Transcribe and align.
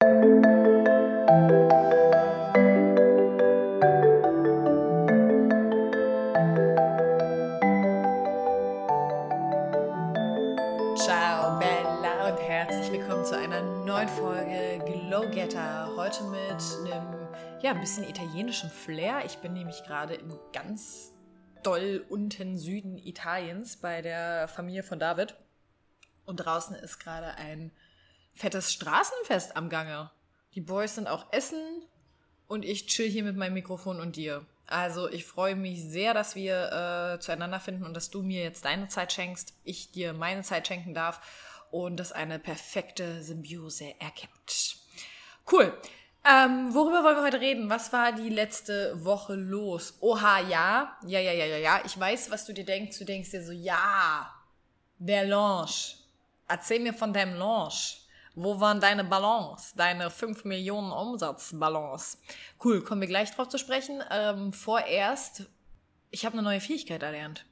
Ciao 0.00 0.08
Bella 11.58 12.30
und 12.30 12.38
herzlich 12.38 12.90
willkommen 12.90 13.26
zu 13.26 13.36
einer 13.36 13.60
neuen 13.84 14.08
Folge 14.08 14.82
Glow 14.86 15.28
Getter. 15.28 15.94
Heute 15.94 16.24
mit 16.24 16.40
einem 16.40 17.28
ja, 17.60 17.72
ein 17.72 17.80
bisschen 17.80 18.04
italienischen 18.04 18.70
Flair. 18.70 19.26
Ich 19.26 19.36
bin 19.40 19.52
nämlich 19.52 19.84
gerade 19.84 20.14
im 20.14 20.32
ganz 20.54 21.12
doll 21.62 22.06
unten 22.08 22.56
Süden 22.56 22.96
Italiens 22.96 23.76
bei 23.76 24.00
der 24.00 24.48
Familie 24.48 24.82
von 24.82 24.98
David. 24.98 25.36
Und 26.24 26.36
draußen 26.36 26.74
ist 26.76 27.00
gerade 27.00 27.34
ein 27.34 27.70
fettes 28.34 28.72
Straßenfest 28.72 29.56
am 29.56 29.68
Gange. 29.68 30.10
Die 30.54 30.60
Boys 30.60 30.96
sind 30.96 31.06
auch 31.06 31.32
essen 31.32 31.82
und 32.48 32.64
ich 32.64 32.86
chill 32.86 33.08
hier 33.08 33.24
mit 33.24 33.36
meinem 33.36 33.54
Mikrofon 33.54 34.00
und 34.00 34.16
dir. 34.16 34.44
Also 34.66 35.08
ich 35.08 35.24
freue 35.24 35.56
mich 35.56 35.82
sehr, 35.82 36.14
dass 36.14 36.36
wir 36.36 37.16
äh, 37.16 37.20
zueinander 37.20 37.58
finden 37.58 37.84
und 37.84 37.94
dass 37.94 38.10
du 38.10 38.22
mir 38.22 38.42
jetzt 38.42 38.64
deine 38.64 38.88
Zeit 38.88 39.12
schenkst, 39.12 39.52
ich 39.64 39.90
dir 39.90 40.12
meine 40.12 40.42
Zeit 40.42 40.68
schenken 40.68 40.94
darf 40.94 41.20
und 41.70 41.98
das 41.98 42.12
eine 42.12 42.38
perfekte 42.38 43.22
Symbiose 43.22 43.94
ergibt. 44.00 44.76
Cool. 45.50 45.76
Ähm, 46.24 46.74
worüber 46.74 47.02
wollen 47.02 47.16
wir 47.16 47.22
heute 47.24 47.40
reden? 47.40 47.70
Was 47.70 47.92
war 47.92 48.12
die 48.12 48.28
letzte 48.28 49.04
Woche 49.04 49.34
los? 49.34 49.94
Oha, 50.00 50.40
ja. 50.40 50.96
Ja, 51.06 51.18
ja, 51.18 51.32
ja, 51.32 51.46
ja, 51.46 51.56
ja. 51.56 51.82
Ich 51.84 51.98
weiß, 51.98 52.30
was 52.30 52.44
du 52.44 52.52
dir 52.52 52.64
denkst. 52.64 52.98
Du 52.98 53.04
denkst 53.04 53.30
dir 53.30 53.42
so, 53.42 53.52
ja, 53.52 54.30
der 54.98 55.24
Launch. 55.24 55.96
Erzähl 56.46 56.80
mir 56.80 56.92
von 56.92 57.12
deinem 57.12 57.36
Launch. 57.36 57.99
Wo 58.42 58.58
waren 58.58 58.80
deine 58.80 59.04
Ballons? 59.04 59.74
Deine 59.74 60.08
5 60.08 60.46
Millionen 60.46 60.92
Umsatzballons? 60.92 62.16
Cool, 62.64 62.82
kommen 62.82 63.02
wir 63.02 63.08
gleich 63.08 63.30
drauf 63.32 63.50
zu 63.50 63.58
sprechen. 63.58 64.02
Ähm, 64.10 64.54
vorerst, 64.54 65.50
ich 66.10 66.24
habe 66.24 66.32
eine 66.32 66.42
neue 66.42 66.62
Fähigkeit 66.62 67.02
erlernt. 67.02 67.44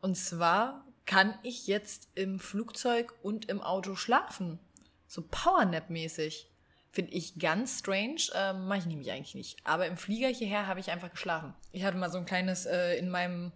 Und 0.00 0.14
zwar 0.16 0.84
kann 1.04 1.36
ich 1.42 1.66
jetzt 1.66 2.10
im 2.14 2.38
Flugzeug 2.38 3.12
und 3.22 3.46
im 3.46 3.60
Auto 3.60 3.96
schlafen. 3.96 4.60
So 5.08 5.22
Powernap-mäßig. 5.22 6.46
Finde 6.90 7.10
ich 7.10 7.40
ganz 7.40 7.80
strange. 7.80 8.20
Ähm, 8.36 8.68
Mache 8.68 8.78
ich 8.78 8.86
nämlich 8.86 9.10
eigentlich 9.10 9.34
nicht. 9.34 9.56
Aber 9.64 9.88
im 9.88 9.96
Flieger 9.96 10.28
hierher 10.28 10.68
habe 10.68 10.78
ich 10.78 10.92
einfach 10.92 11.10
geschlafen. 11.10 11.54
Ich 11.72 11.82
hatte 11.82 11.96
mal 11.96 12.12
so 12.12 12.18
ein 12.18 12.24
kleines 12.24 12.66
äh, 12.66 12.96
in 12.98 13.10
meinem 13.10 13.50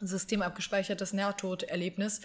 System 0.00 0.42
abgespeichertes 0.42 1.12
Nahtoderlebnis, 1.12 2.20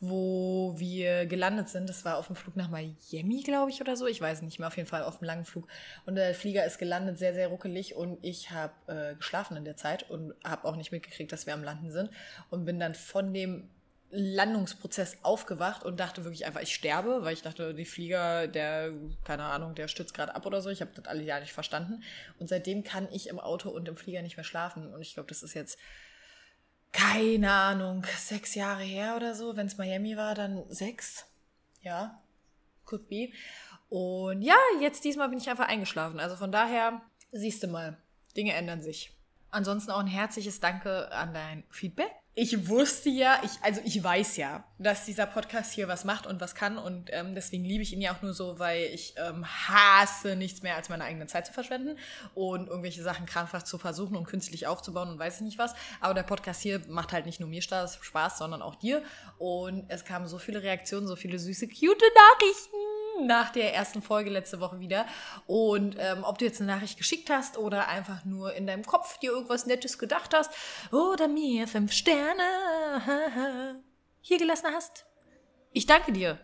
wo 0.00 0.74
wir 0.76 1.26
gelandet 1.26 1.68
sind. 1.68 1.88
Das 1.88 2.04
war 2.04 2.18
auf 2.18 2.28
dem 2.28 2.36
Flug 2.36 2.56
nach 2.56 2.70
Miami, 2.70 3.42
glaube 3.42 3.70
ich, 3.70 3.80
oder 3.80 3.96
so. 3.96 4.06
Ich 4.06 4.20
weiß 4.20 4.42
nicht 4.42 4.58
mehr, 4.58 4.68
auf 4.68 4.76
jeden 4.76 4.88
Fall 4.88 5.02
auf 5.02 5.18
dem 5.18 5.26
langen 5.26 5.44
Flug. 5.44 5.66
Und 6.06 6.14
der 6.14 6.34
Flieger 6.34 6.64
ist 6.64 6.78
gelandet, 6.78 7.18
sehr, 7.18 7.34
sehr 7.34 7.48
ruckelig. 7.48 7.96
Und 7.96 8.18
ich 8.22 8.50
habe 8.50 8.74
äh, 8.86 9.14
geschlafen 9.16 9.56
in 9.56 9.64
der 9.64 9.76
Zeit 9.76 10.08
und 10.08 10.34
habe 10.44 10.68
auch 10.68 10.76
nicht 10.76 10.92
mitgekriegt, 10.92 11.32
dass 11.32 11.46
wir 11.46 11.54
am 11.54 11.64
Landen 11.64 11.90
sind. 11.90 12.10
Und 12.50 12.64
bin 12.64 12.78
dann 12.78 12.94
von 12.94 13.34
dem 13.34 13.68
Landungsprozess 14.10 15.18
aufgewacht 15.22 15.84
und 15.84 16.00
dachte 16.00 16.24
wirklich 16.24 16.46
einfach, 16.46 16.62
ich 16.62 16.74
sterbe, 16.74 17.24
weil 17.24 17.34
ich 17.34 17.42
dachte, 17.42 17.74
die 17.74 17.84
Flieger, 17.84 18.48
der, 18.48 18.92
keine 19.24 19.44
Ahnung, 19.44 19.74
der 19.74 19.88
stürzt 19.88 20.14
gerade 20.14 20.34
ab 20.34 20.46
oder 20.46 20.62
so. 20.62 20.70
Ich 20.70 20.80
habe 20.80 20.92
das 20.94 21.06
alle 21.06 21.22
ja 21.22 21.40
nicht 21.40 21.52
verstanden. 21.52 22.02
Und 22.38 22.48
seitdem 22.48 22.84
kann 22.84 23.08
ich 23.12 23.28
im 23.28 23.38
Auto 23.38 23.68
und 23.68 23.86
im 23.88 23.96
Flieger 23.96 24.22
nicht 24.22 24.36
mehr 24.36 24.44
schlafen. 24.44 24.94
Und 24.94 25.02
ich 25.02 25.14
glaube, 25.14 25.28
das 25.28 25.42
ist 25.42 25.54
jetzt, 25.54 25.78
keine 26.92 27.50
Ahnung, 27.50 28.04
sechs 28.16 28.54
Jahre 28.54 28.82
her 28.82 29.16
oder 29.16 29.34
so. 29.34 29.56
Wenn 29.56 29.66
es 29.66 29.78
Miami 29.78 30.16
war, 30.16 30.34
dann 30.34 30.64
sechs. 30.68 31.26
Ja, 31.82 32.20
could 32.84 33.08
be. 33.08 33.30
Und 33.88 34.42
ja, 34.42 34.56
jetzt 34.80 35.04
diesmal 35.04 35.28
bin 35.28 35.38
ich 35.38 35.48
einfach 35.48 35.68
eingeschlafen. 35.68 36.20
Also 36.20 36.36
von 36.36 36.52
daher, 36.52 37.00
siehst 37.32 37.62
du 37.62 37.68
mal, 37.68 37.96
Dinge 38.36 38.54
ändern 38.54 38.82
sich. 38.82 39.12
Ansonsten 39.50 39.90
auch 39.90 40.00
ein 40.00 40.06
herzliches 40.06 40.60
Danke 40.60 41.10
an 41.12 41.32
dein 41.32 41.64
Feedback 41.70 42.10
ich 42.40 42.68
wusste 42.68 43.08
ja, 43.08 43.40
ich, 43.42 43.50
also 43.62 43.80
ich 43.84 44.00
weiß 44.02 44.36
ja, 44.36 44.62
dass 44.78 45.04
dieser 45.04 45.26
Podcast 45.26 45.72
hier 45.72 45.88
was 45.88 46.04
macht 46.04 46.24
und 46.24 46.40
was 46.40 46.54
kann 46.54 46.78
und 46.78 47.10
ähm, 47.12 47.34
deswegen 47.34 47.64
liebe 47.64 47.82
ich 47.82 47.92
ihn 47.92 48.00
ja 48.00 48.14
auch 48.14 48.22
nur 48.22 48.32
so, 48.32 48.60
weil 48.60 48.82
ich 48.94 49.14
ähm, 49.16 49.44
hasse 49.44 50.36
nichts 50.36 50.62
mehr, 50.62 50.76
als 50.76 50.88
meine 50.88 51.02
eigene 51.02 51.26
Zeit 51.26 51.46
zu 51.46 51.52
verschwenden 51.52 51.98
und 52.36 52.68
irgendwelche 52.68 53.02
Sachen 53.02 53.26
krampfhaft 53.26 53.66
zu 53.66 53.76
versuchen 53.76 54.16
und 54.16 54.28
künstlich 54.28 54.68
aufzubauen 54.68 55.08
und 55.08 55.18
weiß 55.18 55.36
ich 55.36 55.40
nicht 55.40 55.58
was. 55.58 55.74
Aber 56.00 56.14
der 56.14 56.22
Podcast 56.22 56.62
hier 56.62 56.80
macht 56.86 57.12
halt 57.12 57.26
nicht 57.26 57.40
nur 57.40 57.48
mir 57.48 57.60
Spaß, 57.60 58.38
sondern 58.38 58.62
auch 58.62 58.76
dir 58.76 59.02
und 59.38 59.86
es 59.88 60.04
kamen 60.04 60.28
so 60.28 60.38
viele 60.38 60.62
Reaktionen, 60.62 61.08
so 61.08 61.16
viele 61.16 61.40
süße, 61.40 61.66
cute 61.66 62.04
Nachrichten 62.14 62.76
nach 63.26 63.50
der 63.50 63.74
ersten 63.74 64.02
Folge 64.02 64.30
letzte 64.30 64.60
Woche 64.60 64.80
wieder. 64.80 65.06
Und 65.46 65.96
ähm, 65.98 66.24
ob 66.24 66.38
du 66.38 66.44
jetzt 66.44 66.60
eine 66.60 66.72
Nachricht 66.72 66.98
geschickt 66.98 67.30
hast 67.30 67.58
oder 67.58 67.88
einfach 67.88 68.24
nur 68.24 68.54
in 68.54 68.66
deinem 68.66 68.84
Kopf 68.84 69.18
dir 69.18 69.32
irgendwas 69.32 69.66
Nettes 69.66 69.98
gedacht 69.98 70.34
hast 70.34 70.50
oder 70.92 71.28
mir 71.28 71.66
fünf 71.66 71.92
Sterne 71.92 72.42
hier 74.20 74.38
gelassen 74.38 74.68
hast. 74.72 75.06
Ich 75.72 75.86
danke 75.86 76.12
dir. 76.12 76.38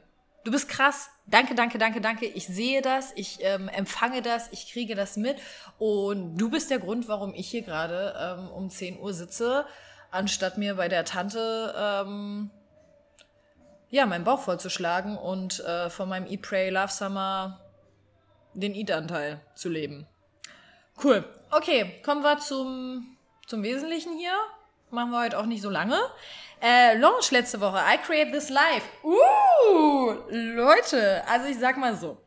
Du 0.44 0.50
bist 0.50 0.68
krass. 0.68 1.08
Danke, 1.26 1.54
danke, 1.54 1.78
danke, 1.78 2.02
danke. 2.02 2.26
Ich 2.26 2.46
sehe 2.46 2.82
das, 2.82 3.12
ich 3.16 3.38
ähm, 3.40 3.68
empfange 3.68 4.20
das, 4.20 4.52
ich 4.52 4.70
kriege 4.70 4.94
das 4.94 5.16
mit. 5.16 5.38
Und 5.78 6.36
du 6.36 6.50
bist 6.50 6.70
der 6.70 6.78
Grund, 6.78 7.08
warum 7.08 7.32
ich 7.34 7.48
hier 7.48 7.62
gerade 7.62 8.14
ähm, 8.18 8.50
um 8.50 8.68
10 8.68 9.00
Uhr 9.00 9.14
sitze, 9.14 9.66
anstatt 10.10 10.58
mir 10.58 10.74
bei 10.74 10.88
der 10.88 11.06
Tante 11.06 11.74
ähm, 11.76 12.50
ja, 13.94 14.06
meinen 14.06 14.24
Bauch 14.24 14.40
vollzuschlagen 14.40 15.16
und 15.16 15.60
äh, 15.60 15.88
von 15.88 16.08
meinem 16.08 16.26
Eat, 16.26 16.42
Pray, 16.42 16.68
Love 16.68 16.90
Summer 16.90 17.60
den 18.52 18.74
Eat-Anteil 18.74 19.40
zu 19.54 19.68
leben. 19.68 20.08
Cool. 21.02 21.24
Okay, 21.52 22.02
kommen 22.04 22.22
wir 22.22 22.38
zum, 22.38 23.16
zum 23.46 23.62
Wesentlichen 23.62 24.18
hier. 24.18 24.32
Machen 24.90 25.12
wir 25.12 25.20
heute 25.20 25.38
auch 25.38 25.46
nicht 25.46 25.62
so 25.62 25.70
lange. 25.70 25.96
Äh, 26.60 26.98
Launch 26.98 27.30
letzte 27.30 27.60
Woche. 27.60 27.78
I 27.78 27.98
Create 27.98 28.32
This 28.32 28.50
Life. 28.50 28.88
Uh, 29.04 30.14
Leute, 30.28 31.22
also 31.28 31.46
ich 31.46 31.60
sag 31.60 31.76
mal 31.76 31.94
so 31.94 32.18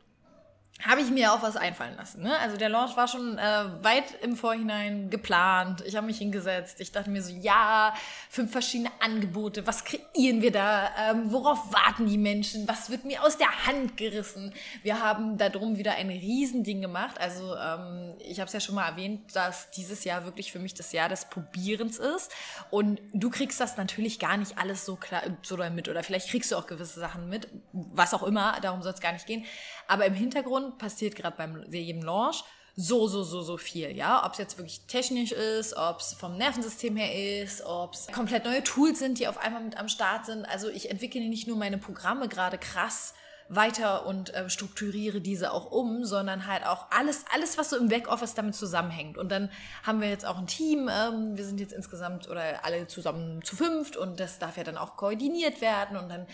habe 0.86 1.00
ich 1.00 1.10
mir 1.10 1.32
auch 1.32 1.42
was 1.42 1.56
einfallen 1.56 1.96
lassen. 1.96 2.22
Ne? 2.22 2.38
Also 2.38 2.56
der 2.56 2.68
Launch 2.68 2.96
war 2.96 3.08
schon 3.08 3.36
äh, 3.36 3.64
weit 3.82 4.22
im 4.22 4.36
Vorhinein 4.36 5.10
geplant. 5.10 5.82
Ich 5.84 5.96
habe 5.96 6.06
mich 6.06 6.18
hingesetzt. 6.18 6.80
Ich 6.80 6.92
dachte 6.92 7.10
mir 7.10 7.20
so, 7.20 7.32
ja, 7.32 7.92
fünf 8.30 8.52
verschiedene 8.52 8.90
Angebote. 9.00 9.66
Was 9.66 9.84
kreieren 9.84 10.40
wir 10.40 10.52
da? 10.52 10.90
Ähm, 11.10 11.32
worauf 11.32 11.72
warten 11.72 12.06
die 12.06 12.16
Menschen? 12.16 12.68
Was 12.68 12.90
wird 12.90 13.04
mir 13.04 13.24
aus 13.24 13.36
der 13.36 13.66
Hand 13.66 13.96
gerissen? 13.96 14.54
Wir 14.84 15.02
haben 15.02 15.36
darum 15.36 15.78
wieder 15.78 15.92
ein 15.96 16.10
Riesending 16.10 16.80
gemacht. 16.80 17.20
Also 17.20 17.56
ähm, 17.56 18.14
ich 18.20 18.38
habe 18.38 18.46
es 18.46 18.52
ja 18.52 18.60
schon 18.60 18.76
mal 18.76 18.88
erwähnt, 18.88 19.34
dass 19.34 19.72
dieses 19.72 20.04
Jahr 20.04 20.24
wirklich 20.24 20.52
für 20.52 20.60
mich 20.60 20.74
das 20.74 20.92
Jahr 20.92 21.08
des 21.08 21.24
Probierens 21.24 21.98
ist. 21.98 22.30
Und 22.70 23.00
du 23.12 23.30
kriegst 23.30 23.60
das 23.60 23.76
natürlich 23.76 24.20
gar 24.20 24.36
nicht 24.36 24.58
alles 24.58 24.84
so 24.84 24.94
klar 24.94 25.22
so 25.42 25.56
mit. 25.56 25.88
Oder 25.88 26.04
vielleicht 26.04 26.30
kriegst 26.30 26.52
du 26.52 26.56
auch 26.56 26.68
gewisse 26.68 27.00
Sachen 27.00 27.28
mit. 27.28 27.48
Was 27.72 28.14
auch 28.14 28.22
immer. 28.22 28.60
Darum 28.62 28.80
soll 28.82 28.92
es 28.92 29.00
gar 29.00 29.12
nicht 29.12 29.26
gehen. 29.26 29.44
Aber 29.88 30.06
im 30.06 30.14
Hintergrund 30.14 30.78
passiert 30.78 31.16
gerade 31.16 31.36
beim 31.36 31.64
jedem 31.72 32.02
Launch 32.02 32.44
so, 32.80 33.08
so, 33.08 33.24
so, 33.24 33.42
so 33.42 33.56
viel, 33.56 33.96
ja. 33.96 34.24
Ob 34.24 34.32
es 34.32 34.38
jetzt 34.38 34.56
wirklich 34.56 34.82
technisch 34.86 35.32
ist, 35.32 35.74
ob 35.74 35.98
es 35.98 36.12
vom 36.12 36.36
Nervensystem 36.36 36.94
her 36.96 37.42
ist, 37.42 37.62
ob 37.62 37.94
es 37.94 38.06
komplett 38.06 38.44
neue 38.44 38.62
Tools 38.62 39.00
sind, 39.00 39.18
die 39.18 39.26
auf 39.26 39.38
einmal 39.38 39.64
mit 39.64 39.76
am 39.76 39.88
Start 39.88 40.26
sind. 40.26 40.44
Also 40.44 40.68
ich 40.68 40.88
entwickle 40.88 41.20
nicht 41.22 41.48
nur 41.48 41.56
meine 41.56 41.78
Programme 41.78 42.28
gerade 42.28 42.56
krass 42.56 43.14
weiter 43.48 44.06
und 44.06 44.34
äh, 44.34 44.48
strukturiere 44.50 45.20
diese 45.20 45.52
auch 45.52 45.70
um, 45.70 46.04
sondern 46.04 46.46
halt 46.46 46.66
auch 46.66 46.86
alles, 46.90 47.24
alles, 47.34 47.56
was 47.56 47.70
so 47.70 47.76
im 47.76 47.88
Backoffice 47.88 48.34
damit 48.34 48.54
zusammenhängt. 48.54 49.16
Und 49.16 49.30
dann 49.30 49.50
haben 49.82 50.00
wir 50.00 50.08
jetzt 50.08 50.26
auch 50.26 50.38
ein 50.38 50.46
Team. 50.46 50.88
Ähm, 50.88 51.36
wir 51.36 51.44
sind 51.44 51.58
jetzt 51.58 51.72
insgesamt 51.72 52.28
oder 52.28 52.64
alle 52.64 52.86
zusammen 52.86 53.42
zu 53.42 53.56
fünft 53.56 53.96
und 53.96 54.20
das 54.20 54.38
darf 54.38 54.56
ja 54.56 54.64
dann 54.64 54.76
auch 54.76 54.96
koordiniert 54.96 55.60
werden. 55.60 55.96
Und 55.96 56.10
dann 56.10 56.26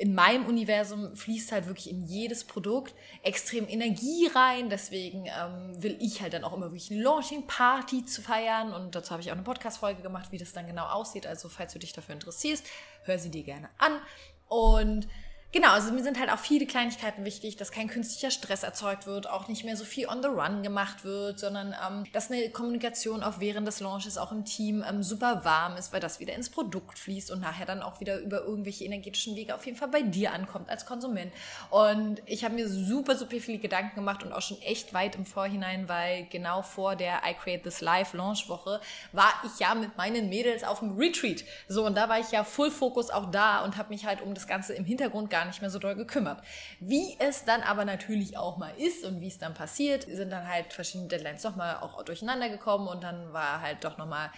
in 0.00 0.14
meinem 0.14 0.46
Universum 0.46 1.14
fließt 1.14 1.52
halt 1.52 1.66
wirklich 1.66 1.90
in 1.90 2.06
jedes 2.06 2.44
Produkt 2.44 2.94
extrem 3.22 3.68
Energie 3.68 4.28
rein. 4.34 4.70
Deswegen 4.70 5.26
ähm, 5.26 5.82
will 5.82 5.98
ich 6.00 6.22
halt 6.22 6.32
dann 6.32 6.42
auch 6.42 6.54
immer 6.54 6.72
wirklich 6.72 6.90
eine 6.90 7.02
Launching-Party 7.02 8.06
zu 8.06 8.22
feiern. 8.22 8.72
Und 8.72 8.94
dazu 8.94 9.10
habe 9.10 9.20
ich 9.20 9.30
auch 9.30 9.34
eine 9.34 9.42
Podcast-Folge 9.42 10.00
gemacht, 10.00 10.32
wie 10.32 10.38
das 10.38 10.54
dann 10.54 10.66
genau 10.66 10.86
aussieht. 10.86 11.26
Also, 11.26 11.50
falls 11.50 11.74
du 11.74 11.78
dich 11.78 11.92
dafür 11.92 12.14
interessierst, 12.14 12.64
hör 13.04 13.18
sie 13.18 13.30
dir 13.30 13.42
gerne 13.42 13.68
an. 13.76 14.00
Und 14.48 15.06
Genau, 15.52 15.70
also 15.72 15.90
mir 15.90 16.04
sind 16.04 16.20
halt 16.20 16.30
auch 16.30 16.38
viele 16.38 16.64
Kleinigkeiten 16.64 17.24
wichtig, 17.24 17.56
dass 17.56 17.72
kein 17.72 17.88
künstlicher 17.88 18.30
Stress 18.30 18.62
erzeugt 18.62 19.08
wird, 19.08 19.28
auch 19.28 19.48
nicht 19.48 19.64
mehr 19.64 19.76
so 19.76 19.84
viel 19.84 20.06
on 20.06 20.22
the 20.22 20.28
run 20.28 20.62
gemacht 20.62 21.04
wird, 21.04 21.40
sondern 21.40 21.74
ähm, 21.84 22.04
dass 22.12 22.30
eine 22.30 22.50
Kommunikation 22.50 23.24
auch 23.24 23.40
während 23.40 23.66
des 23.66 23.80
Launches 23.80 24.16
auch 24.16 24.30
im 24.30 24.44
Team 24.44 24.84
ähm, 24.88 25.02
super 25.02 25.44
warm 25.44 25.76
ist, 25.76 25.92
weil 25.92 25.98
das 25.98 26.20
wieder 26.20 26.34
ins 26.34 26.50
Produkt 26.50 27.00
fließt 27.00 27.32
und 27.32 27.40
nachher 27.40 27.66
dann 27.66 27.82
auch 27.82 27.98
wieder 27.98 28.20
über 28.20 28.44
irgendwelche 28.44 28.84
energetischen 28.84 29.34
Wege 29.34 29.52
auf 29.56 29.66
jeden 29.66 29.76
Fall 29.76 29.88
bei 29.88 30.02
dir 30.02 30.32
ankommt 30.32 30.70
als 30.70 30.86
Konsument. 30.86 31.32
Und 31.70 32.22
ich 32.26 32.44
habe 32.44 32.54
mir 32.54 32.68
super, 32.68 33.16
super 33.16 33.40
viele 33.40 33.58
Gedanken 33.58 33.96
gemacht 33.96 34.22
und 34.22 34.32
auch 34.32 34.42
schon 34.42 34.62
echt 34.62 34.94
weit 34.94 35.16
im 35.16 35.26
Vorhinein, 35.26 35.88
weil 35.88 36.26
genau 36.30 36.62
vor 36.62 36.94
der 36.94 37.22
I 37.28 37.34
Create 37.34 37.64
This 37.64 37.80
Live 37.80 38.12
Launch 38.12 38.48
Woche 38.48 38.80
war 39.10 39.32
ich 39.44 39.58
ja 39.58 39.74
mit 39.74 39.96
meinen 39.96 40.28
Mädels 40.28 40.62
auf 40.62 40.78
dem 40.78 40.96
Retreat. 40.96 41.42
So, 41.66 41.84
und 41.86 41.96
da 41.96 42.08
war 42.08 42.20
ich 42.20 42.30
ja 42.30 42.44
Full 42.44 42.70
Focus 42.70 43.10
auch 43.10 43.32
da 43.32 43.64
und 43.64 43.76
habe 43.76 43.88
mich 43.88 44.06
halt 44.06 44.22
um 44.22 44.32
das 44.32 44.46
Ganze 44.46 44.74
im 44.74 44.84
Hintergrund 44.84 45.28
gar 45.28 45.39
gar 45.40 45.46
nicht 45.46 45.62
mehr 45.62 45.70
so 45.70 45.78
doll 45.78 45.94
gekümmert. 45.94 46.42
Wie 46.80 47.16
es 47.18 47.46
dann 47.46 47.62
aber 47.62 47.86
natürlich 47.86 48.36
auch 48.36 48.58
mal 48.58 48.74
ist 48.76 49.06
und 49.06 49.22
wie 49.22 49.28
es 49.28 49.38
dann 49.38 49.54
passiert, 49.54 50.02
sind 50.02 50.30
dann 50.30 50.46
halt 50.46 50.74
verschiedene 50.74 51.08
Deadlines 51.08 51.40
doch 51.40 51.56
mal 51.56 51.76
auch 51.76 52.02
durcheinander 52.02 52.50
gekommen 52.50 52.88
und 52.88 53.02
dann 53.02 53.32
war 53.32 53.62
halt 53.62 53.82
doch 53.84 53.96
nochmal, 53.96 54.30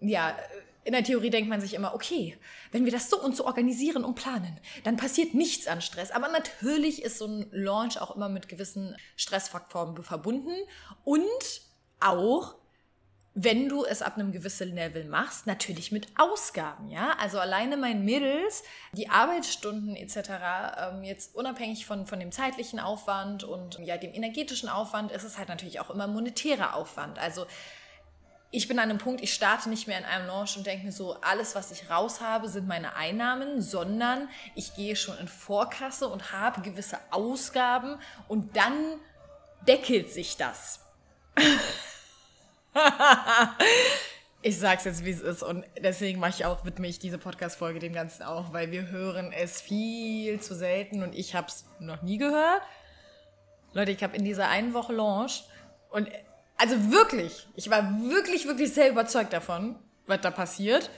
ja, 0.00 0.36
in 0.82 0.94
der 0.94 1.04
Theorie 1.04 1.30
denkt 1.30 1.48
man 1.48 1.60
sich 1.60 1.74
immer, 1.74 1.94
okay, 1.94 2.36
wenn 2.72 2.84
wir 2.84 2.90
das 2.90 3.08
so 3.08 3.22
und 3.22 3.36
so 3.36 3.46
organisieren 3.46 4.02
und 4.02 4.16
planen, 4.16 4.58
dann 4.82 4.96
passiert 4.96 5.32
nichts 5.32 5.68
an 5.68 5.80
Stress. 5.80 6.10
Aber 6.10 6.26
natürlich 6.26 7.04
ist 7.04 7.18
so 7.18 7.26
ein 7.26 7.46
Launch 7.52 8.00
auch 8.00 8.16
immer 8.16 8.28
mit 8.28 8.48
gewissen 8.48 8.96
Stressfaktoren 9.14 10.02
verbunden 10.02 10.56
und 11.04 11.22
auch 12.00 12.56
wenn 13.34 13.68
du 13.68 13.84
es 13.84 14.02
ab 14.02 14.16
einem 14.16 14.30
gewissen 14.30 14.74
Level 14.74 15.04
machst, 15.06 15.46
natürlich 15.46 15.90
mit 15.90 16.06
Ausgaben, 16.18 16.88
ja. 16.88 17.16
Also 17.18 17.38
alleine 17.40 17.78
meinen 17.78 18.04
Mädels, 18.04 18.62
die 18.92 19.08
Arbeitsstunden 19.08 19.96
etc., 19.96 20.18
ähm, 20.78 21.02
jetzt 21.02 21.34
unabhängig 21.34 21.86
von, 21.86 22.06
von 22.06 22.20
dem 22.20 22.30
zeitlichen 22.30 22.78
Aufwand 22.78 23.42
und 23.44 23.78
ja, 23.78 23.96
dem 23.96 24.12
energetischen 24.12 24.68
Aufwand, 24.68 25.10
ist 25.12 25.24
es 25.24 25.38
halt 25.38 25.48
natürlich 25.48 25.80
auch 25.80 25.88
immer 25.88 26.06
monetärer 26.06 26.76
Aufwand. 26.76 27.18
Also 27.18 27.46
ich 28.50 28.68
bin 28.68 28.78
an 28.78 28.90
einem 28.90 28.98
Punkt, 28.98 29.22
ich 29.22 29.32
starte 29.32 29.70
nicht 29.70 29.88
mehr 29.88 29.98
in 29.98 30.04
einem 30.04 30.26
Launch 30.26 30.58
und 30.58 30.66
denke 30.66 30.84
mir 30.84 30.92
so, 30.92 31.14
alles, 31.22 31.54
was 31.54 31.72
ich 31.72 31.88
raus 31.88 32.20
habe, 32.20 32.50
sind 32.50 32.68
meine 32.68 32.96
Einnahmen, 32.96 33.62
sondern 33.62 34.28
ich 34.54 34.76
gehe 34.76 34.94
schon 34.94 35.16
in 35.16 35.26
Vorkasse 35.26 36.06
und 36.06 36.32
habe 36.32 36.60
gewisse 36.60 36.98
Ausgaben 37.10 37.98
und 38.28 38.58
dann 38.58 39.00
deckelt 39.66 40.12
sich 40.12 40.36
das. 40.36 40.80
ich 44.42 44.58
sag's 44.58 44.84
jetzt, 44.84 45.04
wie 45.04 45.10
es 45.10 45.20
ist 45.20 45.42
und 45.42 45.64
deswegen 45.82 46.20
mache 46.20 46.30
ich 46.30 46.44
auch, 46.44 46.64
widme 46.64 46.86
ich 46.88 46.98
diese 46.98 47.18
Podcast-Folge 47.18 47.78
dem 47.78 47.92
Ganzen 47.92 48.22
auch, 48.22 48.52
weil 48.52 48.70
wir 48.70 48.88
hören 48.88 49.32
es 49.32 49.60
viel 49.60 50.40
zu 50.40 50.54
selten 50.54 51.02
und 51.02 51.14
ich 51.14 51.34
habe 51.34 51.48
es 51.48 51.64
noch 51.78 52.02
nie 52.02 52.18
gehört. 52.18 52.62
Leute, 53.72 53.92
ich 53.92 54.02
habe 54.02 54.16
in 54.16 54.24
dieser 54.24 54.48
einen 54.48 54.74
Woche 54.74 54.92
Launch 54.92 55.44
und 55.90 56.08
also 56.56 56.92
wirklich, 56.92 57.48
ich 57.56 57.70
war 57.70 57.82
wirklich, 58.02 58.46
wirklich 58.46 58.72
sehr 58.72 58.90
überzeugt 58.90 59.32
davon, 59.32 59.76
was 60.06 60.20
da 60.20 60.30
passiert. 60.30 60.90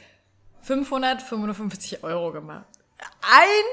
555 0.62 2.02
Euro 2.04 2.32
gemacht. 2.32 2.66
Ein, 3.22 3.64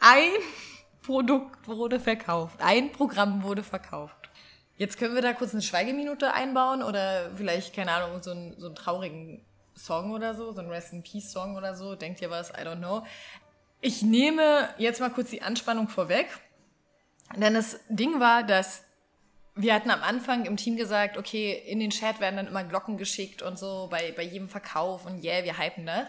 ein 0.00 0.30
Produkt 1.02 1.66
wurde 1.68 2.00
verkauft. 2.00 2.60
Ein 2.60 2.92
Programm 2.92 3.42
wurde 3.42 3.62
verkauft. 3.62 4.30
Jetzt 4.76 4.98
können 4.98 5.14
wir 5.14 5.22
da 5.22 5.32
kurz 5.32 5.52
eine 5.52 5.62
Schweigeminute 5.62 6.34
einbauen 6.34 6.82
oder 6.82 7.30
vielleicht, 7.36 7.74
keine 7.74 7.92
Ahnung, 7.92 8.22
so 8.22 8.32
einen, 8.32 8.58
so 8.58 8.66
einen 8.66 8.74
traurigen 8.74 9.44
Song 9.76 10.12
oder 10.12 10.34
so, 10.34 10.52
so 10.52 10.60
einen 10.60 10.70
Rest 10.70 10.92
in 10.92 11.02
Peace 11.02 11.30
Song 11.30 11.56
oder 11.56 11.74
so. 11.74 11.94
Denkt 11.94 12.20
ihr 12.20 12.30
was? 12.30 12.50
I 12.50 12.62
don't 12.64 12.78
know. 12.78 13.04
Ich 13.80 14.02
nehme 14.02 14.68
jetzt 14.78 15.00
mal 15.00 15.10
kurz 15.10 15.30
die 15.30 15.42
Anspannung 15.42 15.88
vorweg. 15.88 16.26
Denn 17.36 17.54
das 17.54 17.78
Ding 17.88 18.20
war, 18.20 18.42
dass 18.42 18.84
wir 19.56 19.72
hatten 19.74 19.90
am 19.90 20.02
Anfang 20.02 20.46
im 20.46 20.56
Team 20.56 20.76
gesagt, 20.76 21.16
okay, 21.16 21.52
in 21.66 21.78
den 21.78 21.90
Chat 21.90 22.20
werden 22.20 22.36
dann 22.36 22.48
immer 22.48 22.64
Glocken 22.64 22.96
geschickt 22.96 23.42
und 23.42 23.58
so 23.58 23.88
bei, 23.90 24.12
bei 24.12 24.22
jedem 24.22 24.48
Verkauf 24.48 25.06
und 25.06 25.22
yeah, 25.22 25.44
wir 25.44 25.58
hypen 25.58 25.86
das. 25.86 26.08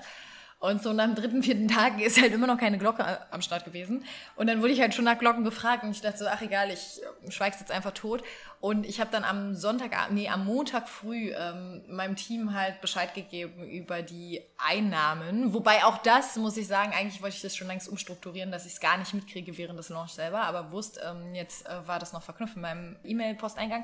Und 0.59 0.81
so 0.81 0.93
nach 0.93 1.05
dem 1.05 1.15
dritten, 1.15 1.43
vierten 1.43 1.67
Tag 1.67 2.01
ist 2.01 2.19
halt 2.19 2.33
immer 2.33 2.47
noch 2.47 2.57
keine 2.57 2.77
Glocke 2.77 3.05
am 3.29 3.41
Start 3.41 3.65
gewesen. 3.65 4.05
Und 4.35 4.47
dann 4.47 4.61
wurde 4.61 4.71
ich 4.71 4.79
halt 4.79 4.93
schon 4.93 5.05
nach 5.05 5.19
Glocken 5.19 5.43
gefragt 5.43 5.83
und 5.83 5.91
ich 5.91 6.01
dachte 6.01 6.19
so, 6.19 6.27
ach 6.27 6.41
egal, 6.41 6.71
ich 6.71 7.01
äh, 7.03 7.31
schweig's 7.31 7.59
jetzt 7.59 7.71
einfach 7.71 7.91
tot. 7.91 8.23
Und 8.61 8.85
ich 8.85 8.99
habe 8.99 9.11
dann 9.11 9.23
am 9.23 9.53
Sonntag, 9.53 9.91
nee, 10.11 10.29
am 10.29 10.45
Montag 10.45 10.87
früh 10.87 11.31
ähm, 11.33 11.83
meinem 11.87 12.15
Team 12.15 12.53
halt 12.53 12.81
Bescheid 12.81 13.13
gegeben 13.13 13.63
über 13.63 14.01
die 14.01 14.41
Einnahmen. 14.57 15.53
Wobei 15.53 15.83
auch 15.83 15.99
das, 15.99 16.35
muss 16.37 16.57
ich 16.57 16.67
sagen, 16.67 16.93
eigentlich 16.97 17.21
wollte 17.21 17.35
ich 17.35 17.41
das 17.41 17.55
schon 17.55 17.67
längst 17.67 17.89
umstrukturieren, 17.89 18.51
dass 18.51 18.65
ich 18.65 18.73
es 18.73 18.79
gar 18.79 18.97
nicht 18.97 19.13
mitkriege 19.13 19.57
während 19.57 19.77
des 19.77 19.89
Launch 19.89 20.13
selber. 20.13 20.43
Aber 20.43 20.71
wusst, 20.71 20.99
ähm, 21.05 21.35
jetzt 21.35 21.67
äh, 21.67 21.87
war 21.87 21.99
das 21.99 22.13
noch 22.13 22.23
verknüpft 22.23 22.55
in 22.55 22.61
meinem 22.61 22.95
E-Mail-Posteingang. 23.03 23.83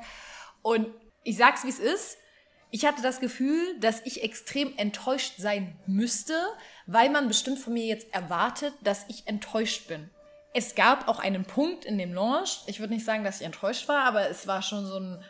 Und 0.62 0.88
ich 1.22 1.36
sag's, 1.36 1.64
wie 1.64 1.68
es 1.68 1.78
ist 1.78 2.16
ich 2.72 2.86
hatte 2.86 3.02
das 3.02 3.20
Gefühl, 3.20 3.78
dass 3.80 4.00
ich 4.06 4.24
extrem 4.24 4.76
enttäuscht 4.78 5.34
sein 5.36 5.78
müsste, 5.86 6.34
weil 6.86 7.10
man 7.10 7.28
bestimmt 7.28 7.58
von 7.58 7.74
mir 7.74 7.84
jetzt 7.84 8.12
erwartet, 8.14 8.72
dass 8.80 9.04
ich 9.08 9.28
enttäuscht 9.28 9.88
bin. 9.88 10.10
Es 10.54 10.74
gab 10.74 11.06
auch 11.06 11.18
einen 11.18 11.44
Punkt 11.44 11.84
in 11.84 11.98
dem 11.98 12.14
Launch, 12.14 12.62
ich 12.66 12.80
würde 12.80 12.94
nicht 12.94 13.04
sagen, 13.04 13.24
dass 13.24 13.40
ich 13.40 13.46
enttäuscht 13.46 13.88
war, 13.88 14.04
aber 14.04 14.28
es 14.30 14.46
war 14.46 14.62
schon 14.62 14.86
so 14.86 14.98
ein, 14.98 15.22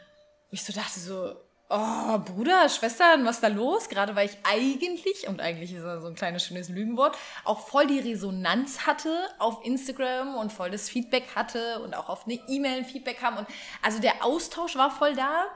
ich 0.51 0.63
so 0.63 0.73
dachte 0.73 1.01
so, 1.01 1.35
oh, 1.69 2.19
Bruder, 2.19 2.69
Schwestern, 2.69 3.25
was 3.25 3.37
ist 3.37 3.43
da 3.43 3.49
los? 3.49 3.89
Gerade 3.89 4.15
weil 4.15 4.29
ich 4.29 4.37
eigentlich, 4.45 5.27
und 5.27 5.41
eigentlich 5.41 5.73
ist 5.73 5.83
das 5.83 6.03
so 6.03 6.09
ein 6.09 6.15
kleines 6.15 6.45
schönes 6.45 6.69
Lügenwort, 6.69 7.17
auch 7.45 7.67
voll 7.67 7.89
die 7.89 7.99
Resonanz 7.99 8.87
hatte 8.87 9.19
auf 9.41 9.65
Instagram 9.65 10.37
und 10.37 10.53
voll 10.53 10.71
das 10.71 10.89
Feedback 10.89 11.35
hatte 11.35 11.81
und 11.83 11.95
auch 11.97 12.09
auf 12.09 12.25
eine 12.25 12.39
E-Mail 12.47 12.85
Feedback 12.85 13.19
kam 13.19 13.39
und 13.39 13.49
also 13.83 14.01
der 14.01 14.25
Austausch 14.25 14.77
war 14.77 14.93
voll 14.93 15.17
da, 15.17 15.47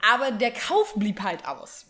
aber 0.00 0.30
der 0.30 0.52
Kauf 0.52 0.94
blieb 0.94 1.22
halt 1.22 1.46
aus. 1.46 1.86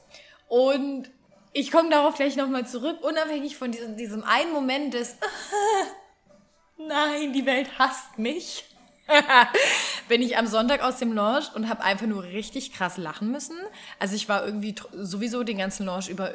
Und 0.49 1.11
ich 1.53 1.71
komme 1.71 1.91
darauf 1.91 2.17
gleich 2.17 2.37
nochmal 2.37 2.67
zurück, 2.67 2.99
unabhängig 3.03 3.57
von 3.57 3.73
diesem, 3.73 3.97
diesem 3.97 4.25
einen 4.25 4.53
Moment 4.53 4.95
des 4.95 5.17
Nein, 6.79 7.33
die 7.33 7.47
Welt 7.47 7.79
hasst 7.79 8.19
mich. 8.19 8.65
bin 10.09 10.21
ich 10.21 10.37
am 10.37 10.47
Sonntag 10.47 10.83
aus 10.83 10.99
dem 10.99 11.13
Launch 11.13 11.55
und 11.55 11.69
habe 11.69 11.83
einfach 11.83 12.07
nur 12.07 12.25
richtig 12.25 12.73
krass 12.73 12.97
lachen 12.97 13.31
müssen. 13.31 13.57
Also 13.99 14.17
ich 14.17 14.29
war 14.29 14.45
irgendwie 14.45 14.75
sowieso 14.93 15.45
den 15.45 15.59
ganzen 15.59 15.87
Launch 15.87 16.09
über 16.09 16.33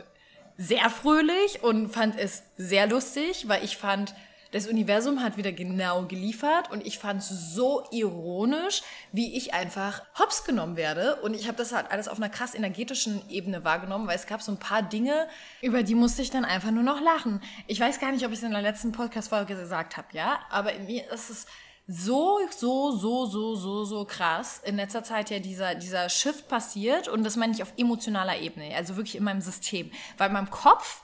sehr 0.58 0.90
fröhlich 0.90 1.64
und 1.64 1.90
fand 1.90 2.18
es 2.18 2.44
sehr 2.58 2.88
lustig, 2.88 3.48
weil 3.48 3.64
ich 3.64 3.78
fand, 3.78 4.14
das 4.52 4.68
Universum 4.68 5.24
hat 5.24 5.38
wieder 5.38 5.52
genau 5.54 6.04
geliefert 6.04 6.70
und 6.72 6.86
ich 6.86 7.00
fand 7.00 7.22
es 7.22 7.54
so 7.56 7.88
ironisch, 7.92 8.82
wie 9.12 9.36
ich 9.38 9.54
einfach 9.54 10.04
hops 10.20 10.44
genommen 10.44 10.76
werde. 10.76 11.16
Und 11.18 11.34
ich 11.34 11.48
habe 11.48 11.58
das 11.58 11.74
halt 11.74 11.90
alles 11.90 12.08
auf 12.08 12.18
einer 12.18 12.30
krass 12.30 12.54
energetischen 12.54 13.22
Ebene 13.30 13.64
wahrgenommen, 13.64 14.08
weil 14.08 14.18
es 14.18 14.28
gab 14.28 14.42
so 14.42 14.52
ein 14.52 14.60
paar 14.60 14.84
Dinge, 14.84 15.28
über 15.62 15.84
die 15.84 15.96
musste 15.96 16.22
ich 16.22 16.32
dann 16.32 16.44
einfach 16.44 16.72
nur 16.72 16.84
noch 16.84 17.00
lachen. 17.00 17.42
Ich 17.68 17.80
weiß 17.80 18.00
gar 18.00 18.12
nicht, 18.12 18.26
ob 18.26 18.32
ich 18.32 18.40
es 18.40 18.44
in 18.44 18.52
der 18.52 18.62
letzten 18.62 18.92
Podcast-Folge 18.92 19.56
gesagt 19.56 19.96
habe, 19.96 20.08
ja, 20.12 20.40
aber 20.50 20.74
in 20.74 20.86
mir 20.86 21.10
ist 21.12 21.30
es 21.30 21.46
so, 21.88 22.40
so, 22.56 22.92
so, 22.92 23.26
so, 23.26 23.56
so, 23.56 23.86
so 23.86 24.06
krass 24.06 24.62
in 24.64 24.76
letzter 24.76 25.04
Zeit 25.04 25.30
ja 25.30 25.40
dieser, 25.40 25.76
dieser 25.76 26.10
Shift 26.10 26.48
passiert 26.48 27.08
und 27.08 27.24
das 27.24 27.36
meine 27.36 27.54
ich 27.54 27.64
auf 27.64 27.74
emotionaler 27.78 28.38
Ebene, 28.40 28.76
also 28.76 28.96
wirklich 28.96 29.16
in 29.16 29.24
meinem 29.24 29.42
System. 29.42 29.92
Weil 30.18 30.28
in 30.28 30.34
meinem 30.34 30.50
Kopf 30.50 31.02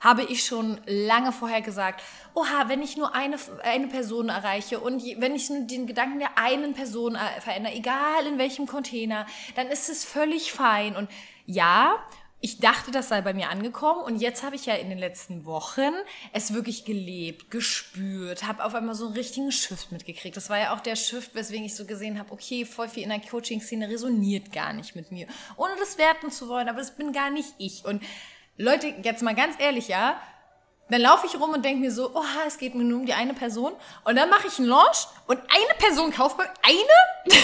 habe 0.00 0.24
ich 0.24 0.44
schon 0.44 0.80
lange 0.86 1.32
vorher 1.32 1.60
gesagt, 1.60 2.02
oha, 2.34 2.68
wenn 2.68 2.82
ich 2.82 2.96
nur 2.96 3.14
eine, 3.14 3.36
eine 3.62 3.86
Person 3.86 4.30
erreiche 4.30 4.80
und 4.80 5.02
wenn 5.18 5.34
ich 5.34 5.50
nur 5.50 5.60
den 5.66 5.86
Gedanken 5.86 6.18
der 6.18 6.38
einen 6.38 6.74
Person 6.74 7.14
äh, 7.14 7.40
verändere, 7.40 7.74
egal 7.74 8.26
in 8.26 8.38
welchem 8.38 8.66
Container, 8.66 9.26
dann 9.56 9.68
ist 9.68 9.90
es 9.90 10.04
völlig 10.04 10.52
fein. 10.52 10.96
Und 10.96 11.10
ja, 11.44 11.96
ich 12.42 12.58
dachte, 12.58 12.90
das 12.90 13.10
sei 13.10 13.20
bei 13.20 13.34
mir 13.34 13.50
angekommen 13.50 14.00
und 14.02 14.16
jetzt 14.16 14.42
habe 14.42 14.56
ich 14.56 14.64
ja 14.64 14.74
in 14.74 14.88
den 14.88 14.98
letzten 14.98 15.44
Wochen 15.44 15.92
es 16.32 16.54
wirklich 16.54 16.86
gelebt, 16.86 17.50
gespürt, 17.50 18.44
habe 18.46 18.64
auf 18.64 18.74
einmal 18.74 18.94
so 18.94 19.06
einen 19.06 19.14
richtigen 19.14 19.52
Shift 19.52 19.92
mitgekriegt. 19.92 20.34
Das 20.38 20.48
war 20.48 20.58
ja 20.58 20.74
auch 20.74 20.80
der 20.80 20.96
Shift, 20.96 21.34
weswegen 21.34 21.66
ich 21.66 21.76
so 21.76 21.84
gesehen 21.84 22.18
habe, 22.18 22.32
okay, 22.32 22.64
voll 22.64 22.88
viel 22.88 23.02
in 23.02 23.10
der 23.10 23.20
Coaching-Szene 23.20 23.90
resoniert 23.90 24.52
gar 24.52 24.72
nicht 24.72 24.96
mit 24.96 25.12
mir, 25.12 25.26
ohne 25.58 25.74
das 25.78 25.98
werten 25.98 26.30
zu 26.30 26.48
wollen, 26.48 26.70
aber 26.70 26.78
das 26.78 26.96
bin 26.96 27.12
gar 27.12 27.28
nicht 27.28 27.52
ich. 27.58 27.84
Und 27.84 28.02
Leute, 28.60 28.94
jetzt 29.02 29.22
mal 29.22 29.34
ganz 29.34 29.56
ehrlich, 29.58 29.88
ja, 29.88 30.20
dann 30.90 31.00
laufe 31.00 31.26
ich 31.26 31.40
rum 31.40 31.50
und 31.50 31.64
denke 31.64 31.80
mir 31.80 31.90
so, 31.90 32.14
oha, 32.14 32.44
es 32.46 32.58
geht 32.58 32.74
mir 32.74 32.84
nur 32.84 33.00
um 33.00 33.06
die 33.06 33.14
eine 33.14 33.32
Person. 33.32 33.72
Und 34.04 34.16
dann 34.16 34.28
mache 34.28 34.48
ich 34.48 34.58
einen 34.58 34.68
Launch 34.68 35.06
und 35.26 35.38
eine 35.38 35.78
Person 35.78 36.12
kauft 36.12 36.36
mir 36.36 36.44
eine. 36.62 37.38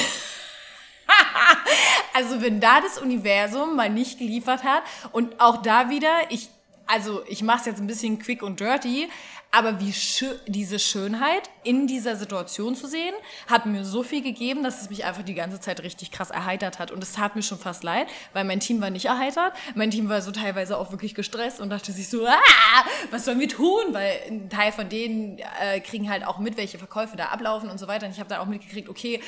also 2.14 2.42
wenn 2.42 2.60
da 2.60 2.82
das 2.82 2.98
Universum 2.98 3.76
mal 3.76 3.88
nicht 3.88 4.18
geliefert 4.18 4.62
hat 4.62 4.82
und 5.12 5.40
auch 5.40 5.62
da 5.62 5.88
wieder, 5.88 6.12
ich, 6.28 6.50
also 6.86 7.22
ich 7.28 7.42
mache 7.42 7.60
es 7.60 7.66
jetzt 7.66 7.80
ein 7.80 7.86
bisschen 7.86 8.18
quick 8.18 8.42
und 8.42 8.60
dirty, 8.60 9.08
aber 9.50 9.80
wie 9.80 9.92
schön, 9.92 10.38
diese 10.46 10.78
Schönheit 10.78 11.48
in 11.62 11.86
dieser 11.86 12.16
Situation 12.16 12.76
zu 12.76 12.86
sehen, 12.86 13.14
hat 13.46 13.64
mir 13.64 13.84
so 13.84 14.02
viel 14.02 14.22
gegeben, 14.22 14.62
dass 14.62 14.82
es 14.82 14.90
mich 14.90 15.04
einfach 15.04 15.22
die 15.22 15.34
ganze 15.34 15.60
Zeit 15.60 15.82
richtig 15.82 16.10
krass 16.10 16.30
erheitert 16.30 16.78
hat. 16.78 16.90
Und 16.90 17.02
es 17.02 17.12
tat 17.12 17.36
mir 17.36 17.42
schon 17.42 17.58
fast 17.58 17.82
leid, 17.82 18.06
weil 18.34 18.44
mein 18.44 18.60
Team 18.60 18.80
war 18.80 18.90
nicht 18.90 19.06
erheitert. 19.06 19.54
Mein 19.74 19.90
Team 19.90 20.08
war 20.08 20.20
so 20.20 20.30
teilweise 20.30 20.76
auch 20.76 20.90
wirklich 20.90 21.14
gestresst 21.14 21.60
und 21.60 21.70
dachte 21.70 21.92
sich 21.92 22.08
so, 22.08 22.26
ah, 22.26 22.84
was 23.10 23.24
sollen 23.24 23.40
wir 23.40 23.48
tun? 23.48 23.92
Weil 23.92 24.20
ein 24.28 24.50
Teil 24.50 24.72
von 24.72 24.88
denen 24.88 25.38
äh, 25.60 25.80
kriegen 25.80 26.10
halt 26.10 26.26
auch 26.26 26.38
mit, 26.38 26.56
welche 26.56 26.78
Verkäufe 26.78 27.16
da 27.16 27.26
ablaufen 27.26 27.70
und 27.70 27.78
so 27.78 27.88
weiter. 27.88 28.06
Und 28.06 28.12
ich 28.12 28.20
habe 28.20 28.28
dann 28.28 28.40
auch 28.40 28.46
mitgekriegt, 28.46 28.88
okay, 28.88 29.22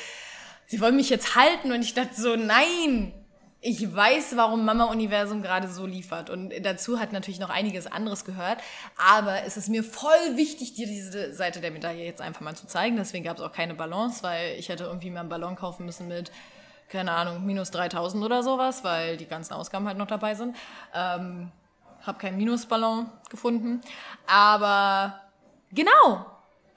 sie 0.67 0.79
wollen 0.79 0.95
mich 0.95 1.09
jetzt 1.09 1.35
halten. 1.35 1.71
Und 1.71 1.81
ich 1.81 1.95
dachte 1.95 2.19
so, 2.21 2.35
nein, 2.35 3.13
ich 3.61 3.93
weiß, 3.93 4.37
warum 4.37 4.63
Mama 4.63 4.85
Universum 4.85 5.41
gerade 5.41 5.67
so 5.67 5.85
liefert. 5.85 6.29
Und 6.29 6.53
dazu 6.61 6.99
hat 6.99 7.11
natürlich 7.11 7.39
noch 7.39 7.49
einiges 7.49 7.87
anderes 7.87 8.23
gehört. 8.23 8.59
Aber 8.97 9.43
es 9.43 9.57
ist 9.57 9.67
mir 9.67 9.83
voll 9.83 10.37
wichtig, 10.37 10.73
dir 10.75 10.87
diese 10.87 11.33
Seite 11.33 11.59
der 11.59 11.71
Medaille 11.71 12.05
jetzt 12.05 12.21
einfach 12.21 12.41
mal 12.41 12.55
zu 12.55 12.67
zeigen. 12.67 12.95
Deswegen 12.95 13.25
gab 13.25 13.37
es 13.37 13.43
auch 13.43 13.51
keine 13.51 13.75
Balance, 13.75 14.23
weil 14.23 14.57
ich 14.57 14.69
hätte 14.69 14.85
irgendwie 14.85 15.09
mal 15.09 15.21
einen 15.21 15.29
Ballon 15.29 15.57
kaufen 15.57 15.85
müssen 15.85 16.07
mit, 16.07 16.31
keine 16.87 17.11
Ahnung, 17.11 17.45
minus 17.45 17.71
3000 17.71 18.23
oder 18.23 18.43
sowas, 18.43 18.85
weil 18.85 19.17
die 19.17 19.27
ganzen 19.27 19.53
Ausgaben 19.53 19.87
halt 19.87 19.97
noch 19.97 20.07
dabei 20.07 20.35
sind. 20.35 20.55
Ähm, 20.93 21.51
hab 22.05 22.17
keinen 22.17 22.37
Minusballon 22.37 23.09
gefunden. 23.29 23.81
Aber 24.25 25.19
genau, 25.73 26.25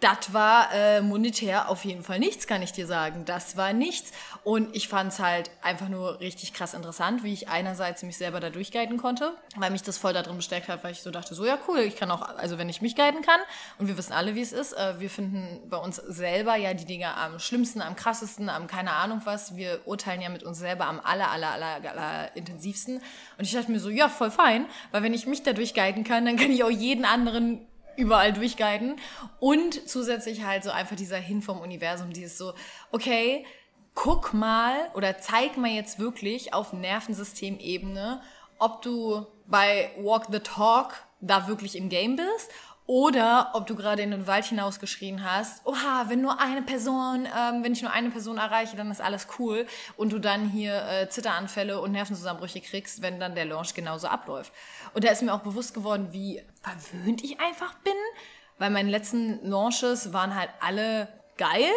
das 0.03 0.33
war 0.33 0.73
äh, 0.75 1.01
monetär 1.01 1.69
auf 1.69 1.85
jeden 1.85 2.03
Fall 2.03 2.19
nichts, 2.19 2.49
kann 2.49 2.61
ich 2.61 2.73
dir 2.73 2.89
sagen. 2.89 3.25
Das 3.25 3.57
war 3.57 3.73
nichts. 3.73 4.11
Und 4.43 4.75
ich 4.75 4.89
fand 4.89 5.13
es 5.13 5.21
halt 5.21 5.51
einfach 5.63 5.89
nur 5.89 6.19
richtig 6.19 6.53
krass 6.53 6.75
interessant, 6.75 7.23
wie 7.23 7.33
ich 7.33 7.49
einerseits 7.49 8.03
mich 8.03 8.17
selber 8.17 8.41
da 8.41 8.51
durchguiden 8.51 8.97
konnte, 8.97 9.37
weil 9.57 9.71
mich 9.71 9.83
das 9.83 9.99
voll 9.99 10.13
darin 10.13 10.37
bestärkt 10.37 10.67
hat, 10.67 10.83
weil 10.83 10.91
ich 10.91 11.03
so 11.03 11.13
dachte, 11.13 11.37
so 11.37 11.47
ja 11.47 11.57
cool, 11.69 11.79
ich 11.79 11.95
kann 11.95 12.11
auch, 12.11 12.23
also 12.23 12.59
wenn 12.59 12.69
ich 12.69 12.83
mich 12.83 12.97
guiden 12.97 13.23
kann, 13.23 13.39
und 13.79 13.87
wir 13.87 13.97
wissen 13.97 14.13
alle, 14.13 14.35
wie 14.35 14.41
es 14.41 14.53
ist, 14.53 14.73
äh, 14.73 14.99
wir 14.99 15.09
finden 15.09 15.69
bei 15.71 15.77
uns 15.77 15.97
selber 15.97 16.57
ja 16.57 16.75
die 16.75 16.85
Dinge 16.85 17.17
am 17.17 17.39
schlimmsten, 17.39 17.81
am 17.81 17.95
krassesten, 17.95 18.49
am 18.49 18.67
keine 18.67 18.93
Ahnung 18.93 19.21
was. 19.25 19.57
Wir 19.57 19.81
urteilen 19.85 20.21
ja 20.21 20.31
mit 20.31 20.43
uns 20.43 20.59
selber 20.59 20.87
am 20.87 20.99
aller, 20.99 21.31
aller, 21.31 21.51
aller, 21.53 21.91
aller 21.91 22.37
intensivsten. 22.37 22.97
Und 23.39 23.45
ich 23.45 23.53
dachte 23.53 23.71
mir 23.71 23.79
so, 23.79 23.89
ja, 23.89 24.09
voll 24.09 24.33
fein, 24.33 24.67
weil 24.91 25.05
wenn 25.05 25.15
ich 25.15 25.27
mich 25.27 25.45
da 25.45 25.53
durchguiden 25.53 26.03
kann, 26.03 26.25
dann 26.25 26.37
kann 26.37 26.51
ich 26.51 26.65
auch 26.65 26.71
jeden 26.71 27.05
anderen 27.05 27.67
überall 27.97 28.33
durchguiden. 28.33 28.97
Und 29.41 29.89
zusätzlich 29.89 30.45
halt 30.45 30.65
so 30.65 30.71
einfach 30.71 30.97
dieser 30.97 31.19
Hin 31.19 31.43
vom 31.43 31.61
Universum, 31.61 32.13
dieses 32.13 32.39
so, 32.39 32.55
okay, 32.91 33.45
guck 33.95 34.33
mal 34.33 34.91
oder 34.95 35.19
zeig 35.19 35.57
mal 35.57 35.71
jetzt 35.71 35.99
wirklich 35.99 36.55
auf 36.55 36.73
Nervensystemebene, 36.73 38.23
ob 38.59 38.83
du 38.83 39.27
bei 39.47 39.91
Walk 39.99 40.27
the 40.31 40.41
Talk 40.41 40.95
da 41.21 41.47
wirklich 41.49 41.77
im 41.77 41.89
Game 41.89 42.17
bist 42.17 42.51
oder 42.87 43.51
ob 43.55 43.67
du 43.67 43.77
gerade 43.77 44.03
in 44.03 44.11
den 44.11 44.27
Wald 44.27 44.47
hinausgeschrien 44.47 45.25
hast, 45.25 45.65
oha, 45.65 46.07
wenn 46.09 46.21
nur 46.21 46.41
eine 46.41 46.63
Person, 46.63 47.27
ähm, 47.27 47.63
wenn 47.63 47.73
ich 47.73 47.83
nur 47.83 47.93
eine 47.93 48.11
Person 48.11 48.39
erreiche, 48.39 48.77
dann 48.77 48.91
ist 48.91 49.01
alles 49.01 49.29
cool. 49.39 49.67
Und 49.97 50.13
du 50.13 50.19
dann 50.19 50.49
hier 50.49 50.85
äh, 50.89 51.09
Zitteranfälle 51.09 51.81
und 51.81 51.93
Nervenzusammenbrüche 51.93 52.61
kriegst, 52.61 53.01
wenn 53.01 53.21
dann 53.21 53.35
der 53.35 53.45
Launch 53.45 53.75
genauso 53.75 54.09
abläuft. 54.09 54.53
Und 54.95 55.05
da 55.05 55.11
ist 55.11 55.23
mir 55.23 55.33
auch 55.33 55.41
bewusst 55.43 55.75
geworden, 55.75 56.09
wie 56.11 56.43
verwöhnt 56.61 57.23
ich 57.23 57.41
einfach 57.41 57.75
bin, 57.81 57.95
weil 58.59 58.71
meine 58.71 58.91
letzten 58.91 59.49
Launches 59.49 60.13
waren 60.13 60.35
halt 60.35 60.51
alle 60.61 61.09
geil. 61.37 61.73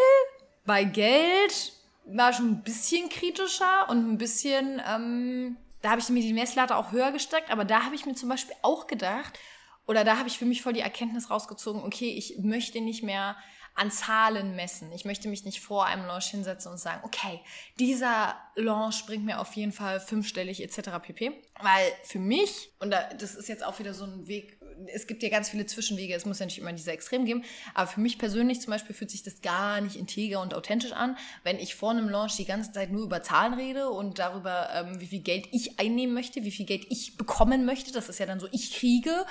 Bei 0.65 0.83
Geld 0.83 1.71
war 2.05 2.33
schon 2.33 2.50
ein 2.50 2.63
bisschen 2.63 3.09
kritischer 3.09 3.89
und 3.89 4.12
ein 4.12 4.17
bisschen, 4.17 4.81
ähm, 4.91 5.57
da 5.83 5.91
habe 5.91 6.01
ich 6.01 6.09
mir 6.09 6.21
die 6.21 6.33
Messlatte 6.33 6.75
auch 6.75 6.91
höher 6.91 7.12
gesteckt, 7.12 7.51
aber 7.51 7.63
da 7.63 7.83
habe 7.83 7.93
ich 7.93 8.07
mir 8.07 8.15
zum 8.15 8.29
Beispiel 8.29 8.55
auch 8.63 8.88
gedacht, 8.88 9.38
oder 9.87 10.03
da 10.03 10.17
habe 10.17 10.27
ich 10.27 10.37
für 10.37 10.45
mich 10.45 10.61
voll 10.61 10.73
die 10.73 10.81
Erkenntnis 10.81 11.29
rausgezogen, 11.29 11.83
okay, 11.83 12.09
ich 12.09 12.37
möchte 12.39 12.81
nicht 12.81 13.03
mehr 13.03 13.35
an 13.75 13.91
Zahlen 13.91 14.55
messen. 14.55 14.91
Ich 14.93 15.03
möchte 15.03 15.27
mich 15.27 15.43
nicht 15.43 15.59
vor 15.59 15.85
einem 15.85 16.05
Launch 16.05 16.27
hinsetzen 16.27 16.71
und 16.71 16.77
sagen, 16.77 17.01
okay, 17.03 17.41
dieser 17.77 18.35
Launch 18.55 19.05
bringt 19.05 19.25
mir 19.25 19.39
auf 19.39 19.53
jeden 19.53 19.73
Fall 19.73 19.99
fünfstellig 19.99 20.63
etc. 20.63 20.91
pp. 21.01 21.33
Weil 21.61 21.91
für 22.03 22.19
mich, 22.19 22.69
und 22.79 22.91
das 22.91 23.35
ist 23.35 23.49
jetzt 23.49 23.65
auch 23.65 23.77
wieder 23.79 23.93
so 23.93 24.05
ein 24.05 24.27
Weg, 24.27 24.57
es 24.93 25.07
gibt 25.07 25.23
ja 25.23 25.29
ganz 25.29 25.49
viele 25.49 25.65
Zwischenwege, 25.65 26.15
es 26.15 26.25
muss 26.25 26.39
ja 26.39 26.45
nicht 26.45 26.57
immer 26.57 26.71
diese 26.71 26.91
Extrem 26.91 27.25
geben, 27.25 27.43
aber 27.73 27.87
für 27.87 27.99
mich 27.99 28.17
persönlich 28.17 28.61
zum 28.61 28.71
Beispiel 28.71 28.95
fühlt 28.95 29.11
sich 29.11 29.23
das 29.23 29.41
gar 29.41 29.81
nicht 29.81 29.97
integer 29.97 30.41
und 30.41 30.53
authentisch 30.53 30.93
an, 30.93 31.17
wenn 31.43 31.59
ich 31.59 31.75
vor 31.75 31.91
einem 31.91 32.07
Launch 32.07 32.37
die 32.37 32.45
ganze 32.45 32.71
Zeit 32.71 32.91
nur 32.91 33.03
über 33.03 33.23
Zahlen 33.23 33.53
rede 33.53 33.89
und 33.89 34.19
darüber, 34.19 34.69
ähm, 34.73 35.01
wie 35.01 35.07
viel 35.07 35.21
Geld 35.21 35.49
ich 35.51 35.79
einnehmen 35.79 36.13
möchte, 36.13 36.45
wie 36.45 36.51
viel 36.51 36.65
Geld 36.65 36.85
ich 36.89 37.17
bekommen 37.17 37.65
möchte. 37.65 37.91
Das 37.91 38.07
ist 38.07 38.19
ja 38.19 38.25
dann 38.25 38.39
so, 38.39 38.47
ich 38.51 38.73
kriege 38.73 39.25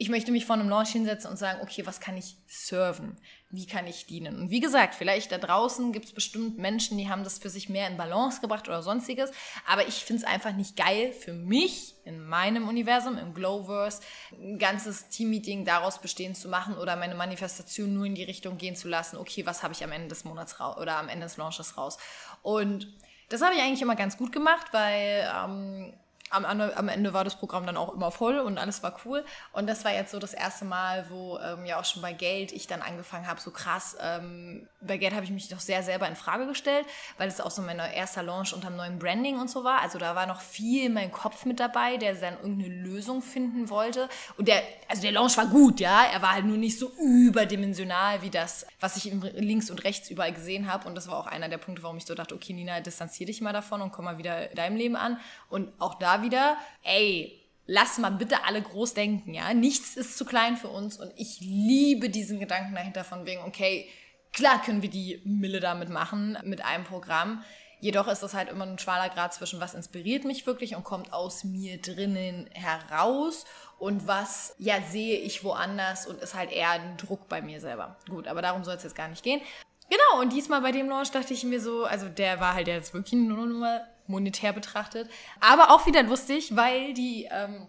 ich 0.00 0.08
möchte 0.08 0.32
mich 0.32 0.46
vor 0.46 0.56
einem 0.56 0.70
Launch 0.70 0.92
hinsetzen 0.92 1.30
und 1.30 1.36
sagen, 1.36 1.60
okay, 1.60 1.84
was 1.84 2.00
kann 2.00 2.16
ich 2.16 2.38
serven? 2.46 3.18
Wie 3.50 3.66
kann 3.66 3.86
ich 3.86 4.06
dienen? 4.06 4.40
Und 4.40 4.50
wie 4.50 4.60
gesagt, 4.60 4.94
vielleicht 4.94 5.30
da 5.30 5.36
draußen 5.36 5.92
gibt 5.92 6.06
es 6.06 6.12
bestimmt 6.14 6.56
Menschen, 6.56 6.96
die 6.96 7.10
haben 7.10 7.22
das 7.22 7.38
für 7.38 7.50
sich 7.50 7.68
mehr 7.68 7.86
in 7.86 7.98
Balance 7.98 8.40
gebracht 8.40 8.66
oder 8.66 8.82
sonstiges. 8.82 9.30
Aber 9.66 9.86
ich 9.86 9.96
finde 9.96 10.22
es 10.22 10.26
einfach 10.26 10.54
nicht 10.54 10.74
geil 10.74 11.12
für 11.12 11.34
mich 11.34 11.96
in 12.06 12.24
meinem 12.24 12.66
Universum, 12.66 13.18
im 13.18 13.34
Glowverse, 13.34 14.00
ein 14.32 14.58
ganzes 14.58 15.10
Team-Meeting 15.10 15.66
daraus 15.66 16.00
bestehen 16.00 16.34
zu 16.34 16.48
machen 16.48 16.78
oder 16.78 16.96
meine 16.96 17.14
Manifestation 17.14 17.92
nur 17.92 18.06
in 18.06 18.14
die 18.14 18.24
Richtung 18.24 18.56
gehen 18.56 18.76
zu 18.76 18.88
lassen, 18.88 19.18
okay, 19.18 19.44
was 19.44 19.62
habe 19.62 19.74
ich 19.74 19.84
am 19.84 19.92
Ende 19.92 20.08
des 20.08 20.24
Monats 20.24 20.60
raus 20.60 20.78
oder 20.78 20.96
am 20.96 21.10
Ende 21.10 21.26
des 21.26 21.36
Launches 21.36 21.76
raus? 21.76 21.98
Und 22.40 22.90
das 23.28 23.42
habe 23.42 23.54
ich 23.54 23.60
eigentlich 23.60 23.82
immer 23.82 23.96
ganz 23.96 24.16
gut 24.16 24.32
gemacht, 24.32 24.68
weil 24.72 25.30
ähm, 25.30 25.92
am, 26.30 26.44
am, 26.44 26.88
Ende 26.88 27.12
war 27.12 27.24
das 27.24 27.36
Programm 27.36 27.66
dann 27.66 27.76
auch 27.76 27.92
immer 27.92 28.10
voll 28.10 28.38
und 28.38 28.58
alles 28.58 28.82
war 28.82 28.96
cool. 29.04 29.24
Und 29.52 29.66
das 29.66 29.84
war 29.84 29.92
jetzt 29.92 30.12
so 30.12 30.18
das 30.18 30.32
erste 30.32 30.64
Mal, 30.64 31.06
wo 31.10 31.38
ähm, 31.38 31.66
ja 31.66 31.78
auch 31.80 31.84
schon 31.84 32.02
bei 32.02 32.12
Geld 32.12 32.52
ich 32.52 32.66
dann 32.66 32.82
angefangen 32.82 33.26
habe, 33.26 33.40
so 33.40 33.50
krass. 33.50 33.96
Ähm, 34.00 34.68
bei 34.80 34.96
Geld 34.96 35.12
habe 35.12 35.24
ich 35.24 35.30
mich 35.30 35.48
doch 35.48 35.60
sehr 35.60 35.82
selber 35.82 36.06
in 36.06 36.16
Frage 36.16 36.46
gestellt, 36.46 36.86
weil 37.18 37.28
es 37.28 37.40
auch 37.40 37.50
so 37.50 37.62
mein 37.62 37.78
erster 37.78 38.22
Launch 38.22 38.54
unter 38.54 38.68
dem 38.68 38.76
neuen 38.76 38.98
Branding 38.98 39.40
und 39.40 39.50
so 39.50 39.64
war. 39.64 39.82
Also 39.82 39.98
da 39.98 40.14
war 40.14 40.26
noch 40.26 40.40
viel 40.40 40.86
in 40.86 40.94
meinem 40.94 41.10
Kopf 41.10 41.44
mit 41.44 41.58
dabei, 41.58 41.96
der 41.96 42.14
dann 42.14 42.34
irgendeine 42.34 42.74
Lösung 42.74 43.22
finden 43.22 43.68
wollte. 43.68 44.08
Und 44.36 44.46
der, 44.46 44.62
also 44.88 45.02
der 45.02 45.12
Launch 45.12 45.36
war 45.36 45.46
gut, 45.46 45.80
ja. 45.80 46.04
Er 46.12 46.22
war 46.22 46.34
halt 46.34 46.44
nur 46.44 46.58
nicht 46.58 46.78
so 46.78 46.92
überdimensional 46.98 48.22
wie 48.22 48.30
das, 48.30 48.66
was 48.78 48.96
ich 48.96 49.12
links 49.34 49.68
und 49.70 49.82
rechts 49.82 50.10
überall 50.10 50.32
gesehen 50.32 50.70
habe. 50.72 50.86
Und 50.86 50.94
das 50.94 51.08
war 51.08 51.18
auch 51.18 51.26
einer 51.26 51.48
der 51.48 51.58
Punkte, 51.58 51.82
warum 51.82 51.96
ich 51.96 52.06
so 52.06 52.14
dachte, 52.14 52.36
okay, 52.36 52.52
Nina, 52.52 52.80
distanziere 52.80 53.26
dich 53.26 53.40
mal 53.40 53.52
davon 53.52 53.82
und 53.82 53.90
komm 53.90 54.04
mal 54.04 54.18
wieder 54.18 54.50
in 54.50 54.56
deinem 54.56 54.76
Leben 54.76 54.96
an. 54.96 55.18
Und 55.48 55.72
auch 55.80 55.94
da 55.94 56.19
wieder, 56.22 56.56
ey, 56.82 57.40
lass 57.66 57.98
mal 57.98 58.10
bitte 58.10 58.44
alle 58.44 58.62
groß 58.62 58.94
denken, 58.94 59.34
ja. 59.34 59.54
Nichts 59.54 59.96
ist 59.96 60.18
zu 60.18 60.24
klein 60.24 60.56
für 60.56 60.68
uns 60.68 60.98
und 60.98 61.12
ich 61.16 61.40
liebe 61.40 62.10
diesen 62.10 62.40
Gedanken 62.40 62.74
dahinter 62.74 63.04
von 63.04 63.26
wegen, 63.26 63.42
okay, 63.42 63.88
klar 64.32 64.60
können 64.62 64.82
wir 64.82 64.90
die 64.90 65.20
Mille 65.24 65.60
damit 65.60 65.88
machen 65.88 66.36
mit 66.44 66.64
einem 66.64 66.84
Programm. 66.84 67.44
Jedoch 67.80 68.08
ist 68.08 68.22
das 68.22 68.34
halt 68.34 68.50
immer 68.50 68.66
ein 68.66 68.78
schmaler 68.78 69.08
Grad 69.08 69.32
zwischen, 69.32 69.60
was 69.60 69.74
inspiriert 69.74 70.24
mich 70.24 70.46
wirklich 70.46 70.76
und 70.76 70.84
kommt 70.84 71.12
aus 71.14 71.44
mir 71.44 71.80
drinnen 71.80 72.46
heraus 72.52 73.46
und 73.78 74.06
was, 74.06 74.54
ja, 74.58 74.82
sehe 74.82 75.18
ich 75.18 75.44
woanders 75.44 76.06
und 76.06 76.20
ist 76.20 76.34
halt 76.34 76.52
eher 76.52 76.70
ein 76.70 76.98
Druck 76.98 77.28
bei 77.28 77.40
mir 77.40 77.60
selber. 77.60 77.96
Gut, 78.08 78.28
aber 78.28 78.42
darum 78.42 78.64
soll 78.64 78.74
es 78.74 78.82
jetzt 78.82 78.96
gar 78.96 79.08
nicht 79.08 79.22
gehen. 79.22 79.40
Genau, 79.88 80.20
und 80.20 80.32
diesmal 80.32 80.60
bei 80.60 80.72
dem 80.72 80.88
Launch 80.88 81.10
dachte 81.10 81.32
ich 81.32 81.42
mir 81.42 81.60
so, 81.60 81.84
also 81.84 82.08
der 82.08 82.38
war 82.38 82.54
halt 82.54 82.68
jetzt 82.68 82.92
wirklich 82.92 83.14
nur, 83.14 83.46
nur 83.46 83.80
monetär 84.10 84.52
betrachtet. 84.52 85.10
Aber 85.40 85.70
auch 85.70 85.86
wieder 85.86 86.02
lustig, 86.02 86.56
weil 86.56 86.94
die 86.94 87.28
ähm, 87.30 87.66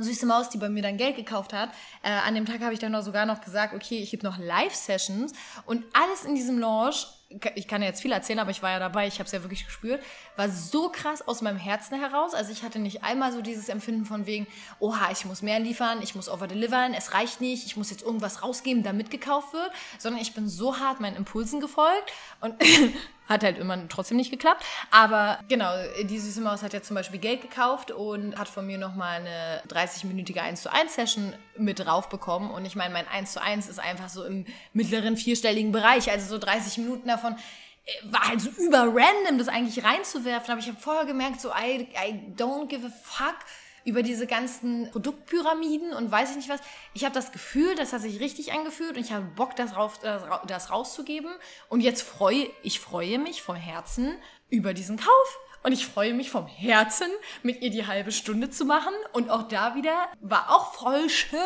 süße 0.00 0.26
Maus, 0.26 0.50
die 0.50 0.58
bei 0.58 0.68
mir 0.68 0.82
dann 0.82 0.96
Geld 0.96 1.16
gekauft 1.16 1.52
hat, 1.52 1.70
äh, 2.02 2.10
an 2.10 2.34
dem 2.34 2.46
Tag 2.46 2.60
habe 2.60 2.74
ich 2.74 2.78
dann 2.78 2.92
noch 2.92 3.02
sogar 3.02 3.26
noch 3.26 3.40
gesagt, 3.40 3.74
okay, 3.74 3.98
ich 3.98 4.10
gebe 4.10 4.26
noch 4.26 4.38
Live-Sessions 4.38 5.32
und 5.66 5.84
alles 5.94 6.24
in 6.24 6.34
diesem 6.34 6.58
Launch 6.58 7.06
ich 7.54 7.68
kann 7.68 7.82
ja 7.82 7.88
jetzt 7.88 8.00
viel 8.00 8.12
erzählen, 8.12 8.38
aber 8.38 8.50
ich 8.50 8.62
war 8.62 8.70
ja 8.70 8.78
dabei, 8.78 9.06
ich 9.06 9.14
habe 9.14 9.24
es 9.24 9.32
ja 9.32 9.42
wirklich 9.42 9.66
gespürt, 9.66 10.02
war 10.36 10.48
so 10.48 10.88
krass 10.88 11.26
aus 11.26 11.42
meinem 11.42 11.58
Herzen 11.58 11.98
heraus. 11.98 12.34
Also 12.34 12.52
ich 12.52 12.62
hatte 12.62 12.78
nicht 12.78 13.04
einmal 13.04 13.32
so 13.32 13.42
dieses 13.42 13.68
Empfinden 13.68 14.06
von 14.06 14.24
wegen, 14.24 14.46
oha, 14.80 15.10
ich 15.12 15.26
muss 15.26 15.42
mehr 15.42 15.60
liefern, 15.60 16.00
ich 16.02 16.14
muss 16.14 16.30
overdelivern, 16.30 16.94
es 16.94 17.12
reicht 17.12 17.42
nicht, 17.42 17.66
ich 17.66 17.76
muss 17.76 17.90
jetzt 17.90 18.02
irgendwas 18.02 18.42
rausgeben, 18.42 18.82
damit 18.82 19.10
gekauft 19.10 19.52
wird, 19.52 19.70
sondern 19.98 20.22
ich 20.22 20.32
bin 20.32 20.48
so 20.48 20.78
hart 20.78 21.00
meinen 21.00 21.16
Impulsen 21.16 21.60
gefolgt 21.60 22.12
und 22.40 22.54
hat 23.28 23.44
halt 23.44 23.58
immer 23.58 23.88
trotzdem 23.88 24.16
nicht 24.16 24.30
geklappt. 24.30 24.64
Aber 24.90 25.38
genau, 25.48 25.70
die 26.02 26.18
süße 26.18 26.40
Maus 26.40 26.62
hat 26.62 26.72
ja 26.72 26.82
zum 26.82 26.94
Beispiel 26.96 27.20
Geld 27.20 27.42
gekauft 27.42 27.90
und 27.90 28.38
hat 28.38 28.48
von 28.48 28.66
mir 28.66 28.78
nochmal 28.78 29.20
eine 29.20 29.62
30-minütige 29.68 30.38
1 30.38 30.62
zu 30.62 30.72
1 30.72 30.94
Session 30.94 31.34
mit 31.56 31.80
drauf 31.80 32.08
bekommen. 32.08 32.50
Und 32.50 32.64
ich 32.64 32.74
meine, 32.74 32.92
mein 32.92 33.06
1 33.06 33.32
zu 33.32 33.42
1 33.42 33.68
ist 33.68 33.78
einfach 33.78 34.08
so 34.08 34.24
im 34.24 34.46
mittleren 34.72 35.16
vierstelligen 35.16 35.72
Bereich, 35.72 36.10
also 36.10 36.26
so 36.26 36.38
30 36.38 36.78
Minuten 36.78 37.10
davon 37.18 37.36
äh, 37.84 38.12
war 38.12 38.28
halt 38.28 38.40
so 38.40 38.50
über 38.50 38.86
random, 38.86 39.38
das 39.38 39.48
eigentlich 39.48 39.84
reinzuwerfen. 39.84 40.52
Aber 40.52 40.60
ich 40.60 40.68
habe 40.68 40.78
vorher 40.78 41.04
gemerkt, 41.04 41.40
so, 41.40 41.50
I, 41.50 41.88
I 41.94 42.34
don't 42.36 42.66
give 42.66 42.86
a 42.86 42.90
fuck 43.02 43.36
über 43.84 44.02
diese 44.02 44.26
ganzen 44.26 44.90
Produktpyramiden 44.90 45.94
und 45.94 46.10
weiß 46.10 46.30
ich 46.30 46.36
nicht 46.36 46.48
was. 46.48 46.60
Ich 46.92 47.04
habe 47.04 47.14
das 47.14 47.32
Gefühl, 47.32 47.74
das 47.74 47.92
hat 47.92 48.02
sich 48.02 48.20
richtig 48.20 48.52
angefühlt 48.52 48.96
und 48.96 49.00
ich 49.02 49.12
habe 49.12 49.24
Bock, 49.24 49.56
das, 49.56 49.76
rauf, 49.76 49.98
das 50.46 50.70
rauszugeben. 50.70 51.30
Und 51.68 51.80
jetzt 51.80 52.02
freue 52.02 52.50
ich 52.62 52.80
freue 52.80 53.18
mich 53.18 53.42
vom 53.42 53.56
Herzen 53.56 54.16
über 54.50 54.74
diesen 54.74 54.98
Kauf. 54.98 55.38
Und 55.64 55.72
ich 55.72 55.86
freue 55.86 56.14
mich 56.14 56.30
vom 56.30 56.46
Herzen, 56.46 57.08
mit 57.42 57.62
ihr 57.62 57.70
die 57.70 57.86
halbe 57.86 58.12
Stunde 58.12 58.48
zu 58.50 58.64
machen. 58.64 58.92
Und 59.12 59.30
auch 59.30 59.48
da 59.48 59.74
wieder 59.74 60.08
war 60.20 60.50
auch 60.50 60.74
voll 60.74 61.08
schön, 61.08 61.40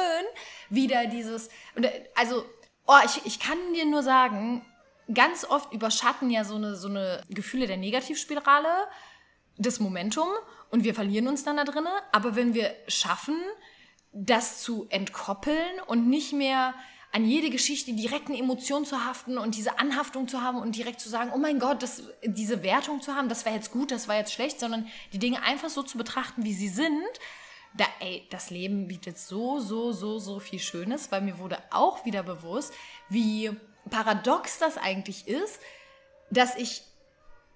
wieder 0.69 1.07
dieses. 1.07 1.49
Also, 2.14 2.45
oh, 2.87 2.99
ich, 3.05 3.25
ich 3.25 3.41
kann 3.41 3.57
dir 3.73 3.87
nur 3.87 4.02
sagen, 4.02 4.67
ganz 5.13 5.45
oft 5.45 5.73
überschatten 5.73 6.31
ja 6.31 6.45
so 6.45 6.57
eine, 6.57 6.77
so 6.77 6.89
eine 6.89 7.23
Gefühle 7.29 7.67
der 7.67 7.77
Negativspirale 7.77 8.69
das 9.59 9.81
Momentum 9.81 10.29
und 10.71 10.85
wir 10.85 10.95
verlieren 10.95 11.29
uns 11.29 11.45
dann 11.45 11.57
da 11.57 11.65
drinne. 11.65 11.91
Aber 12.13 12.37
wenn 12.37 12.55
wir 12.55 12.75
schaffen, 12.89 13.37
das 14.13 14.63
zu 14.63 14.87
entkoppeln 14.91 15.81
und 15.87 16.09
nicht 16.09 16.33
mehr 16.33 16.75
an 17.13 17.27
jede 17.27 17.51
Geschichte 17.51 17.93
direkt 17.93 18.29
eine 18.29 18.39
Emotion 18.39 18.87
zu 18.87 19.05
haften 19.05 19.37
und 19.37 19.55
diese 19.55 19.79
Anhaftung 19.79 20.29
zu 20.29 20.41
haben 20.41 20.59
und 20.59 20.77
direkt 20.77 20.99
zu 20.99 21.11
sagen, 21.11 21.31
oh 21.35 21.39
mein 21.39 21.59
Gott, 21.59 21.83
das, 21.83 22.05
diese 22.25 22.63
Wertung 22.63 23.03
zu 23.03 23.15
haben, 23.15 23.29
das 23.29 23.45
war 23.45 23.53
jetzt 23.53 23.71
gut, 23.71 23.91
das 23.91 24.09
war 24.09 24.17
jetzt 24.17 24.33
schlecht, 24.33 24.59
sondern 24.59 24.87
die 25.13 25.19
Dinge 25.19 25.43
einfach 25.43 25.69
so 25.69 25.83
zu 25.83 25.99
betrachten, 25.99 26.45
wie 26.45 26.55
sie 26.55 26.69
sind, 26.69 27.05
da, 27.75 27.85
ey, 28.01 28.27
das 28.31 28.51
Leben 28.51 28.89
bietet 28.89 29.19
so, 29.19 29.59
so, 29.59 29.93
so, 29.93 30.19
so 30.19 30.41
viel 30.41 30.59
Schönes, 30.59 31.13
weil 31.13 31.21
mir 31.21 31.39
wurde 31.39 31.59
auch 31.71 32.05
wieder 32.05 32.23
bewusst, 32.23 32.73
wie 33.09 33.51
paradox 33.91 34.59
das 34.59 34.79
eigentlich 34.79 35.29
ist, 35.29 35.61
dass 36.31 36.57
ich 36.57 36.83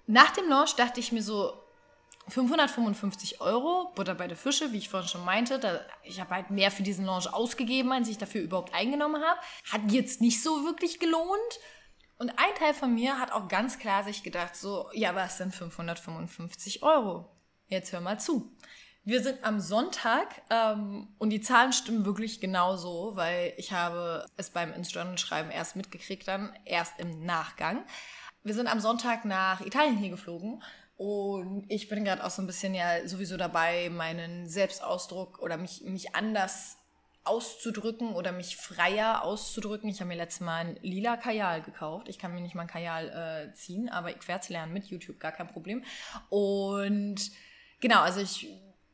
nach 0.05 0.31
dem 0.31 0.47
Launch 0.49 0.75
dachte 0.75 0.99
ich 0.99 1.11
mir 1.11 1.21
so, 1.21 1.53
555 2.29 3.39
Euro, 3.39 3.91
Butter 3.95 4.15
bei 4.15 4.27
der 4.27 4.35
Fische, 4.35 4.73
wie 4.73 4.77
ich 4.77 4.89
vorhin 4.89 5.07
schon 5.07 5.23
meinte. 5.23 5.59
Da, 5.59 5.79
ich 6.03 6.19
habe 6.19 6.35
halt 6.35 6.49
mehr 6.49 6.71
für 6.71 6.83
diesen 6.83 7.05
Launch 7.05 7.33
ausgegeben, 7.33 7.91
als 7.93 8.09
ich 8.09 8.17
dafür 8.17 8.41
überhaupt 8.41 8.73
eingenommen 8.73 9.23
habe. 9.23 9.39
Hat 9.71 9.91
jetzt 9.91 10.19
nicht 10.19 10.43
so 10.43 10.65
wirklich 10.65 10.99
gelohnt. 10.99 11.59
Und 12.17 12.31
ein 12.31 12.55
Teil 12.57 12.73
von 12.73 12.93
mir 12.93 13.19
hat 13.19 13.31
auch 13.31 13.47
ganz 13.47 13.79
klar 13.79 14.03
sich 14.03 14.23
gedacht, 14.23 14.55
so, 14.55 14.89
ja, 14.93 15.15
was 15.15 15.37
sind 15.37 15.55
555 15.55 16.83
Euro? 16.83 17.29
Jetzt 17.67 17.93
hör 17.93 18.01
mal 18.01 18.19
zu. 18.19 18.51
Wir 19.07 19.23
sind 19.23 19.41
am 19.45 19.61
Sonntag 19.61 20.41
ähm, 20.49 21.07
und 21.17 21.29
die 21.29 21.39
Zahlen 21.39 21.71
stimmen 21.71 22.03
wirklich 22.03 22.41
genau 22.41 22.75
so, 22.75 23.13
weil 23.15 23.53
ich 23.55 23.71
habe 23.71 24.25
es 24.35 24.49
beim 24.49 24.73
ins 24.73 24.93
Journal 24.93 25.17
schreiben 25.17 25.49
erst 25.49 25.77
mitgekriegt, 25.77 26.27
dann 26.27 26.51
erst 26.65 26.99
im 26.99 27.25
Nachgang. 27.25 27.85
Wir 28.43 28.53
sind 28.53 28.67
am 28.67 28.81
Sonntag 28.81 29.23
nach 29.23 29.61
Italien 29.61 29.95
hier 29.95 30.09
geflogen 30.09 30.61
und 30.97 31.63
ich 31.69 31.87
bin 31.87 32.03
gerade 32.03 32.21
auch 32.25 32.31
so 32.31 32.41
ein 32.41 32.47
bisschen 32.47 32.73
ja 32.73 33.07
sowieso 33.07 33.37
dabei, 33.37 33.89
meinen 33.89 34.49
Selbstausdruck 34.49 35.39
oder 35.39 35.55
mich, 35.55 35.83
mich 35.85 36.13
anders 36.13 36.75
auszudrücken 37.23 38.13
oder 38.13 38.33
mich 38.33 38.57
freier 38.57 39.23
auszudrücken. 39.23 39.89
Ich 39.89 40.01
habe 40.01 40.09
mir 40.09 40.17
letztes 40.17 40.41
Mal 40.41 40.65
ein 40.65 40.79
lila 40.81 41.15
Kajal 41.15 41.61
gekauft. 41.61 42.09
Ich 42.09 42.19
kann 42.19 42.33
mir 42.33 42.41
nicht 42.41 42.55
mal 42.55 42.63
ein 42.63 42.67
Kajal 42.67 43.07
äh, 43.07 43.53
ziehen, 43.55 43.87
aber 43.87 44.13
ich 44.13 44.27
werde 44.27 44.41
es 44.41 44.49
lernen 44.49 44.73
mit 44.73 44.87
YouTube, 44.87 45.21
gar 45.21 45.31
kein 45.31 45.47
Problem. 45.47 45.85
Und 46.27 47.31
genau, 47.79 48.01
also 48.01 48.19
ich 48.19 48.49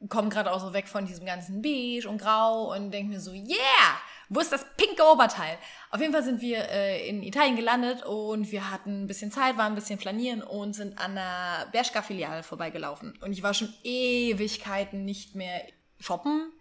komme 0.09 0.29
gerade 0.29 0.51
auch 0.51 0.59
so 0.59 0.73
weg 0.73 0.87
von 0.87 1.05
diesem 1.05 1.25
ganzen 1.25 1.61
Beige 1.61 2.07
und 2.07 2.19
Grau 2.19 2.73
und 2.73 2.91
denke 2.91 3.09
mir 3.09 3.19
so, 3.19 3.31
yeah, 3.31 3.97
wo 4.29 4.39
ist 4.39 4.51
das 4.51 4.65
pinke 4.77 5.03
Oberteil? 5.03 5.57
Auf 5.91 6.01
jeden 6.01 6.13
Fall 6.13 6.23
sind 6.23 6.41
wir 6.41 6.69
äh, 6.69 7.07
in 7.07 7.23
Italien 7.23 7.55
gelandet 7.55 8.03
und 8.03 8.51
wir 8.51 8.71
hatten 8.71 9.03
ein 9.03 9.07
bisschen 9.07 9.31
Zeit, 9.31 9.57
waren 9.57 9.73
ein 9.73 9.75
bisschen 9.75 9.99
flanieren 9.99 10.41
und 10.41 10.73
sind 10.73 10.97
an 10.97 11.15
der 11.15 11.67
Bershka-Filiale 11.71 12.43
vorbeigelaufen. 12.43 13.13
Und 13.21 13.31
ich 13.31 13.43
war 13.43 13.53
schon 13.53 13.73
Ewigkeiten 13.83 15.05
nicht 15.05 15.35
mehr 15.35 15.61
shoppen 15.99 16.51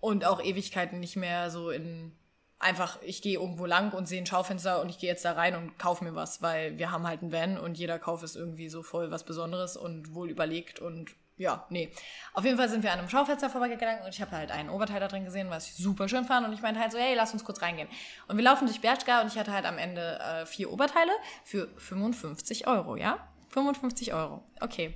und 0.00 0.24
auch 0.24 0.42
Ewigkeiten 0.42 1.00
nicht 1.00 1.16
mehr 1.16 1.50
so 1.50 1.70
in 1.70 2.12
einfach, 2.58 2.98
ich 3.02 3.20
gehe 3.20 3.38
irgendwo 3.38 3.66
lang 3.66 3.92
und 3.92 4.08
sehe 4.08 4.20
ein 4.20 4.26
Schaufenster 4.26 4.80
und 4.80 4.88
ich 4.88 4.98
gehe 4.98 5.10
jetzt 5.10 5.24
da 5.24 5.32
rein 5.32 5.54
und 5.54 5.78
kaufe 5.78 6.04
mir 6.04 6.14
was, 6.14 6.40
weil 6.40 6.78
wir 6.78 6.90
haben 6.90 7.06
halt 7.06 7.22
einen 7.22 7.32
Van 7.32 7.58
und 7.58 7.76
jeder 7.76 7.98
Kauf 7.98 8.22
ist 8.22 8.36
irgendwie 8.36 8.68
so 8.68 8.82
voll 8.82 9.10
was 9.10 9.24
Besonderes 9.24 9.76
und 9.76 10.14
wohl 10.14 10.30
überlegt 10.30 10.78
und 10.78 11.10
ja, 11.36 11.66
nee. 11.68 11.90
Auf 12.32 12.44
jeden 12.44 12.56
Fall 12.56 12.68
sind 12.68 12.82
wir 12.82 12.92
an 12.92 13.00
einem 13.00 13.08
Schaufenster 13.08 13.50
vorbeigegangen 13.50 14.04
und 14.04 14.14
ich 14.14 14.20
habe 14.20 14.32
halt 14.32 14.52
einen 14.52 14.70
Oberteil 14.70 15.00
da 15.00 15.08
drin 15.08 15.24
gesehen, 15.24 15.50
was 15.50 15.66
ich 15.66 15.76
super 15.76 16.08
schön 16.08 16.24
fand. 16.24 16.46
Und 16.46 16.52
ich 16.52 16.62
meinte 16.62 16.80
halt 16.80 16.92
so, 16.92 16.98
hey, 16.98 17.14
lass 17.14 17.32
uns 17.32 17.44
kurz 17.44 17.60
reingehen. 17.60 17.88
Und 18.28 18.36
wir 18.36 18.44
laufen 18.44 18.66
durch 18.66 18.80
Berchtesgaden 18.80 19.24
und 19.24 19.32
ich 19.32 19.38
hatte 19.38 19.52
halt 19.52 19.66
am 19.66 19.78
Ende 19.78 20.20
äh, 20.20 20.46
vier 20.46 20.72
Oberteile 20.72 21.12
für 21.44 21.68
55 21.76 22.66
Euro, 22.68 22.96
ja? 22.96 23.28
55 23.48 24.14
Euro, 24.14 24.42
okay. 24.60 24.94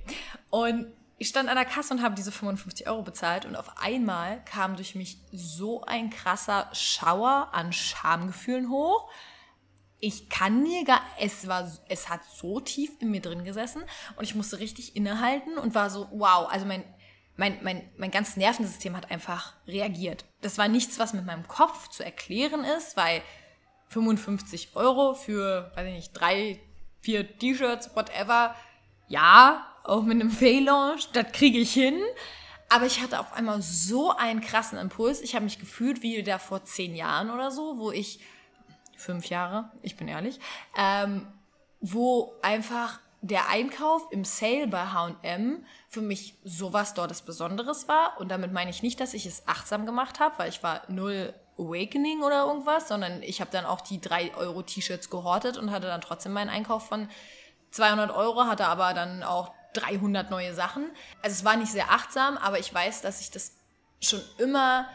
Und 0.49 0.87
ich 1.17 1.27
stand 1.27 1.49
an 1.49 1.55
der 1.55 1.65
Kasse 1.65 1.93
und 1.93 2.01
habe 2.01 2.15
diese 2.15 2.31
55 2.31 2.87
Euro 2.87 3.03
bezahlt 3.03 3.45
und 3.45 3.57
auf 3.57 3.77
einmal 3.77 4.41
kam 4.45 4.77
durch 4.77 4.95
mich 4.95 5.17
so 5.33 5.81
ein 5.83 6.09
krasser 6.09 6.69
Schauer 6.71 7.49
an 7.51 7.73
Schamgefühlen 7.73 8.69
hoch 8.69 9.09
ich 9.99 10.29
kann 10.29 10.63
mir 10.63 10.85
gar, 10.85 11.01
es 11.19 11.47
war, 11.47 11.69
es 11.87 12.09
hat 12.09 12.21
so 12.23 12.59
tief 12.59 12.91
in 12.99 13.11
mir 13.11 13.21
drin 13.21 13.43
gesessen 13.43 13.83
und 14.15 14.23
ich 14.23 14.35
musste 14.35 14.59
richtig 14.59 14.95
innehalten 14.95 15.57
und 15.57 15.75
war 15.75 15.89
so, 15.89 16.07
wow, 16.11 16.47
also 16.49 16.65
mein, 16.65 16.83
mein, 17.35 17.57
mein, 17.63 17.89
mein 17.97 18.11
ganzes 18.11 18.37
Nervensystem 18.37 18.95
hat 18.95 19.11
einfach 19.11 19.53
reagiert. 19.67 20.25
Das 20.41 20.57
war 20.57 20.67
nichts, 20.67 20.99
was 20.99 21.13
mit 21.13 21.25
meinem 21.25 21.47
Kopf 21.47 21.89
zu 21.89 22.03
erklären 22.03 22.63
ist, 22.63 22.95
weil 22.95 23.21
55 23.89 24.75
Euro 24.75 25.13
für, 25.13 25.71
weiß 25.75 25.87
ich 25.87 25.93
nicht, 25.93 26.11
drei, 26.13 26.59
vier 27.01 27.37
T-Shirts, 27.37 27.95
whatever, 27.95 28.55
ja, 29.07 29.65
auch 29.83 30.03
mit 30.03 30.21
einem 30.21 30.31
Fail-Launch, 30.31 31.11
das 31.11 31.31
kriege 31.31 31.59
ich 31.59 31.73
hin. 31.73 31.99
Aber 32.69 32.85
ich 32.85 33.01
hatte 33.01 33.19
auf 33.19 33.33
einmal 33.33 33.61
so 33.63 34.11
einen 34.11 34.41
krassen 34.41 34.77
Impuls. 34.77 35.21
Ich 35.21 35.33
habe 35.33 35.45
mich 35.45 35.57
gefühlt 35.57 36.03
wie 36.03 36.21
da 36.21 36.37
vor 36.37 36.63
zehn 36.63 36.95
Jahren 36.95 37.31
oder 37.31 37.49
so, 37.49 37.79
wo 37.79 37.91
ich 37.91 38.19
fünf 38.99 39.27
Jahre, 39.27 39.71
ich 39.81 39.95
bin 39.97 40.07
ehrlich, 40.07 40.39
ähm, 40.77 41.27
wo 41.81 42.33
einfach 42.41 42.99
der 43.21 43.49
Einkauf 43.49 44.03
im 44.11 44.23
Sale 44.23 44.67
bei 44.67 44.85
H&M 44.85 45.65
für 45.89 46.01
mich 46.01 46.35
sowas 46.43 46.93
dort 46.93 47.11
das 47.11 47.21
Besonderes 47.21 47.87
war. 47.87 48.19
Und 48.19 48.29
damit 48.29 48.53
meine 48.53 48.69
ich 48.69 48.81
nicht, 48.81 48.99
dass 48.99 49.13
ich 49.13 49.25
es 49.25 49.47
achtsam 49.47 49.85
gemacht 49.85 50.19
habe, 50.19 50.35
weil 50.37 50.49
ich 50.49 50.63
war 50.63 50.83
null 50.87 51.33
Awakening 51.57 52.21
oder 52.23 52.45
irgendwas, 52.45 52.87
sondern 52.87 53.21
ich 53.21 53.41
habe 53.41 53.51
dann 53.51 53.65
auch 53.65 53.81
die 53.81 53.99
3 53.99 54.35
Euro 54.35 54.61
T-Shirts 54.61 55.09
gehortet 55.09 55.57
und 55.57 55.71
hatte 55.71 55.87
dann 55.87 55.99
trotzdem 55.99 56.31
meinen 56.31 56.49
Einkauf 56.49 56.87
von 56.87 57.09
200 57.71 58.11
Euro, 58.11 58.45
hatte 58.45 58.67
aber 58.67 58.93
dann 58.93 59.23
auch 59.23 59.51
300 59.73 60.31
neue 60.31 60.53
Sachen. 60.53 60.89
Also 61.21 61.33
es 61.35 61.43
war 61.43 61.57
nicht 61.57 61.71
sehr 61.71 61.91
achtsam, 61.91 62.37
aber 62.37 62.59
ich 62.59 62.73
weiß, 62.73 63.01
dass 63.01 63.19
ich 63.19 63.31
das 63.31 63.57
schon 64.01 64.21
immer 64.37 64.87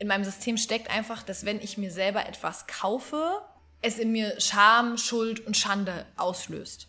in 0.00 0.08
meinem 0.08 0.24
System 0.24 0.56
steckt 0.56 0.90
einfach, 0.90 1.22
dass 1.22 1.44
wenn 1.44 1.60
ich 1.60 1.78
mir 1.78 1.90
selber 1.90 2.26
etwas 2.26 2.66
kaufe, 2.66 3.42
es 3.82 3.98
in 3.98 4.10
mir 4.10 4.40
Scham, 4.40 4.96
Schuld 4.96 5.46
und 5.46 5.56
Schande 5.56 6.06
auslöst. 6.16 6.88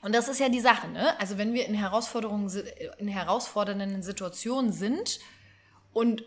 Und 0.00 0.14
das 0.14 0.28
ist 0.28 0.40
ja 0.40 0.48
die 0.48 0.60
Sache, 0.60 0.88
ne? 0.88 1.18
Also 1.20 1.38
wenn 1.38 1.54
wir 1.54 1.66
in 1.66 1.74
Herausforderungen, 1.74 2.50
in 2.98 3.06
herausfordernden 3.06 4.02
Situationen 4.02 4.72
sind 4.72 5.20
und 5.92 6.24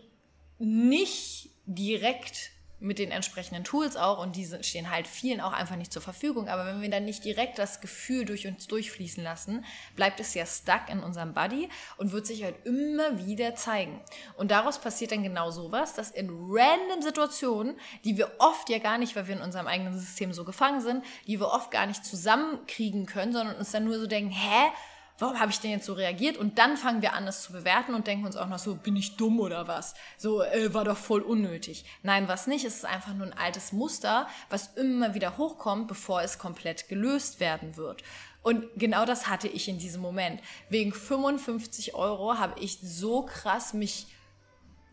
nicht 0.58 1.50
direkt 1.66 2.52
mit 2.78 2.98
den 2.98 3.10
entsprechenden 3.10 3.64
Tools 3.64 3.96
auch 3.96 4.22
und 4.22 4.36
die 4.36 4.46
stehen 4.62 4.90
halt 4.90 5.06
vielen 5.06 5.40
auch 5.40 5.52
einfach 5.52 5.76
nicht 5.76 5.92
zur 5.92 6.02
Verfügung. 6.02 6.48
Aber 6.48 6.66
wenn 6.66 6.82
wir 6.82 6.90
dann 6.90 7.04
nicht 7.04 7.24
direkt 7.24 7.58
das 7.58 7.80
Gefühl 7.80 8.24
durch 8.24 8.46
uns 8.46 8.66
durchfließen 8.66 9.22
lassen, 9.22 9.64
bleibt 9.94 10.20
es 10.20 10.34
ja 10.34 10.44
stuck 10.44 10.88
in 10.90 11.00
unserem 11.00 11.32
Body 11.32 11.68
und 11.96 12.12
wird 12.12 12.26
sich 12.26 12.44
halt 12.44 12.56
immer 12.66 13.26
wieder 13.26 13.54
zeigen. 13.54 14.00
Und 14.36 14.50
daraus 14.50 14.78
passiert 14.78 15.12
dann 15.12 15.22
genau 15.22 15.50
sowas, 15.50 15.94
dass 15.94 16.10
in 16.10 16.28
random 16.30 17.00
Situationen, 17.00 17.78
die 18.04 18.18
wir 18.18 18.32
oft 18.38 18.68
ja 18.68 18.78
gar 18.78 18.98
nicht, 18.98 19.16
weil 19.16 19.26
wir 19.26 19.36
in 19.36 19.42
unserem 19.42 19.66
eigenen 19.66 19.98
System 19.98 20.32
so 20.32 20.44
gefangen 20.44 20.80
sind, 20.80 21.04
die 21.26 21.40
wir 21.40 21.48
oft 21.48 21.70
gar 21.70 21.86
nicht 21.86 22.04
zusammenkriegen 22.04 23.06
können, 23.06 23.32
sondern 23.32 23.56
uns 23.56 23.70
dann 23.70 23.84
nur 23.84 23.98
so 23.98 24.06
denken, 24.06 24.30
hä? 24.30 24.70
Warum 25.18 25.38
habe 25.38 25.50
ich 25.50 25.60
denn 25.60 25.70
jetzt 25.70 25.86
so 25.86 25.94
reagiert? 25.94 26.36
Und 26.36 26.58
dann 26.58 26.76
fangen 26.76 27.02
wir 27.02 27.14
an, 27.14 27.26
es 27.26 27.42
zu 27.42 27.52
bewerten 27.52 27.94
und 27.94 28.06
denken 28.06 28.26
uns 28.26 28.36
auch 28.36 28.48
noch 28.48 28.58
so, 28.58 28.74
bin 28.74 28.96
ich 28.96 29.16
dumm 29.16 29.40
oder 29.40 29.68
was? 29.68 29.94
So, 30.18 30.42
äh, 30.42 30.72
war 30.74 30.84
doch 30.84 30.96
voll 30.96 31.22
unnötig. 31.22 31.84
Nein, 32.02 32.28
was 32.28 32.46
nicht, 32.46 32.64
es 32.64 32.76
ist 32.76 32.84
einfach 32.84 33.14
nur 33.14 33.26
ein 33.26 33.38
altes 33.38 33.72
Muster, 33.72 34.28
was 34.50 34.74
immer 34.76 35.14
wieder 35.14 35.38
hochkommt, 35.38 35.88
bevor 35.88 36.22
es 36.22 36.38
komplett 36.38 36.88
gelöst 36.88 37.40
werden 37.40 37.76
wird. 37.76 38.02
Und 38.42 38.64
genau 38.76 39.04
das 39.04 39.28
hatte 39.28 39.48
ich 39.48 39.68
in 39.68 39.78
diesem 39.78 40.00
Moment. 40.00 40.40
Wegen 40.68 40.92
55 40.92 41.94
Euro 41.94 42.38
habe 42.38 42.60
ich 42.60 42.78
so 42.80 43.22
krass 43.22 43.74
mich 43.74 44.06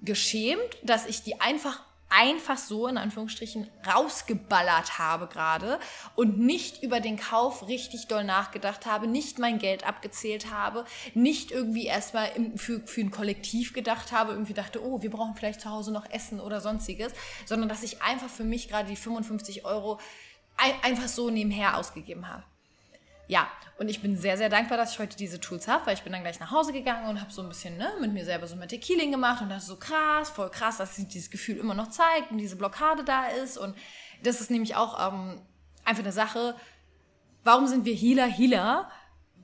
geschämt, 0.02 0.78
dass 0.82 1.06
ich 1.06 1.24
die 1.24 1.40
einfach 1.40 1.82
einfach 2.16 2.58
so 2.58 2.88
in 2.88 2.98
Anführungsstrichen 2.98 3.70
rausgeballert 3.86 5.00
habe 5.00 5.28
gerade 5.28 5.80
und 6.16 6.40
nicht 6.40 6.84
über 6.84 7.00
den 7.00 7.18
Kauf 7.18 7.68
richtig 7.68 8.08
doll 8.08 8.24
nachgedacht 8.24 8.86
habe, 8.86 9.08
nicht 9.08 9.40
mein 9.40 9.60
Geld 9.60 9.86
abgezählt 9.86 10.52
habe, 10.52 10.86
nicht 11.14 11.52
irgendwie 11.52 11.86
erstmal 11.86 12.30
für, 12.56 12.82
für 12.86 13.02
ein 13.02 13.12
Kollektiv 13.12 13.74
gedacht 13.74 14.12
habe, 14.12 14.34
irgendwie 14.34 14.54
dachte, 14.54 14.84
oh, 14.84 15.02
wir 15.02 15.10
brauchen 15.10 15.36
vielleicht 15.36 15.62
zu 15.62 15.70
Hause 15.70 15.92
noch 15.92 16.10
Essen 16.10 16.40
oder 16.40 16.62
sonstiges, 16.62 17.14
sondern 17.46 17.70
dass 17.70 17.84
ich 17.84 18.02
einfach 18.02 18.30
für 18.30 18.44
mich 18.44 18.70
gerade 18.70 18.90
die 18.90 18.96
55 18.96 19.66
Euro 19.66 20.00
einfach 20.84 21.08
so 21.08 21.30
nebenher 21.30 21.78
ausgegeben 21.78 22.28
habe 22.28 22.44
ja, 23.28 23.48
und 23.78 23.90
ich 23.90 24.02
bin 24.02 24.18
sehr, 24.18 24.38
sehr 24.38 24.50
dankbar, 24.50 24.78
dass 24.78 24.94
ich 24.94 25.00
heute 25.00 25.18
diese 25.18 25.40
Tools 25.40 25.68
habe, 25.68 25.86
weil 25.86 25.94
ich 25.94 26.04
bin 26.04 26.14
dann 26.14 26.22
gleich 26.22 26.40
nach 26.40 26.52
Hause 26.52 26.74
gegangen 26.74 27.10
und 27.10 27.22
habe 27.22 27.32
so 27.32 27.42
ein 27.42 27.50
bisschen 27.50 27.78
ne, 27.78 27.92
mit 28.00 28.14
mir 28.14 28.26
selber 28.26 28.48
so 28.48 28.56
mit 28.56 28.70
Tequiling 28.70 29.12
gemacht 29.12 29.42
und 29.42 29.50
das 29.50 29.64
ist 29.64 29.70
so 29.70 29.78
krass, 29.78 30.30
voll 30.30 30.50
krass, 30.50 30.78
dass 30.78 30.96
sich 30.96 31.08
dieses 31.08 31.32
Gefühl 31.32 31.58
immer 31.58 31.74
noch 31.74 31.90
zeigt 31.90 32.32
und 32.32 32.38
diese 32.38 32.56
Blockade 32.56 33.04
da 33.04 33.28
ist. 33.28 33.58
Und 33.58 33.76
das 34.24 34.42
ist 34.42 34.52
nämlich 34.52 34.76
auch 34.76 35.14
ähm, 35.14 35.42
einfach 35.86 36.04
eine 36.04 36.12
Sache, 36.12 36.56
warum 37.44 37.68
sind 37.68 37.86
wir 37.86 37.96
Healer, 37.96 38.28
Healer? 38.28 38.90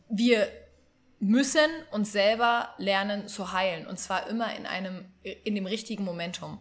Wir 0.10 0.48
müssen 1.20 1.70
uns 1.92 2.12
selber 2.12 2.74
lernen 2.78 3.28
zu 3.28 3.52
heilen 3.52 3.88
und 3.88 4.00
zwar 4.00 4.28
immer 4.28 4.56
in 4.56 4.66
einem, 4.66 5.06
in 5.24 5.56
dem 5.56 5.66
richtigen 5.66 6.04
Momentum. 6.04 6.60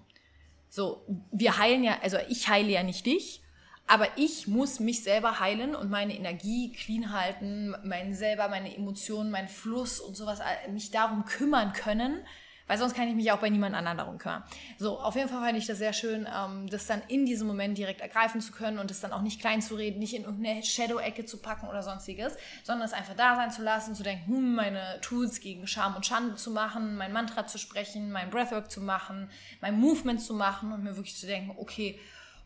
So, 0.68 1.07
wir 1.33 1.59
heilen 1.59 1.85
ja, 1.85 1.98
also 2.02 2.18
ich 2.28 2.48
heile 2.48 2.70
ja 2.70 2.83
nicht 2.83 3.07
dich, 3.07 3.42
aber 3.88 4.07
ich 4.16 4.46
muss 4.46 4.81
mich 4.81 5.03
selber 5.03 5.40
heilen 5.40 5.74
und 5.74 5.90
meine 5.90 6.14
Energie 6.14 6.72
clean 6.72 7.12
halten, 7.12 7.74
mein 7.83 8.14
selber, 8.14 8.48
meine 8.48 8.77
Emotionen, 8.77 9.31
mein 9.31 9.48
Fluss 9.48 9.98
und 9.98 10.14
sowas, 10.14 10.40
äh, 10.40 10.70
mich 10.70 10.90
darum 10.90 11.24
kümmern 11.24 11.72
können, 11.72 12.20
weil 12.66 12.77
sonst 12.77 12.94
kann 12.94 13.09
ich 13.09 13.14
mich 13.14 13.33
auch 13.33 13.38
bei 13.38 13.48
niemand 13.48 13.74
anderem 13.74 13.96
darum 13.96 14.18
kümmern. 14.18 14.44
So, 14.77 15.01
auf 15.01 15.16
jeden 15.16 15.31
Fall 15.31 15.40
fand 15.40 15.57
ich 15.57 15.66
das 15.66 15.79
sehr 15.79 15.94
schön, 15.94 16.29
ähm, 16.31 16.68
das 16.68 16.87
dann 16.87 17.01
in 17.09 17.24
diesem 17.24 17.46
Moment 17.46 17.79
direkt 17.79 18.03
ergreifen 18.03 18.42
zu 18.42 18.53
können 18.53 18.79
und 18.79 18.90
es 18.90 19.01
dann 19.01 19.11
auch 19.11 19.22
nicht 19.22 19.40
klein 19.40 19.62
zu 19.62 19.74
reden, 19.74 19.98
nicht 20.01 20.14
in 20.14 20.24
irgendeine 20.24 20.62
Shadow-Ecke 20.62 21.24
zu 21.24 21.38
packen 21.38 21.66
oder 21.66 21.83
sonstiges, 21.83 22.37
sondern 22.64 22.87
es 22.87 22.92
einfach 22.92 23.16
da 23.16 23.37
sein 23.37 23.51
zu 23.51 23.62
lassen, 23.62 23.94
zu 23.94 24.03
denken, 24.03 24.27
hm, 24.27 24.55
meine 24.55 25.01
Tools 25.01 25.40
gegen 25.40 25.66
Scham 25.66 25.96
und 25.96 26.05
Schande 26.05 26.35
zu 26.35 26.51
machen, 26.51 26.96
mein 26.96 27.14
Mantra 27.14 27.46
zu 27.46 27.57
sprechen, 27.57 28.12
mein 28.12 28.29
Breathwork 28.29 28.70
zu 28.70 28.83
machen, 28.83 29.31
mein 29.62 29.81
Movement 29.81 30.20
zu 30.20 30.35
machen 30.35 30.72
und 30.72 30.85
mir 30.85 30.94
wirklich 30.94 31.16
zu 31.16 31.27
denken, 31.27 31.55
okay, 31.57 31.98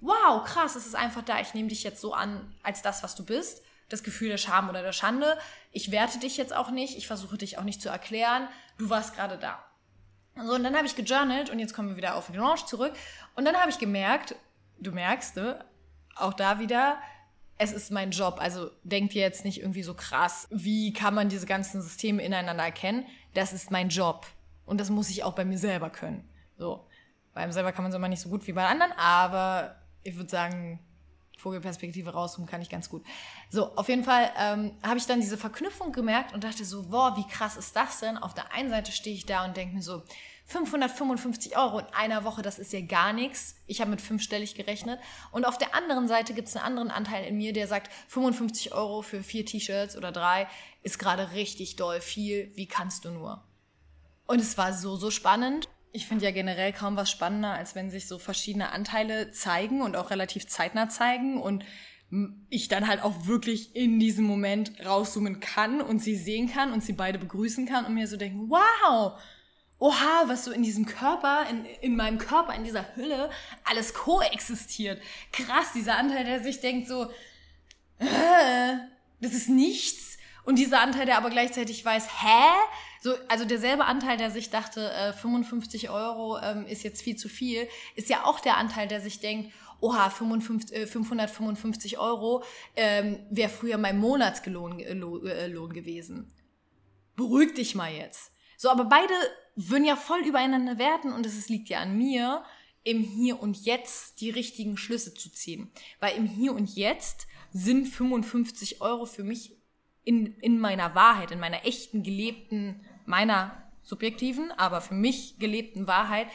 wow, 0.03 0.45
krass, 0.45 0.77
es 0.77 0.87
ist 0.87 0.97
einfach 0.97 1.23
da, 1.23 1.41
ich 1.41 1.55
nehme 1.55 1.69
dich 1.69 1.85
jetzt 1.85 2.01
so 2.01 2.13
an, 2.13 2.55
als 2.63 2.83
das, 2.83 3.03
was 3.03 3.15
du 3.15 3.25
bist. 3.25 3.63
das 3.89 4.03
Gefühl 4.03 4.29
der 4.31 4.39
Scham 4.39 4.71
oder 4.71 4.83
der 4.83 4.93
Schande. 4.93 5.37
Ich 5.71 5.91
werte 5.91 6.19
dich 6.19 6.39
jetzt 6.39 6.55
auch 6.55 6.71
nicht, 6.71 6.97
ich 6.97 7.07
versuche 7.07 7.37
dich 7.37 7.59
auch 7.59 7.63
nicht 7.63 7.83
zu 7.83 7.91
erklären. 7.91 8.49
Du 8.79 8.89
warst 8.89 9.15
gerade 9.15 9.37
da. 9.37 9.63
So, 10.35 10.55
und 10.55 10.65
dann 10.65 10.75
habe 10.75 10.87
ich 10.87 10.97
gejournalt 10.97 11.51
und 11.51 11.59
jetzt 11.59 11.75
kommen 11.75 11.91
wir 11.91 11.97
wieder 11.97 12.15
auf 12.17 12.27
den 12.27 12.37
Launch 12.37 12.65
zurück. 12.65 12.95
Und 13.37 13.45
dann 13.45 13.57
habe 13.57 13.71
ich 13.71 13.79
gemerkt, 13.79 14.35
du 14.81 14.93
merkst, 14.93 15.37
ne, 15.37 15.63
auch 16.17 16.33
da 16.33 16.59
wieder, 16.59 16.97
es 17.59 17.73
ist 17.73 17.91
mein 17.91 18.13
Job. 18.13 18.39
Also 18.41 18.71
denkt 18.83 19.15
ihr 19.15 19.21
jetzt 19.21 19.45
nicht 19.45 19.61
irgendwie 19.61 19.83
so 19.83 19.93
krass, 19.93 20.49
wie 20.51 20.95
kann 20.95 21.15
man 21.15 21.29
diese 21.29 21.47
ganzen 21.47 21.83
Systeme 21.83 22.23
ineinander 22.23 22.65
erkennen? 22.65 23.07
Das 23.35 23.53
ist 23.53 23.71
mein 23.71 23.91
Job. 23.91 24.27
Und 24.65 24.81
das 24.81 24.89
muss 24.89 25.11
ich 25.11 25.23
auch 25.23 25.35
bei 25.35 25.45
mir 25.45 25.59
selber 25.59 25.91
können. 25.91 26.27
So. 26.57 26.87
Bei 27.35 27.43
einem 27.43 27.53
selber 27.53 27.73
kann 27.73 27.83
man 27.83 27.93
es 27.93 27.97
immer 27.97 28.09
nicht 28.09 28.21
so 28.21 28.31
gut 28.31 28.47
wie 28.47 28.53
bei 28.53 28.67
anderen, 28.67 28.93
aber 28.93 29.77
ich 30.03 30.17
würde 30.17 30.31
sagen, 30.31 30.81
Vogelperspektive 31.39 32.11
rausholen 32.11 32.49
kann 32.49 32.63
ich 32.63 32.71
ganz 32.71 32.89
gut. 32.89 33.05
So, 33.51 33.75
auf 33.77 33.89
jeden 33.89 34.05
Fall 34.05 34.31
ähm, 34.39 34.73
habe 34.83 34.99
ich 34.99 35.07
dann 35.07 35.21
diese 35.21 35.37
Verknüpfung 35.37 35.93
gemerkt 35.93 36.33
und 36.33 36.45
dachte 36.45 36.65
so, 36.65 36.85
boah, 36.85 37.17
wie 37.17 37.27
krass 37.27 37.57
ist 37.57 37.75
das 37.75 38.01
denn? 38.01 38.17
Auf 38.17 38.35
der 38.35 38.53
einen 38.53 38.71
Seite 38.71 38.93
stehe 38.93 39.17
ich 39.17 39.27
da 39.27 39.45
und 39.45 39.57
denke 39.57 39.75
mir 39.75 39.83
so, 39.83 40.03
555 40.47 41.57
Euro 41.57 41.79
in 41.79 41.87
einer 41.93 42.25
Woche, 42.25 42.43
das 42.43 42.59
ist 42.59 42.73
ja 42.73 42.81
gar 42.81 43.13
nichts. 43.13 43.57
Ich 43.67 43.81
habe 43.81 43.91
mit 43.91 44.01
fünfstellig 44.01 44.55
gerechnet. 44.55 45.01
Und 45.31 45.45
auf 45.45 45.57
der 45.57 45.75
anderen 45.75 46.09
Seite 46.09 46.35
gibt 46.35 46.49
es 46.49 46.57
einen 46.57 46.65
anderen 46.65 46.91
Anteil 46.91 47.25
in 47.25 47.37
mir, 47.37 47.53
der 47.53 47.67
sagt, 47.67 47.91
55 48.09 48.73
Euro 48.73 49.03
für 49.03 49.23
vier 49.23 49.47
T-Shirts 49.47 49.97
oder 49.97 50.13
drei 50.13 50.49
ist 50.83 50.99
gerade 50.99 51.33
richtig 51.33 51.77
doll 51.77 52.01
viel. 52.01 52.51
Wie 52.55 52.67
kannst 52.67 53.05
du 53.05 53.11
nur? 53.11 53.43
Und 54.27 54.41
es 54.41 54.59
war 54.59 54.73
so, 54.73 54.97
so 54.97 55.11
spannend. 55.11 55.69
Ich 55.93 56.07
finde 56.07 56.25
ja 56.25 56.31
generell 56.31 56.73
kaum 56.73 56.97
was 56.97 57.11
spannender, 57.11 57.53
als 57.53 57.75
wenn 57.75 57.91
sich 57.91 58.09
so 58.09 58.19
verschiedene 58.19 58.73
Anteile 58.73 59.31
zeigen 59.31 59.83
und 59.83 59.97
auch 59.97 60.11
relativ 60.11 60.47
zeitnah 60.47 60.89
zeigen 60.89 61.41
und 61.41 61.65
ich 62.51 62.69
dann 62.69 62.89
halt 62.89 63.03
auch 63.03 63.27
wirklich 63.27 63.75
in 63.75 63.99
diesem 63.99 64.25
Moment 64.27 64.73
rauszoomen 64.85 65.41
kann 65.41 65.81
und 65.81 65.99
sie 65.99 66.17
sehen 66.17 66.51
kann 66.53 66.73
und 66.73 66.85
sie 66.85 66.93
beide 66.93 67.19
begrüßen 67.19 67.67
kann 67.67 67.87
und 67.87 67.95
mir 67.95 68.07
so 68.07 68.19
denken, 68.19 68.51
wow, 68.51 69.19
oha, 69.79 70.25
was 70.27 70.45
so 70.45 70.53
in 70.53 70.63
diesem 70.63 70.85
Körper, 70.85 71.47
in, 71.49 71.65
in 71.81 71.97
meinem 71.97 72.19
Körper, 72.19 72.55
in 72.55 72.65
dieser 72.65 72.95
Hülle 72.95 73.31
alles 73.65 73.95
koexistiert. 73.95 75.03
Krass, 75.33 75.73
dieser 75.75 75.97
Anteil, 75.97 76.25
der 76.25 76.43
sich 76.43 76.61
denkt 76.61 76.87
so, 76.87 77.11
äh, 77.99 78.77
das 79.21 79.33
ist 79.33 79.49
nichts. 79.49 80.19
Und 80.45 80.59
dieser 80.59 80.81
Anteil, 80.81 81.07
der 81.07 81.17
aber 81.17 81.31
gleichzeitig 81.31 81.85
weiß, 81.85 82.07
hä? 82.23 82.51
So, 83.03 83.17
also 83.27 83.45
derselbe 83.45 83.85
Anteil, 83.87 84.17
der 84.17 84.31
sich 84.31 84.51
dachte, 84.51 84.93
äh, 84.93 85.13
55 85.13 85.91
Euro 85.91 86.39
ähm, 86.39 86.67
ist 86.67 86.85
jetzt 86.85 87.03
viel 87.03 87.17
zu 87.17 87.29
viel, 87.29 87.67
ist 87.97 88.09
ja 88.09 88.25
auch 88.25 88.39
der 88.39 88.59
Anteil, 88.59 88.87
der 88.87 89.01
sich 89.01 89.19
denkt, 89.19 89.53
oha, 89.81 90.09
55, 90.09 90.77
äh, 90.77 90.87
555 90.87 91.99
Euro 91.99 92.45
ähm, 92.77 93.19
wäre 93.29 93.51
früher 93.51 93.77
mein 93.77 93.99
Monatslohn 93.99 94.79
äh, 94.79 94.93
äh, 94.93 95.47
Lohn 95.49 95.73
gewesen. 95.73 96.33
Beruhig 97.17 97.55
dich 97.55 97.75
mal 97.75 97.93
jetzt. 97.93 98.31
So, 98.57 98.71
aber 98.71 98.85
beide 98.85 99.15
würden 99.57 99.85
ja 99.85 99.97
voll 99.97 100.21
übereinander 100.21 100.79
werten 100.79 101.13
und 101.13 101.27
es 101.27 101.49
liegt 101.49 101.71
ja 101.71 101.81
an 101.81 101.99
mir, 101.99 102.45
im 102.85 103.01
Hier 103.03 103.43
und 103.43 103.65
Jetzt 103.65 104.21
die 104.21 104.31
richtigen 104.31 104.77
Schlüsse 104.77 105.13
zu 105.13 105.29
ziehen. 105.29 105.73
Weil 105.99 106.17
im 106.17 106.27
Hier 106.27 106.55
und 106.55 106.73
Jetzt 106.77 107.27
sind 107.53 107.87
55 107.87 108.81
Euro 108.81 109.07
für 109.07 109.25
mich 109.25 109.57
in, 110.05 110.37
in 110.39 110.61
meiner 110.61 110.95
Wahrheit, 110.95 111.33
in 111.33 111.41
meiner 111.41 111.65
echten 111.67 112.05
gelebten 112.05 112.81
meiner 113.07 113.57
subjektiven, 113.83 114.53
aber 114.53 114.81
für 114.81 114.95
mich 114.95 115.39
gelebten 115.39 115.87
Wahrheit 115.87 116.29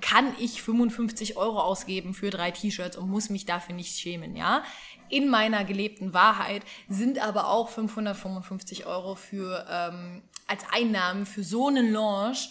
kann 0.00 0.34
ich 0.38 0.62
55 0.62 1.36
Euro 1.36 1.60
ausgeben 1.60 2.14
für 2.14 2.30
drei 2.30 2.50
T-Shirts 2.50 2.96
und 2.96 3.08
muss 3.08 3.30
mich 3.30 3.46
dafür 3.46 3.74
nicht 3.74 3.98
schämen, 3.98 4.36
ja. 4.36 4.64
In 5.08 5.28
meiner 5.28 5.64
gelebten 5.64 6.14
Wahrheit 6.14 6.62
sind 6.88 7.18
aber 7.18 7.48
auch 7.48 7.68
555 7.68 8.86
Euro 8.86 9.14
für 9.14 9.66
ähm, 9.70 10.22
als 10.46 10.64
Einnahmen 10.72 11.26
für 11.26 11.44
so 11.44 11.68
einen 11.68 11.92
Launch 11.92 12.50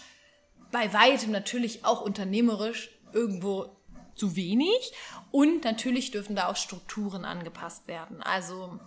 bei 0.72 0.94
weitem 0.94 1.32
natürlich 1.32 1.86
auch 1.86 2.02
unternehmerisch 2.02 2.90
irgendwo 3.12 3.76
zu 4.16 4.36
wenig 4.36 4.94
und 5.32 5.64
natürlich 5.64 6.12
dürfen 6.12 6.36
da 6.36 6.48
auch 6.48 6.56
Strukturen 6.56 7.26
angepasst 7.26 7.88
werden. 7.88 8.22
Also 8.22 8.80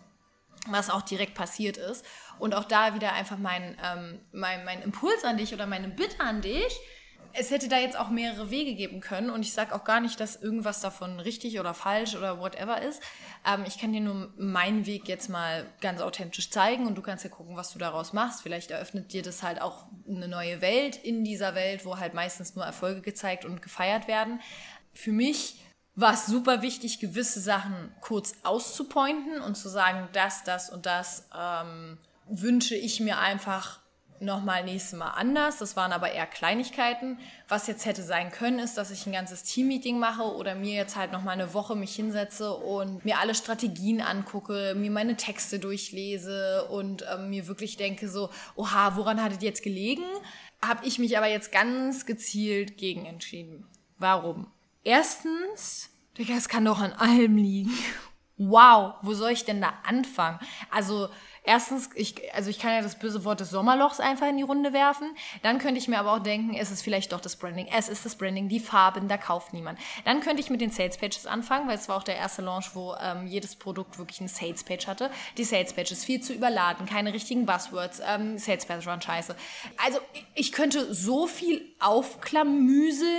was 0.72 0.90
auch 0.90 1.02
direkt 1.02 1.34
passiert 1.34 1.76
ist. 1.76 2.04
Und 2.38 2.54
auch 2.54 2.64
da 2.64 2.94
wieder 2.94 3.12
einfach 3.12 3.38
mein, 3.38 3.76
ähm, 3.82 4.20
mein, 4.32 4.64
mein 4.64 4.82
Impuls 4.82 5.24
an 5.24 5.36
dich 5.36 5.54
oder 5.54 5.66
meine 5.66 5.88
Bitte 5.88 6.20
an 6.20 6.42
dich. 6.42 6.78
Es 7.38 7.50
hätte 7.50 7.68
da 7.68 7.78
jetzt 7.78 7.98
auch 7.98 8.08
mehrere 8.08 8.50
Wege 8.50 8.74
geben 8.74 9.00
können 9.00 9.28
und 9.28 9.42
ich 9.42 9.52
sage 9.52 9.74
auch 9.74 9.84
gar 9.84 10.00
nicht, 10.00 10.18
dass 10.20 10.36
irgendwas 10.36 10.80
davon 10.80 11.20
richtig 11.20 11.60
oder 11.60 11.74
falsch 11.74 12.14
oder 12.16 12.40
whatever 12.40 12.80
ist. 12.80 13.02
Ähm, 13.46 13.64
ich 13.66 13.78
kann 13.78 13.92
dir 13.92 14.00
nur 14.00 14.32
meinen 14.38 14.86
Weg 14.86 15.06
jetzt 15.06 15.28
mal 15.28 15.66
ganz 15.82 16.00
authentisch 16.00 16.50
zeigen 16.50 16.86
und 16.86 16.96
du 16.96 17.02
kannst 17.02 17.24
ja 17.24 17.30
gucken, 17.30 17.56
was 17.56 17.72
du 17.72 17.78
daraus 17.78 18.14
machst. 18.14 18.42
Vielleicht 18.42 18.70
eröffnet 18.70 19.12
dir 19.12 19.22
das 19.22 19.42
halt 19.42 19.60
auch 19.60 19.84
eine 20.08 20.28
neue 20.28 20.62
Welt 20.62 20.96
in 20.96 21.24
dieser 21.24 21.54
Welt, 21.54 21.84
wo 21.84 21.98
halt 21.98 22.14
meistens 22.14 22.54
nur 22.54 22.64
Erfolge 22.64 23.02
gezeigt 23.02 23.44
und 23.44 23.60
gefeiert 23.60 24.08
werden. 24.08 24.40
Für 24.94 25.12
mich 25.12 25.60
war 25.96 26.12
es 26.12 26.26
super 26.26 26.60
wichtig, 26.62 27.00
gewisse 27.00 27.40
Sachen 27.40 27.90
kurz 28.02 28.34
auszupointen 28.42 29.40
und 29.40 29.56
zu 29.56 29.70
sagen, 29.70 30.08
das, 30.12 30.44
das 30.44 30.70
und 30.70 30.84
das 30.84 31.26
ähm, 31.36 31.98
wünsche 32.28 32.74
ich 32.74 33.00
mir 33.00 33.18
einfach 33.18 33.80
nochmal 34.20 34.64
nächstes 34.64 34.98
Mal 34.98 35.10
anders. 35.10 35.58
Das 35.58 35.76
waren 35.76 35.92
aber 35.92 36.12
eher 36.12 36.26
Kleinigkeiten. 36.26 37.18
Was 37.48 37.66
jetzt 37.66 37.86
hätte 37.86 38.02
sein 38.02 38.30
können, 38.30 38.58
ist, 38.58 38.76
dass 38.76 38.90
ich 38.90 39.06
ein 39.06 39.12
ganzes 39.12 39.42
Teammeeting 39.42 39.98
mache 39.98 40.22
oder 40.22 40.54
mir 40.54 40.74
jetzt 40.74 40.96
halt 40.96 41.12
nochmal 41.12 41.34
eine 41.34 41.54
Woche 41.54 41.76
mich 41.76 41.94
hinsetze 41.94 42.52
und 42.54 43.04
mir 43.04 43.18
alle 43.18 43.34
Strategien 43.34 44.00
angucke, 44.00 44.74
mir 44.76 44.90
meine 44.90 45.16
Texte 45.16 45.58
durchlese 45.58 46.66
und 46.70 47.04
ähm, 47.12 47.30
mir 47.30 47.46
wirklich 47.46 47.76
denke 47.76 48.08
so, 48.08 48.30
oha, 48.54 48.96
woran 48.96 49.22
hat 49.22 49.32
es 49.32 49.42
jetzt 49.42 49.62
gelegen? 49.62 50.04
Habe 50.62 50.86
ich 50.86 50.98
mich 50.98 51.16
aber 51.16 51.28
jetzt 51.28 51.52
ganz 51.52 52.06
gezielt 52.06 52.76
gegen 52.76 53.06
entschieden. 53.06 53.66
Warum? 53.98 54.50
Erstens, 54.86 55.90
Digga, 56.16 56.34
es 56.34 56.48
kann 56.48 56.64
doch 56.64 56.78
an 56.78 56.92
allem 56.92 57.36
liegen. 57.36 57.76
Wow, 58.36 58.94
wo 59.02 59.14
soll 59.14 59.32
ich 59.32 59.44
denn 59.44 59.60
da 59.60 59.74
anfangen? 59.82 60.38
Also, 60.70 61.08
erstens, 61.46 61.88
ich, 61.94 62.34
also 62.34 62.50
ich 62.50 62.58
kann 62.58 62.72
ja 62.72 62.82
das 62.82 62.98
böse 62.98 63.24
Wort 63.24 63.40
des 63.40 63.50
Sommerlochs 63.50 64.00
einfach 64.00 64.28
in 64.28 64.36
die 64.36 64.42
Runde 64.42 64.72
werfen. 64.72 65.08
Dann 65.42 65.58
könnte 65.58 65.78
ich 65.78 65.88
mir 65.88 65.98
aber 65.98 66.12
auch 66.12 66.18
denken, 66.18 66.54
es 66.54 66.70
ist 66.70 66.82
vielleicht 66.82 67.12
doch 67.12 67.20
das 67.20 67.36
Branding. 67.36 67.68
Es 67.74 67.88
ist 67.88 68.04
das 68.04 68.16
Branding, 68.16 68.48
die 68.48 68.60
Farben, 68.60 69.08
da 69.08 69.16
kauft 69.16 69.52
niemand. 69.52 69.78
Dann 70.04 70.20
könnte 70.20 70.40
ich 70.40 70.50
mit 70.50 70.60
den 70.60 70.70
Sales 70.70 70.98
Pages 70.98 71.26
anfangen, 71.26 71.68
weil 71.68 71.76
es 71.76 71.88
war 71.88 71.96
auch 71.96 72.02
der 72.02 72.16
erste 72.16 72.42
Launch, 72.42 72.74
wo 72.74 72.94
ähm, 73.00 73.26
jedes 73.26 73.56
Produkt 73.56 73.98
wirklich 73.98 74.20
eine 74.20 74.28
Sales 74.28 74.64
Page 74.64 74.86
hatte. 74.86 75.10
Die 75.38 75.44
Sales 75.44 75.72
Page 75.72 75.92
ist 75.92 76.04
viel 76.04 76.20
zu 76.20 76.32
überladen, 76.32 76.86
keine 76.86 77.12
richtigen 77.12 77.46
Buzzwords, 77.46 78.02
ähm, 78.06 78.38
Sales 78.38 78.66
Page 78.66 78.84
waren 78.86 79.00
scheiße. 79.00 79.36
Also 79.84 79.98
ich 80.34 80.52
könnte 80.52 80.92
so 80.92 81.26
viel 81.26 81.64
aufklamüseln 81.78 83.10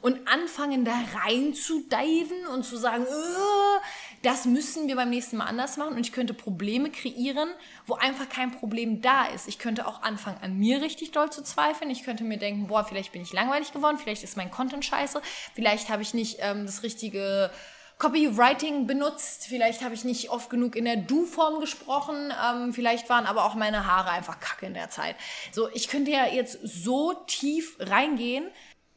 und 0.00 0.26
anfangen 0.28 0.84
da 0.84 0.94
rein 1.22 1.54
zu 1.54 1.82
diven 1.82 2.46
und 2.54 2.64
zu 2.64 2.76
sagen, 2.76 3.04
äh, 3.04 4.17
das 4.22 4.44
müssen 4.44 4.88
wir 4.88 4.96
beim 4.96 5.10
nächsten 5.10 5.36
Mal 5.36 5.46
anders 5.46 5.76
machen 5.76 5.94
und 5.94 6.00
ich 6.00 6.12
könnte 6.12 6.34
Probleme 6.34 6.90
kreieren, 6.90 7.48
wo 7.86 7.94
einfach 7.94 8.28
kein 8.28 8.50
Problem 8.50 9.00
da 9.00 9.26
ist. 9.26 9.48
Ich 9.48 9.58
könnte 9.58 9.86
auch 9.86 10.02
anfangen, 10.02 10.38
an 10.40 10.58
mir 10.58 10.80
richtig 10.80 11.12
doll 11.12 11.30
zu 11.30 11.42
zweifeln. 11.42 11.90
Ich 11.90 12.02
könnte 12.02 12.24
mir 12.24 12.38
denken, 12.38 12.66
boah, 12.66 12.84
vielleicht 12.84 13.12
bin 13.12 13.22
ich 13.22 13.32
langweilig 13.32 13.72
geworden, 13.72 13.98
vielleicht 13.98 14.24
ist 14.24 14.36
mein 14.36 14.50
Content 14.50 14.84
scheiße, 14.84 15.22
vielleicht 15.54 15.88
habe 15.88 16.02
ich 16.02 16.14
nicht 16.14 16.38
ähm, 16.40 16.66
das 16.66 16.82
richtige 16.82 17.50
Copywriting 17.98 18.86
benutzt, 18.86 19.46
vielleicht 19.48 19.82
habe 19.82 19.92
ich 19.92 20.04
nicht 20.04 20.30
oft 20.30 20.50
genug 20.50 20.76
in 20.76 20.84
der 20.84 20.96
Du-Form 20.96 21.58
gesprochen, 21.58 22.32
ähm, 22.44 22.72
vielleicht 22.72 23.08
waren 23.08 23.26
aber 23.26 23.44
auch 23.44 23.56
meine 23.56 23.86
Haare 23.86 24.10
einfach 24.10 24.38
kacke 24.38 24.66
in 24.66 24.74
der 24.74 24.88
Zeit. 24.88 25.16
So, 25.50 25.68
ich 25.74 25.88
könnte 25.88 26.12
ja 26.12 26.26
jetzt 26.26 26.60
so 26.62 27.12
tief 27.26 27.76
reingehen, 27.80 28.46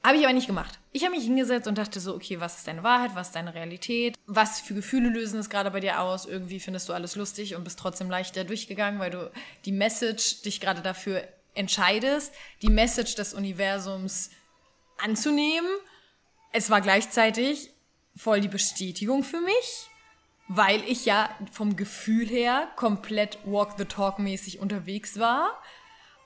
habe 0.03 0.17
ich 0.17 0.23
aber 0.23 0.33
nicht 0.33 0.47
gemacht. 0.47 0.79
Ich 0.91 1.03
habe 1.03 1.15
mich 1.15 1.23
hingesetzt 1.23 1.67
und 1.67 1.77
dachte 1.77 1.99
so, 1.99 2.15
okay, 2.15 2.39
was 2.39 2.57
ist 2.57 2.67
deine 2.67 2.83
Wahrheit, 2.83 3.11
was 3.13 3.27
ist 3.27 3.35
deine 3.35 3.53
Realität, 3.53 4.17
was 4.25 4.59
für 4.59 4.73
Gefühle 4.73 5.09
lösen 5.09 5.39
es 5.39 5.49
gerade 5.49 5.71
bei 5.71 5.79
dir 5.79 6.01
aus, 6.01 6.25
irgendwie 6.25 6.59
findest 6.59 6.89
du 6.89 6.93
alles 6.93 7.15
lustig 7.15 7.55
und 7.55 7.63
bist 7.63 7.79
trotzdem 7.79 8.09
leichter 8.09 8.43
durchgegangen, 8.43 8.99
weil 8.99 9.11
du 9.11 9.31
die 9.65 9.71
Message 9.71 10.41
dich 10.41 10.59
gerade 10.59 10.81
dafür 10.81 11.23
entscheidest, 11.53 12.33
die 12.61 12.69
Message 12.69 13.15
des 13.15 13.33
Universums 13.33 14.31
anzunehmen. 14.97 15.69
Es 16.51 16.69
war 16.69 16.81
gleichzeitig 16.81 17.71
voll 18.15 18.41
die 18.41 18.47
Bestätigung 18.47 19.23
für 19.23 19.41
mich, 19.41 19.89
weil 20.47 20.83
ich 20.87 21.05
ja 21.05 21.29
vom 21.51 21.75
Gefühl 21.75 22.27
her 22.27 22.67
komplett 22.75 23.37
Walk 23.45 23.75
the 23.77 23.85
Talk 23.85 24.19
mäßig 24.19 24.59
unterwegs 24.59 25.19
war 25.19 25.61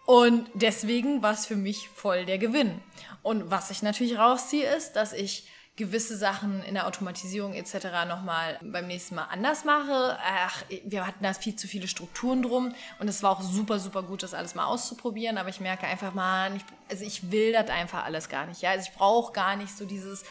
und 0.05 0.49
deswegen 0.53 1.21
war 1.23 1.33
es 1.33 1.45
für 1.45 1.55
mich 1.55 1.89
voll 1.89 2.25
der 2.25 2.37
Gewinn. 2.37 2.81
Und 3.23 3.49
was 3.49 3.71
ich 3.71 3.81
natürlich 3.81 4.17
rausziehe, 4.17 4.67
ist, 4.75 4.93
dass 4.93 5.13
ich 5.13 5.47
gewisse 5.75 6.15
Sachen 6.15 6.63
in 6.63 6.75
der 6.75 6.87
Automatisierung 6.87 7.53
etc. 7.53 8.07
nochmal 8.07 8.57
beim 8.61 8.87
nächsten 8.87 9.15
Mal 9.15 9.25
anders 9.25 9.65
mache. 9.65 10.17
Ach, 10.23 10.63
wir 10.85 11.05
hatten 11.05 11.23
da 11.23 11.33
viel 11.33 11.55
zu 11.55 11.67
viele 11.67 11.87
Strukturen 11.87 12.43
drum 12.43 12.73
und 12.99 13.07
es 13.09 13.23
war 13.23 13.31
auch 13.31 13.41
super, 13.41 13.79
super 13.79 14.03
gut, 14.03 14.23
das 14.23 14.33
alles 14.33 14.55
mal 14.55 14.65
auszuprobieren, 14.65 15.37
aber 15.37 15.49
ich 15.49 15.59
merke 15.59 15.85
einfach 15.85 16.13
mal, 16.13 16.55
ich, 16.55 16.63
also 16.89 17.03
ich 17.03 17.29
will 17.29 17.51
das 17.51 17.69
einfach 17.69 18.05
alles 18.05 18.29
gar 18.29 18.45
nicht. 18.45 18.61
Ja? 18.61 18.71
Also 18.71 18.87
ich 18.89 18.97
brauche 18.97 19.33
gar 19.33 19.57
nicht 19.57 19.75
so 19.75 19.85
dieses 19.85 20.23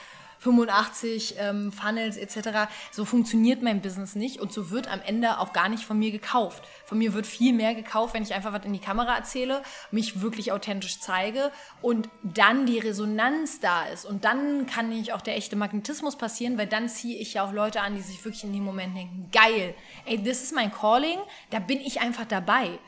85 0.45 1.37
ähm, 1.39 1.73
Funnels 1.73 2.17
etc. 2.19 2.71
So 2.91 3.05
funktioniert 3.05 3.63
mein 3.63 3.81
Business 3.81 4.15
nicht 4.15 4.41
und 4.41 4.53
so 4.53 4.71
wird 4.71 4.93
am 4.93 5.01
Ende 5.01 5.39
auch 5.39 5.53
gar 5.55 5.69
nicht 5.71 5.85
von 5.85 5.99
mir 5.99 6.11
gekauft. 6.11 6.63
Von 6.85 6.99
mir 6.99 7.15
wird 7.15 7.27
viel 7.27 7.55
mehr 7.55 7.75
gekauft, 7.75 8.15
wenn 8.15 8.23
ich 8.23 8.35
einfach 8.35 8.53
was 8.53 8.65
in 8.65 8.73
die 8.73 8.79
Kamera 8.79 9.17
erzähle, 9.17 9.63
mich 9.91 10.21
wirklich 10.21 10.53
authentisch 10.53 11.01
zeige 11.01 11.51
und 11.81 12.09
dann 12.23 12.67
die 12.67 12.79
Resonanz 12.79 13.61
da 13.61 13.87
ist. 13.87 14.05
Und 14.05 14.25
dann 14.25 14.67
kann 14.67 14.91
nämlich 14.91 15.15
auch 15.15 15.23
der 15.23 15.37
echte 15.37 15.57
Magnetismus 15.57 16.17
passieren, 16.17 16.59
weil 16.59 16.67
dann 16.67 16.89
ziehe 16.89 17.19
ich 17.19 17.35
ja 17.35 17.45
auch 17.45 17.53
Leute 17.53 17.81
an, 17.81 17.97
die 17.97 18.03
sich 18.03 18.23
wirklich 18.25 18.45
in 18.45 18.53
dem 18.53 18.65
Moment 18.65 18.97
denken, 18.97 19.31
geil, 19.33 19.75
ey, 20.05 20.23
das 20.23 20.43
ist 20.43 20.55
mein 20.55 20.71
Calling, 20.71 21.19
da 21.51 21.59
bin 21.59 21.81
ich 21.81 22.01
einfach 22.01 22.27
dabei. 22.27 22.79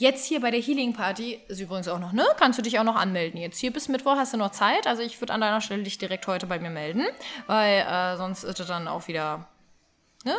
Jetzt 0.00 0.24
hier 0.24 0.40
bei 0.40 0.50
der 0.50 0.62
Healing 0.62 0.94
Party 0.94 1.38
ist 1.48 1.60
übrigens 1.60 1.86
auch 1.86 1.98
noch, 1.98 2.12
ne? 2.12 2.24
Kannst 2.38 2.58
du 2.58 2.62
dich 2.62 2.78
auch 2.78 2.84
noch 2.84 2.96
anmelden. 2.96 3.38
Jetzt 3.38 3.58
hier 3.58 3.70
bis 3.70 3.88
Mittwoch 3.88 4.16
hast 4.16 4.32
du 4.32 4.38
noch 4.38 4.50
Zeit. 4.50 4.86
Also 4.86 5.02
ich 5.02 5.20
würde 5.20 5.34
an 5.34 5.42
deiner 5.42 5.60
Stelle 5.60 5.82
dich 5.82 5.98
direkt 5.98 6.26
heute 6.26 6.46
bei 6.46 6.58
mir 6.58 6.70
melden, 6.70 7.06
weil 7.46 7.80
äh, 7.80 8.16
sonst 8.16 8.42
ist 8.42 8.58
es 8.58 8.66
dann 8.66 8.88
auch 8.88 9.08
wieder. 9.08 9.46
Ne? 10.24 10.34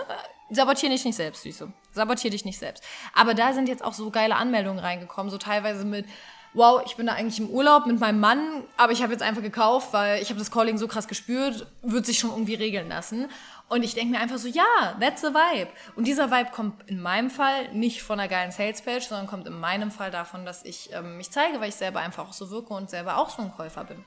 Sabotier 0.49 0.89
dich 0.89 1.05
nicht 1.05 1.15
selbst, 1.15 1.43
Süße. 1.43 1.71
Sabotier 1.91 2.31
dich 2.31 2.43
nicht 2.43 2.57
selbst. 2.57 2.83
Aber 3.13 3.35
da 3.35 3.53
sind 3.53 3.69
jetzt 3.69 3.83
auch 3.83 3.93
so 3.93 4.09
geile 4.09 4.35
Anmeldungen 4.35 4.79
reingekommen, 4.79 5.29
so 5.29 5.37
teilweise 5.37 5.85
mit 5.85 6.07
wow, 6.53 6.81
ich 6.85 6.95
bin 6.95 7.05
da 7.05 7.13
eigentlich 7.13 7.39
im 7.39 7.49
Urlaub 7.49 7.85
mit 7.85 7.99
meinem 7.99 8.19
Mann, 8.19 8.63
aber 8.77 8.91
ich 8.91 9.01
habe 9.01 9.13
jetzt 9.13 9.21
einfach 9.21 9.41
gekauft, 9.41 9.93
weil 9.93 10.21
ich 10.21 10.29
habe 10.29 10.39
das 10.39 10.51
Calling 10.51 10.77
so 10.77 10.87
krass 10.87 11.07
gespürt, 11.07 11.67
wird 11.81 12.05
sich 12.05 12.19
schon 12.19 12.31
irgendwie 12.31 12.55
regeln 12.55 12.89
lassen. 12.89 13.29
Und 13.71 13.83
ich 13.83 13.93
denke 13.93 14.11
mir 14.11 14.19
einfach 14.19 14.37
so, 14.37 14.49
ja, 14.49 14.97
that's 14.99 15.21
the 15.21 15.27
vibe. 15.27 15.69
Und 15.95 16.05
dieser 16.05 16.29
Vibe 16.29 16.51
kommt 16.51 16.89
in 16.89 17.01
meinem 17.01 17.29
Fall 17.29 17.73
nicht 17.73 18.03
von 18.03 18.19
einer 18.19 18.27
geilen 18.27 18.51
Salespage, 18.51 19.05
sondern 19.07 19.27
kommt 19.27 19.47
in 19.47 19.57
meinem 19.57 19.91
Fall 19.91 20.11
davon, 20.11 20.45
dass 20.45 20.65
ich 20.65 20.89
ähm, 20.91 21.15
mich 21.15 21.31
zeige, 21.31 21.61
weil 21.61 21.69
ich 21.69 21.75
selber 21.75 22.01
einfach 22.01 22.27
auch 22.27 22.33
so 22.33 22.49
wirke 22.49 22.73
und 22.73 22.89
selber 22.89 23.15
auch 23.15 23.29
so 23.29 23.41
ein 23.41 23.53
Käufer 23.53 23.85
bin. 23.85 24.03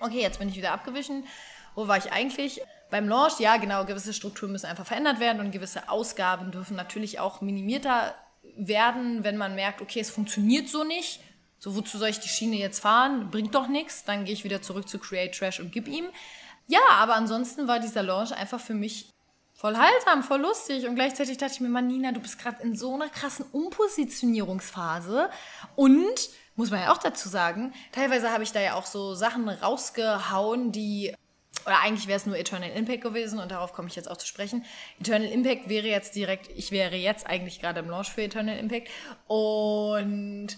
Okay, 0.00 0.20
jetzt 0.20 0.38
bin 0.38 0.50
ich 0.50 0.56
wieder 0.56 0.72
abgewichen. 0.72 1.26
Wo 1.74 1.88
war 1.88 1.96
ich 1.96 2.12
eigentlich? 2.12 2.60
Beim 2.90 3.08
Launch, 3.08 3.40
ja, 3.40 3.56
genau, 3.56 3.86
gewisse 3.86 4.12
Strukturen 4.12 4.52
müssen 4.52 4.66
einfach 4.66 4.84
verändert 4.84 5.18
werden 5.18 5.40
und 5.40 5.50
gewisse 5.50 5.88
Ausgaben 5.88 6.50
dürfen 6.50 6.76
natürlich 6.76 7.18
auch 7.20 7.40
minimierter 7.40 8.14
werden, 8.54 9.24
wenn 9.24 9.38
man 9.38 9.54
merkt, 9.54 9.80
okay, 9.80 10.00
es 10.00 10.10
funktioniert 10.10 10.68
so 10.68 10.84
nicht. 10.84 11.20
So, 11.58 11.74
wozu 11.74 11.96
soll 11.96 12.08
ich 12.08 12.20
die 12.20 12.28
Schiene 12.28 12.56
jetzt 12.56 12.80
fahren? 12.80 13.30
Bringt 13.30 13.54
doch 13.54 13.66
nichts. 13.66 14.04
Dann 14.04 14.26
gehe 14.26 14.34
ich 14.34 14.44
wieder 14.44 14.60
zurück 14.60 14.90
zu 14.90 14.98
Create 14.98 15.34
Trash 15.34 15.58
und 15.58 15.72
gib 15.72 15.88
ihm. 15.88 16.04
Ja, 16.66 16.80
aber 16.90 17.14
ansonsten 17.14 17.68
war 17.68 17.80
dieser 17.80 18.02
Launch 18.02 18.32
einfach 18.32 18.60
für 18.60 18.74
mich 18.74 19.10
voll 19.54 19.76
heilsam, 19.76 20.22
voll 20.22 20.40
lustig. 20.40 20.86
Und 20.86 20.94
gleichzeitig 20.94 21.38
dachte 21.38 21.54
ich 21.54 21.60
mir, 21.60 21.68
Mann, 21.68 21.86
Nina, 21.86 22.12
du 22.12 22.20
bist 22.20 22.38
gerade 22.38 22.62
in 22.62 22.76
so 22.76 22.94
einer 22.94 23.08
krassen 23.08 23.46
Umpositionierungsphase. 23.52 25.30
Und, 25.76 26.30
muss 26.56 26.70
man 26.70 26.80
ja 26.80 26.92
auch 26.92 26.98
dazu 26.98 27.28
sagen, 27.28 27.72
teilweise 27.92 28.30
habe 28.30 28.42
ich 28.42 28.52
da 28.52 28.60
ja 28.60 28.74
auch 28.74 28.86
so 28.86 29.14
Sachen 29.14 29.48
rausgehauen, 29.48 30.72
die 30.72 31.14
oder 31.66 31.80
eigentlich 31.80 32.06
wäre 32.08 32.18
es 32.18 32.26
nur 32.26 32.36
Eternal 32.36 32.70
Impact 32.70 33.02
gewesen 33.02 33.38
und 33.38 33.50
darauf 33.50 33.72
komme 33.72 33.88
ich 33.88 33.96
jetzt 33.96 34.10
auch 34.10 34.16
zu 34.18 34.26
sprechen. 34.26 34.64
Eternal 35.00 35.28
Impact 35.28 35.68
wäre 35.68 35.86
jetzt 35.86 36.14
direkt, 36.14 36.50
ich 36.54 36.70
wäre 36.70 36.96
jetzt 36.96 37.26
eigentlich 37.26 37.60
gerade 37.60 37.80
im 37.80 37.88
Launch 37.88 38.10
für 38.10 38.22
Eternal 38.22 38.58
Impact 38.58 38.90
und 39.26 40.48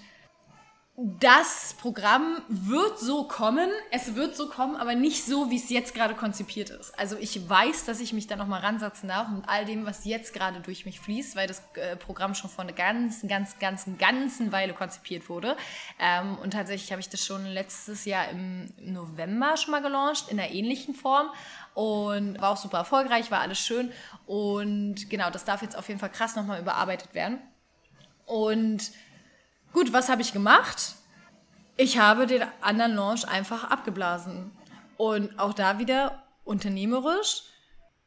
das 0.98 1.76
Programm 1.78 2.40
wird 2.48 2.98
so 2.98 3.24
kommen, 3.24 3.68
es 3.90 4.14
wird 4.14 4.34
so 4.34 4.48
kommen, 4.48 4.76
aber 4.76 4.94
nicht 4.94 5.26
so, 5.26 5.50
wie 5.50 5.56
es 5.56 5.68
jetzt 5.68 5.94
gerade 5.94 6.14
konzipiert 6.14 6.70
ist. 6.70 6.98
Also 6.98 7.16
ich 7.20 7.46
weiß, 7.46 7.84
dass 7.84 8.00
ich 8.00 8.14
mich 8.14 8.28
da 8.28 8.36
nochmal 8.36 8.60
ransetzen 8.62 9.10
darf 9.10 9.28
mit 9.28 9.46
all 9.46 9.66
dem, 9.66 9.84
was 9.84 10.06
jetzt 10.06 10.32
gerade 10.32 10.60
durch 10.60 10.86
mich 10.86 10.98
fließt, 11.00 11.36
weil 11.36 11.48
das 11.48 11.62
äh, 11.74 11.96
Programm 11.96 12.34
schon 12.34 12.48
vor 12.48 12.64
einer 12.64 12.72
ganzen, 12.72 13.28
ganz, 13.28 13.58
ganzen, 13.58 13.98
ganzen 13.98 14.52
Weile 14.52 14.72
konzipiert 14.72 15.28
wurde. 15.28 15.58
Ähm, 16.00 16.38
und 16.38 16.52
tatsächlich 16.52 16.90
habe 16.92 17.00
ich 17.00 17.10
das 17.10 17.26
schon 17.26 17.44
letztes 17.44 18.06
Jahr 18.06 18.30
im 18.30 18.72
November 18.80 19.58
schon 19.58 19.72
mal 19.72 19.82
gelauncht, 19.82 20.30
in 20.30 20.40
einer 20.40 20.50
ähnlichen 20.50 20.94
Form. 20.94 21.26
Und 21.74 22.40
war 22.40 22.52
auch 22.52 22.56
super 22.56 22.78
erfolgreich, 22.78 23.30
war 23.30 23.40
alles 23.40 23.58
schön. 23.58 23.92
Und 24.24 25.10
genau, 25.10 25.28
das 25.28 25.44
darf 25.44 25.60
jetzt 25.60 25.76
auf 25.76 25.88
jeden 25.88 26.00
Fall 26.00 26.10
krass 26.10 26.36
nochmal 26.36 26.58
überarbeitet 26.58 27.12
werden. 27.12 27.38
Und 28.24 28.92
Gut, 29.76 29.92
was 29.92 30.08
habe 30.08 30.22
ich 30.22 30.32
gemacht? 30.32 30.94
Ich 31.76 31.98
habe 31.98 32.26
den 32.26 32.42
anderen 32.62 32.94
Launch 32.94 33.28
einfach 33.28 33.64
abgeblasen. 33.64 34.50
Und 34.96 35.38
auch 35.38 35.52
da 35.52 35.78
wieder 35.78 36.22
unternehmerisch. 36.44 37.42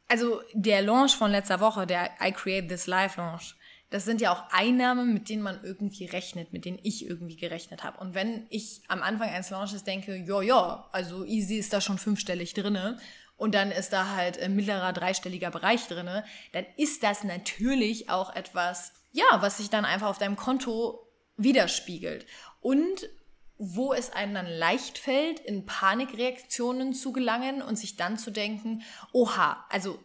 Also 0.08 0.42
der 0.54 0.82
Launch 0.82 1.16
von 1.16 1.30
letzter 1.30 1.60
Woche, 1.60 1.86
der 1.86 2.10
I 2.24 2.32
Create 2.32 2.68
This 2.68 2.88
Live 2.88 3.18
Launch, 3.18 3.56
das 3.92 4.04
sind 4.04 4.20
ja 4.20 4.34
auch 4.34 4.52
Einnahmen, 4.52 5.14
mit 5.14 5.30
denen 5.30 5.44
man 5.44 5.64
irgendwie 5.64 6.06
rechnet, 6.06 6.54
mit 6.54 6.66
denen 6.66 6.80
ich 6.82 7.06
irgendwie 7.08 7.36
gerechnet 7.36 7.84
habe. 7.84 8.00
Und 8.00 8.16
wenn 8.16 8.48
ich 8.50 8.82
am 8.88 9.04
Anfang 9.04 9.30
eines 9.30 9.52
Launches 9.52 9.84
denke, 9.84 10.16
ja, 10.16 10.42
ja, 10.42 10.90
also 10.92 11.24
easy 11.24 11.58
ist 11.58 11.72
da 11.72 11.82
schon 11.82 12.00
fünfstellig 12.00 12.56
drinne 12.56 12.98
und 13.38 13.54
dann 13.54 13.70
ist 13.70 13.94
da 13.94 14.16
halt 14.16 14.42
ein 14.42 14.56
mittlerer 14.56 14.92
dreistelliger 14.92 15.52
Bereich 15.52 15.86
drinne, 15.86 16.26
dann 16.52 16.66
ist 16.78 17.04
das 17.04 17.24
natürlich 17.24 18.10
auch 18.10 18.36
etwas, 18.36 18.92
ja, 19.12 19.26
was 19.42 19.58
sich 19.58 19.70
dann 19.70 19.86
einfach 19.86 20.08
auf 20.08 20.18
deinem 20.18 20.36
Konto 20.36 21.06
widerspiegelt. 21.40 22.26
Und 22.62 23.10
wo 23.58 23.94
es 23.94 24.12
einem 24.12 24.34
dann 24.34 24.48
leicht 24.48 24.98
fällt, 24.98 25.40
in 25.42 25.66
Panikreaktionen 25.66 26.94
zu 26.94 27.12
gelangen 27.12 27.62
und 27.62 27.78
sich 27.78 27.98
dann 27.98 28.18
zu 28.18 28.32
denken, 28.32 28.84
oha, 29.12 29.66
also 29.70 30.00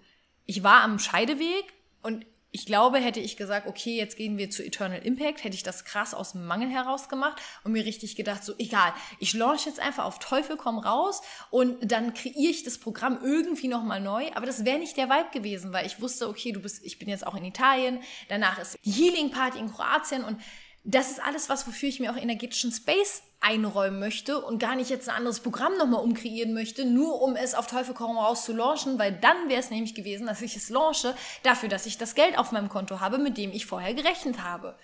ich 0.44 0.62
war 0.62 0.82
am 0.82 0.98
Scheideweg 0.98 1.72
und 2.02 2.26
ich 2.50 2.66
glaube, 2.66 2.98
hätte 2.98 3.18
ich 3.18 3.36
gesagt, 3.36 3.66
okay, 3.66 3.96
jetzt 3.96 4.16
gehen 4.16 4.38
wir 4.38 4.48
zu 4.48 4.64
Eternal 4.64 5.00
Impact, 5.00 5.42
hätte 5.42 5.56
ich 5.56 5.64
das 5.64 5.84
krass 5.84 6.14
aus 6.14 6.32
dem 6.32 6.46
Mangel 6.46 6.68
heraus 6.68 7.08
gemacht 7.08 7.42
und 7.64 7.72
mir 7.72 7.84
richtig 7.84 8.14
gedacht, 8.14 8.44
so 8.44 8.54
egal, 8.58 8.92
ich 9.18 9.34
launch 9.34 9.66
jetzt 9.66 9.80
einfach 9.80 10.04
auf 10.04 10.20
Teufel 10.20 10.56
komm 10.56 10.78
raus 10.78 11.20
und 11.50 11.90
dann 11.90 12.14
kreiere 12.14 12.50
ich 12.50 12.62
das 12.62 12.78
Programm 12.78 13.18
irgendwie 13.24 13.66
nochmal 13.66 14.00
neu. 14.00 14.30
Aber 14.36 14.46
das 14.46 14.64
wäre 14.64 14.78
nicht 14.78 14.96
der 14.96 15.08
Vibe 15.08 15.30
gewesen, 15.32 15.72
weil 15.72 15.84
ich 15.84 16.00
wusste, 16.00 16.28
okay, 16.28 16.52
du 16.52 16.60
bist, 16.60 16.84
ich 16.84 17.00
bin 17.00 17.08
jetzt 17.08 17.26
auch 17.26 17.34
in 17.34 17.44
Italien, 17.44 18.00
danach 18.28 18.60
ist 18.60 18.78
die 18.84 18.90
Healing 18.92 19.30
Party 19.30 19.58
in 19.58 19.72
Kroatien 19.72 20.22
und 20.22 20.40
das 20.84 21.10
ist 21.10 21.22
alles 21.22 21.48
was, 21.48 21.66
wofür 21.66 21.88
ich 21.88 21.98
mir 21.98 22.12
auch 22.12 22.16
energetischen 22.16 22.70
Space 22.70 23.22
einräumen 23.40 23.98
möchte 23.98 24.38
und 24.38 24.58
gar 24.58 24.76
nicht 24.76 24.90
jetzt 24.90 25.08
ein 25.08 25.16
anderes 25.16 25.40
Programm 25.40 25.76
nochmal 25.78 26.02
umkreieren 26.02 26.52
möchte, 26.52 26.84
nur 26.84 27.22
um 27.22 27.36
es 27.36 27.54
auf 27.54 27.66
Teufel 27.66 27.94
komm 27.94 28.18
raus 28.18 28.44
zu 28.44 28.52
launchen, 28.52 28.98
weil 28.98 29.12
dann 29.12 29.48
wäre 29.48 29.60
es 29.60 29.70
nämlich 29.70 29.94
gewesen, 29.94 30.26
dass 30.26 30.42
ich 30.42 30.56
es 30.56 30.68
launche, 30.68 31.14
dafür, 31.42 31.70
dass 31.70 31.86
ich 31.86 31.96
das 31.96 32.14
Geld 32.14 32.36
auf 32.36 32.52
meinem 32.52 32.68
Konto 32.68 33.00
habe, 33.00 33.16
mit 33.16 33.38
dem 33.38 33.50
ich 33.50 33.64
vorher 33.64 33.94
gerechnet 33.94 34.42
habe. 34.42 34.76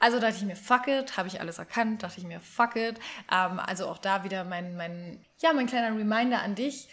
Also 0.00 0.18
dachte 0.18 0.36
ich 0.36 0.44
mir, 0.44 0.56
fuck 0.56 0.88
it, 0.88 1.16
habe 1.16 1.28
ich 1.28 1.40
alles 1.40 1.58
erkannt, 1.58 2.02
dachte 2.02 2.18
ich 2.18 2.26
mir, 2.26 2.40
fuck 2.40 2.74
it. 2.74 2.98
Ähm, 3.30 3.60
also 3.60 3.86
auch 3.86 3.98
da 3.98 4.24
wieder 4.24 4.44
mein, 4.44 4.76
mein, 4.76 5.24
ja, 5.38 5.52
mein 5.52 5.66
kleiner 5.66 5.96
Reminder 5.96 6.42
an 6.42 6.56
dich. 6.56 6.88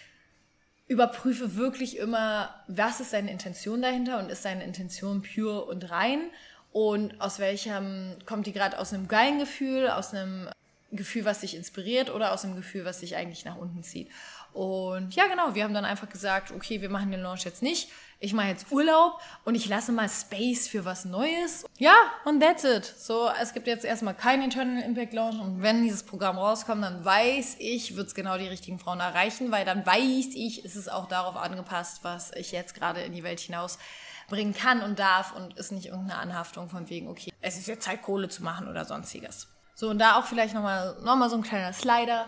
Überprüfe 0.87 1.55
wirklich 1.55 1.97
immer, 1.97 2.53
was 2.67 2.99
ist 2.99 3.13
deine 3.13 3.31
Intention 3.31 3.81
dahinter 3.81 4.19
und 4.19 4.29
ist 4.29 4.45
deine 4.45 4.63
Intention 4.63 5.23
pure 5.23 5.65
und 5.65 5.89
rein 5.89 6.29
und 6.77 7.19
aus 7.19 7.39
welchem 7.39 8.13
kommt 8.27 8.45
die 8.45 8.53
gerade 8.53 8.77
aus 8.77 8.93
einem 8.93 9.07
geilen 9.07 9.39
Gefühl, 9.39 9.89
aus 9.89 10.13
einem 10.13 10.47
Gefühl, 10.91 11.25
was 11.25 11.39
dich 11.39 11.55
inspiriert 11.55 12.11
oder 12.11 12.31
aus 12.33 12.45
einem 12.45 12.55
Gefühl, 12.55 12.85
was 12.85 12.99
dich 12.99 13.15
eigentlich 13.15 13.45
nach 13.45 13.57
unten 13.57 13.81
zieht. 13.81 14.09
Und 14.53 15.15
ja, 15.15 15.25
genau, 15.25 15.55
wir 15.55 15.63
haben 15.63 15.73
dann 15.73 15.85
einfach 15.85 16.07
gesagt, 16.07 16.51
okay, 16.51 16.79
wir 16.79 16.89
machen 16.89 17.09
den 17.09 17.21
Launch 17.21 17.45
jetzt 17.45 17.63
nicht. 17.63 17.89
Ich 18.19 18.33
mache 18.33 18.49
jetzt 18.49 18.71
Urlaub 18.71 19.19
und 19.43 19.55
ich 19.55 19.67
lasse 19.67 19.91
mal 19.91 20.07
Space 20.07 20.67
für 20.67 20.85
was 20.85 21.03
Neues. 21.03 21.65
Ja, 21.79 21.95
und 22.25 22.41
that's 22.41 22.63
it. 22.63 22.85
So, 22.85 23.27
es 23.41 23.53
gibt 23.53 23.65
jetzt 23.65 23.83
erstmal 23.83 24.13
keinen 24.13 24.43
Internal 24.43 24.83
Impact 24.83 25.13
Launch 25.13 25.39
und 25.39 25.63
wenn 25.63 25.81
dieses 25.81 26.03
Programm 26.03 26.37
rauskommt, 26.37 26.83
dann 26.83 27.03
weiß 27.03 27.55
ich, 27.57 27.95
wird 27.95 28.07
es 28.07 28.13
genau 28.13 28.37
die 28.37 28.47
richtigen 28.47 28.77
Frauen 28.77 28.99
erreichen, 28.99 29.51
weil 29.51 29.65
dann 29.65 29.83
weiß 29.83 30.35
ich, 30.35 30.63
ist 30.63 30.75
es 30.75 30.89
auch 30.89 31.07
darauf 31.07 31.37
angepasst, 31.37 32.03
was 32.03 32.31
ich 32.35 32.51
jetzt 32.51 32.75
gerade 32.75 33.01
in 33.01 33.13
die 33.13 33.23
Welt 33.23 33.39
hinaus 33.39 33.79
bringen 34.27 34.53
kann 34.53 34.81
und 34.81 34.99
darf 34.99 35.33
und 35.33 35.57
ist 35.57 35.71
nicht 35.71 35.87
irgendeine 35.87 36.19
Anhaftung 36.19 36.69
von 36.69 36.89
wegen, 36.89 37.07
okay, 37.07 37.31
es 37.41 37.57
ist 37.57 37.67
jetzt 37.67 37.83
Zeit, 37.83 38.01
Kohle 38.01 38.29
zu 38.29 38.43
machen 38.43 38.67
oder 38.67 38.85
sonstiges. 38.85 39.47
So, 39.73 39.89
und 39.89 39.99
da 39.99 40.17
auch 40.17 40.25
vielleicht 40.25 40.53
nochmal 40.53 40.97
noch 41.03 41.15
mal 41.15 41.29
so 41.29 41.37
ein 41.37 41.43
kleiner 41.43 41.71
Slider, 41.71 42.27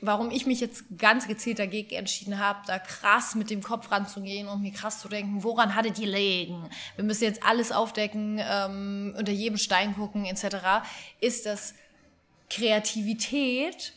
warum 0.00 0.30
ich 0.30 0.46
mich 0.46 0.60
jetzt 0.60 0.84
ganz 0.98 1.26
gezielt 1.26 1.58
dagegen 1.58 1.94
entschieden 1.94 2.38
habe, 2.38 2.60
da 2.66 2.78
krass 2.78 3.34
mit 3.34 3.50
dem 3.50 3.62
Kopf 3.62 3.90
ranzugehen 3.90 4.48
und 4.48 4.62
mir 4.62 4.72
krass 4.72 5.00
zu 5.00 5.08
denken, 5.08 5.42
woran 5.44 5.74
hattet 5.74 5.98
ihr 5.98 6.08
legen? 6.08 6.68
Wir 6.96 7.04
müssen 7.04 7.24
jetzt 7.24 7.42
alles 7.42 7.72
aufdecken, 7.72 8.40
ähm, 8.40 9.14
unter 9.16 9.32
jedem 9.32 9.58
Stein 9.58 9.94
gucken, 9.94 10.24
etc., 10.24 10.86
ist, 11.20 11.46
dass 11.46 11.74
Kreativität 12.50 13.92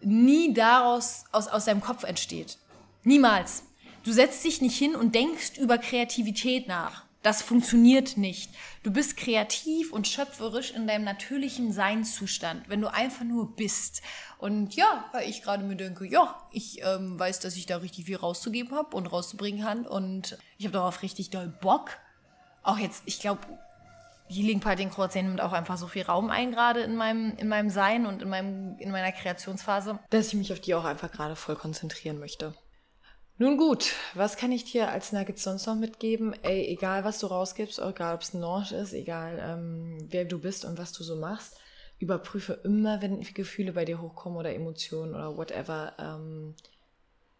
nie 0.00 0.52
daraus 0.54 1.24
aus, 1.32 1.48
aus 1.48 1.64
deinem 1.64 1.80
Kopf 1.80 2.04
entsteht. 2.04 2.58
Niemals. 3.04 3.64
Du 4.08 4.14
setzt 4.14 4.42
dich 4.42 4.62
nicht 4.62 4.78
hin 4.78 4.96
und 4.96 5.14
denkst 5.14 5.58
über 5.58 5.76
Kreativität 5.76 6.66
nach. 6.66 7.04
Das 7.22 7.42
funktioniert 7.42 8.16
nicht. 8.16 8.50
Du 8.82 8.90
bist 8.90 9.18
kreativ 9.18 9.92
und 9.92 10.08
schöpferisch 10.08 10.70
in 10.70 10.86
deinem 10.86 11.04
natürlichen 11.04 11.74
Seinszustand, 11.74 12.70
wenn 12.70 12.80
du 12.80 12.90
einfach 12.90 13.26
nur 13.26 13.54
bist. 13.54 14.00
Und 14.38 14.74
ja, 14.76 15.04
weil 15.12 15.28
ich 15.28 15.42
gerade 15.42 15.62
mir 15.62 15.76
denke, 15.76 16.06
ja, 16.06 16.40
ich 16.52 16.80
ähm, 16.82 17.20
weiß, 17.20 17.40
dass 17.40 17.54
ich 17.56 17.66
da 17.66 17.76
richtig 17.76 18.06
viel 18.06 18.16
rauszugeben 18.16 18.74
habe 18.74 18.96
und 18.96 19.08
rauszubringen 19.08 19.62
kann. 19.62 19.86
Und 19.86 20.38
ich 20.56 20.64
habe 20.64 20.72
darauf 20.72 21.02
richtig 21.02 21.28
doll 21.28 21.48
Bock. 21.60 21.90
Auch 22.62 22.78
jetzt, 22.78 23.02
ich 23.04 23.20
glaube, 23.20 23.42
Healing 24.30 24.60
Party 24.60 24.84
in 24.84 24.90
Kroatien 24.90 25.26
nimmt 25.26 25.42
auch 25.42 25.52
einfach 25.52 25.76
so 25.76 25.86
viel 25.86 26.04
Raum 26.04 26.30
ein, 26.30 26.50
gerade 26.50 26.80
in 26.80 26.96
meinem, 26.96 27.36
in 27.36 27.48
meinem 27.48 27.68
Sein 27.68 28.06
und 28.06 28.22
in, 28.22 28.30
meinem, 28.30 28.78
in 28.78 28.90
meiner 28.90 29.12
Kreationsphase, 29.12 29.98
dass 30.08 30.28
ich 30.28 30.34
mich 30.34 30.50
auf 30.50 30.60
die 30.60 30.74
auch 30.74 30.84
einfach 30.84 31.12
gerade 31.12 31.36
voll 31.36 31.56
konzentrieren 31.56 32.18
möchte. 32.18 32.54
Nun 33.40 33.56
gut, 33.56 33.92
was 34.14 34.36
kann 34.36 34.50
ich 34.50 34.64
dir 34.64 34.90
als 34.90 35.12
Nuggets 35.12 35.44
sonst 35.44 35.66
noch 35.66 35.76
mitgeben? 35.76 36.34
Ey, 36.42 36.66
egal 36.66 37.04
was 37.04 37.20
du 37.20 37.28
rausgibst, 37.28 37.78
egal 37.78 38.16
ob 38.16 38.22
es 38.22 38.34
ein 38.34 38.40
Launch 38.40 38.72
ist, 38.72 38.92
egal 38.92 39.38
ähm, 39.40 39.96
wer 40.10 40.24
du 40.24 40.40
bist 40.40 40.64
und 40.64 40.76
was 40.76 40.92
du 40.92 41.04
so 41.04 41.14
machst, 41.14 41.56
überprüfe 42.00 42.54
immer, 42.64 43.00
wenn 43.00 43.20
Gefühle 43.20 43.72
bei 43.72 43.84
dir 43.84 44.02
hochkommen 44.02 44.36
oder 44.36 44.52
Emotionen 44.52 45.14
oder 45.14 45.36
whatever, 45.36 45.92
ähm, 46.00 46.56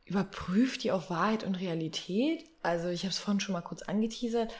überprüf 0.04 0.78
die 0.78 0.92
auf 0.92 1.10
Wahrheit 1.10 1.42
und 1.42 1.56
Realität. 1.56 2.44
Also 2.62 2.88
ich 2.88 3.02
habe 3.02 3.10
es 3.10 3.18
vorhin 3.18 3.40
schon 3.40 3.54
mal 3.54 3.62
kurz 3.62 3.82
angeteasert. 3.82 4.54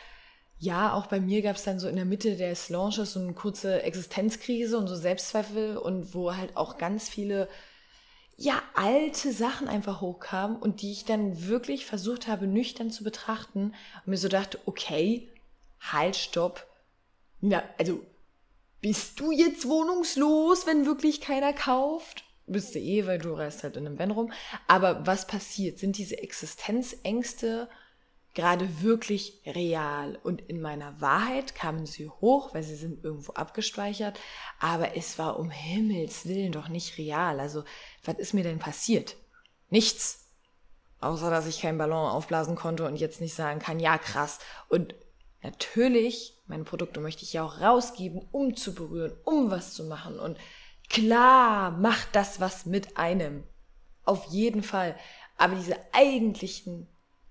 Ja, 0.59 0.92
auch 0.92 1.07
bei 1.07 1.20
mir 1.20 1.42
gab 1.42 1.55
es 1.55 1.62
dann 1.62 1.79
so 1.79 1.87
in 1.87 1.94
der 1.94 2.05
Mitte 2.05 2.35
des 2.37 2.68
Launches 2.68 3.12
so 3.12 3.20
eine 3.20 3.33
kurze 3.33 3.83
Existenzkrise 3.85 4.77
und 4.77 4.88
so 4.88 4.96
Selbstzweifel 4.96 5.77
und 5.77 6.14
wo 6.14 6.35
halt 6.35 6.57
auch 6.57 6.79
ganz 6.79 7.09
viele 7.09 7.48
ja, 8.40 8.62
alte 8.74 9.33
Sachen 9.33 9.66
einfach 9.66 10.01
hochkamen 10.01 10.57
und 10.57 10.81
die 10.81 10.92
ich 10.92 11.05
dann 11.05 11.48
wirklich 11.48 11.85
versucht 11.85 12.29
habe, 12.29 12.46
nüchtern 12.46 12.92
zu 12.92 13.03
betrachten 13.03 13.74
und 13.96 14.07
mir 14.07 14.16
so 14.16 14.29
dachte, 14.29 14.61
okay, 14.64 15.29
halt, 15.81 16.14
stopp. 16.14 16.64
Ja, 17.40 17.64
also, 17.79 18.01
bist 18.81 19.18
du 19.18 19.33
jetzt 19.33 19.66
wohnungslos, 19.66 20.68
wenn 20.68 20.87
wirklich 20.87 21.20
keiner 21.20 21.53
kauft? 21.53 22.22
Bist 22.46 22.77
du 22.77 22.79
eh, 22.79 23.07
weil 23.07 23.18
du 23.18 23.33
reist 23.33 23.64
halt 23.64 23.77
in 23.77 23.87
einem 23.87 23.98
Van 23.98 24.12
rum. 24.12 24.33
Aber 24.68 25.05
was 25.05 25.27
passiert? 25.27 25.81
Sind 25.81 25.98
diese 25.98 26.18
Existenzängste 26.18 27.68
gerade 28.38 28.83
wirklich 28.83 29.40
real. 29.44 30.16
Und 30.22 30.42
in 30.42 30.61
meiner 30.61 31.01
Wahrheit 31.01 31.57
kamen 31.57 31.87
sie 31.87 32.09
hoch, 32.09 32.55
weil 32.55 32.62
sie 32.62 32.77
sind 32.77 33.03
irgendwo 33.03 33.33
abgespeichert, 33.33 34.16
aber 34.61 34.96
es 34.96 35.18
war 35.18 35.40
um 35.40 35.51
Himmels 35.51 36.24
willen 36.24 36.53
doch 36.53 36.68
nicht 36.68 36.98
real. 36.98 37.40
Also, 37.40 37.64
was 38.05 38.14
ist 38.18 38.35
mir 38.35 38.44
denn 38.44 38.61
passiert? 38.61 39.16
Nichts. 39.70 40.27
Außer, 41.01 41.31
dass 41.31 41.48
ich 41.48 41.61
keinen 41.61 41.79
Ballon 41.79 42.11
aufblasen 42.11 42.55
konnte 42.55 42.85
und 42.87 42.94
jetzt 42.94 43.20
nicht 43.20 43.35
sagen 43.35 43.59
kann, 43.59 43.81
ja, 43.81 43.98
krass. 43.98 44.38
Und 44.68 44.94
natürlich, 45.42 46.37
meine 46.46 46.62
Produkte 46.62 47.01
möchte 47.01 47.24
ich 47.24 47.33
ja 47.33 47.42
auch 47.42 47.61
rausgeben, 47.61 48.22
um 48.31 48.55
zu 48.55 48.72
berühren, 48.72 49.16
um 49.24 49.51
was 49.51 49.74
zu 49.74 49.83
machen. 49.83 50.20
Und 50.20 50.38
klar, 50.88 51.72
macht 51.72 52.11
das 52.12 52.38
was 52.38 52.66
mit 52.66 52.96
einem. 52.98 53.42
Auf 54.05 54.27
jeden 54.27 54.62
Fall. 54.62 54.94
Aber 55.37 55.57
diese 55.57 55.77
eigentlichen 55.92 56.87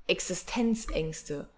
Existenzängste, 0.08 1.50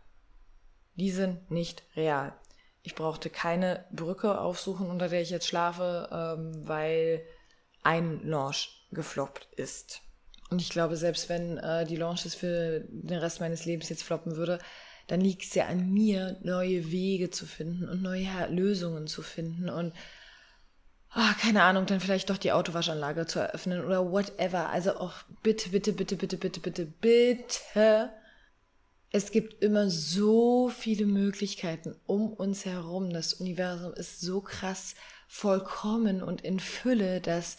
die 0.96 1.12
sind 1.12 1.50
nicht 1.52 1.84
real. 1.96 2.34
Ich 2.82 2.96
brauchte 2.96 3.30
keine 3.30 3.86
Brücke 3.92 4.40
aufsuchen, 4.40 4.90
unter 4.90 5.10
der 5.10 5.22
ich 5.22 5.30
jetzt 5.30 5.48
schlafe, 5.48 6.10
ähm, 6.12 6.68
weil 6.68 7.24
ein 7.84 8.22
Launch 8.28 8.88
gefloppt 8.92 9.48
ist. 9.56 10.02
Und 10.50 10.62
ich 10.62 10.70
glaube, 10.70 10.98
selbst 10.98 11.30
wenn 11.30 11.58
äh, 11.58 11.86
die 11.86 11.96
Launches 11.96 12.36
für 12.36 12.82
den 12.90 13.20
Rest 13.20 13.40
meines 13.40 13.66
Lebens 13.66 13.90
jetzt 13.90 14.04
floppen 14.04 14.36
würde, 14.36 14.60
dann 15.08 15.22
liegt 15.22 15.44
es 15.44 15.54
ja 15.54 15.66
an 15.66 15.92
mir, 15.92 16.38
neue 16.42 16.92
Wege 16.92 17.30
zu 17.30 17.46
finden 17.46 17.88
und 17.88 18.02
neue 18.02 18.28
Lösungen 18.50 19.08
zu 19.08 19.22
finden 19.22 19.70
und 19.70 19.94
oh, 21.16 21.34
keine 21.42 21.64
Ahnung, 21.64 21.86
dann 21.86 22.00
vielleicht 22.00 22.30
doch 22.30 22.38
die 22.38 22.52
Autowaschanlage 22.52 23.26
zu 23.26 23.40
eröffnen 23.40 23.84
oder 23.84 24.12
whatever. 24.12 24.70
Also 24.70 24.98
auch 24.98 25.14
bitte, 25.42 25.70
bitte, 25.70 25.94
bitte, 25.94 26.16
bitte, 26.16 26.38
bitte, 26.38 26.60
bitte, 26.60 26.86
bitte 26.86 28.12
es 29.12 29.32
gibt 29.32 29.64
immer 29.64 29.90
so 29.90 30.70
viele 30.70 31.06
Möglichkeiten 31.06 31.96
um 32.06 32.32
uns 32.32 32.66
herum. 32.66 33.10
Das 33.10 33.34
Universum 33.34 33.94
ist 33.94 34.22
so 34.22 34.42
krass 34.42 34.96
vollkommen 35.28 36.22
und 36.22 36.42
in 36.42 36.60
Fülle, 36.60 37.20
dass 37.20 37.58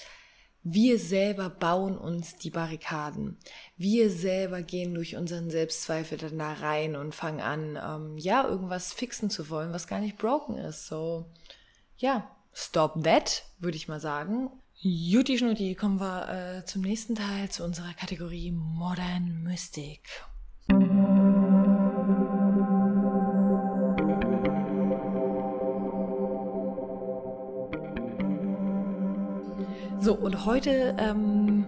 wir 0.63 0.99
selber 0.99 1.49
bauen 1.49 1.97
uns 1.97 2.37
die 2.37 2.51
Barrikaden. 2.51 3.39
Wir 3.77 4.11
selber 4.11 4.63
gehen 4.63 4.95
durch 4.95 5.17
unseren 5.17 5.51
Selbstzweifel 5.51 6.19
dann 6.19 6.39
da 6.39 6.53
rein 6.53 6.97
und 6.97 7.15
fangen 7.15 7.41
an, 7.41 7.79
ähm, 7.83 8.19
ja, 8.19 8.47
irgendwas 8.47 8.93
fixen 8.93 9.31
zu 9.31 9.49
wollen, 9.49 9.73
was 9.73 9.87
gar 9.87 10.01
nicht 10.01 10.19
broken 10.19 10.57
ist. 10.59 10.87
So, 10.87 11.33
ja, 11.97 12.31
stop 12.53 13.03
that, 13.03 13.45
würde 13.59 13.77
ich 13.77 13.89
mal 13.89 14.01
sagen. 14.01 14.51
Juti 14.75 15.39
Schnutti, 15.39 15.75
kommen 15.75 15.99
wir 15.99 16.29
äh, 16.59 16.65
zum 16.65 16.83
nächsten 16.83 17.15
Teil, 17.15 17.51
zu 17.51 17.65
unserer 17.65 17.95
Kategorie 17.95 18.53
Modern 18.53 19.43
Mystic. 19.43 20.09
So, 30.03 30.15
und 30.15 30.47
heute, 30.47 30.97
ähm, 30.99 31.67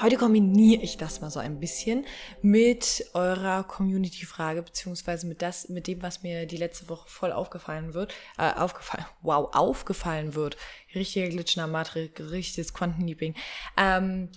heute 0.00 0.16
kombiniere 0.16 0.80
ich 0.80 0.96
das 0.96 1.20
mal 1.20 1.28
so 1.28 1.38
ein 1.38 1.60
bisschen 1.60 2.06
mit 2.40 3.04
eurer 3.12 3.62
Community-Frage, 3.64 4.62
beziehungsweise 4.62 5.26
mit 5.26 5.42
das, 5.42 5.68
mit 5.68 5.86
dem, 5.86 6.00
was 6.00 6.22
mir 6.22 6.46
die 6.46 6.56
letzte 6.56 6.88
Woche 6.88 7.06
voll 7.06 7.30
aufgefallen 7.30 7.92
wird, 7.92 8.14
äh, 8.38 8.50
aufgefallen, 8.54 9.04
wow, 9.20 9.54
aufgefallen 9.54 10.34
wird. 10.34 10.56
Richtiger 10.94 11.28
der 11.28 11.66
Matrix, 11.66 12.18
richtiges 12.30 12.72
Quantenleaping. 12.72 13.34
Ähm, 13.76 14.30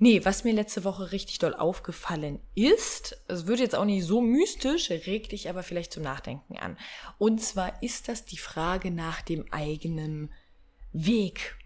Nee, 0.00 0.24
was 0.24 0.42
mir 0.42 0.52
letzte 0.52 0.82
Woche 0.82 1.12
richtig 1.12 1.38
doll 1.38 1.54
aufgefallen 1.54 2.40
ist, 2.56 3.16
es 3.28 3.46
wird 3.46 3.60
jetzt 3.60 3.76
auch 3.76 3.84
nicht 3.84 4.04
so 4.04 4.20
mystisch, 4.20 4.90
regt 4.90 5.30
dich 5.30 5.48
aber 5.48 5.62
vielleicht 5.62 5.92
zum 5.92 6.02
Nachdenken 6.02 6.58
an. 6.58 6.76
Und 7.16 7.40
zwar 7.40 7.80
ist 7.80 8.08
das 8.08 8.24
die 8.24 8.36
Frage 8.36 8.90
nach 8.90 9.22
dem 9.22 9.46
eigenen 9.52 10.32
Weg. 10.92 11.56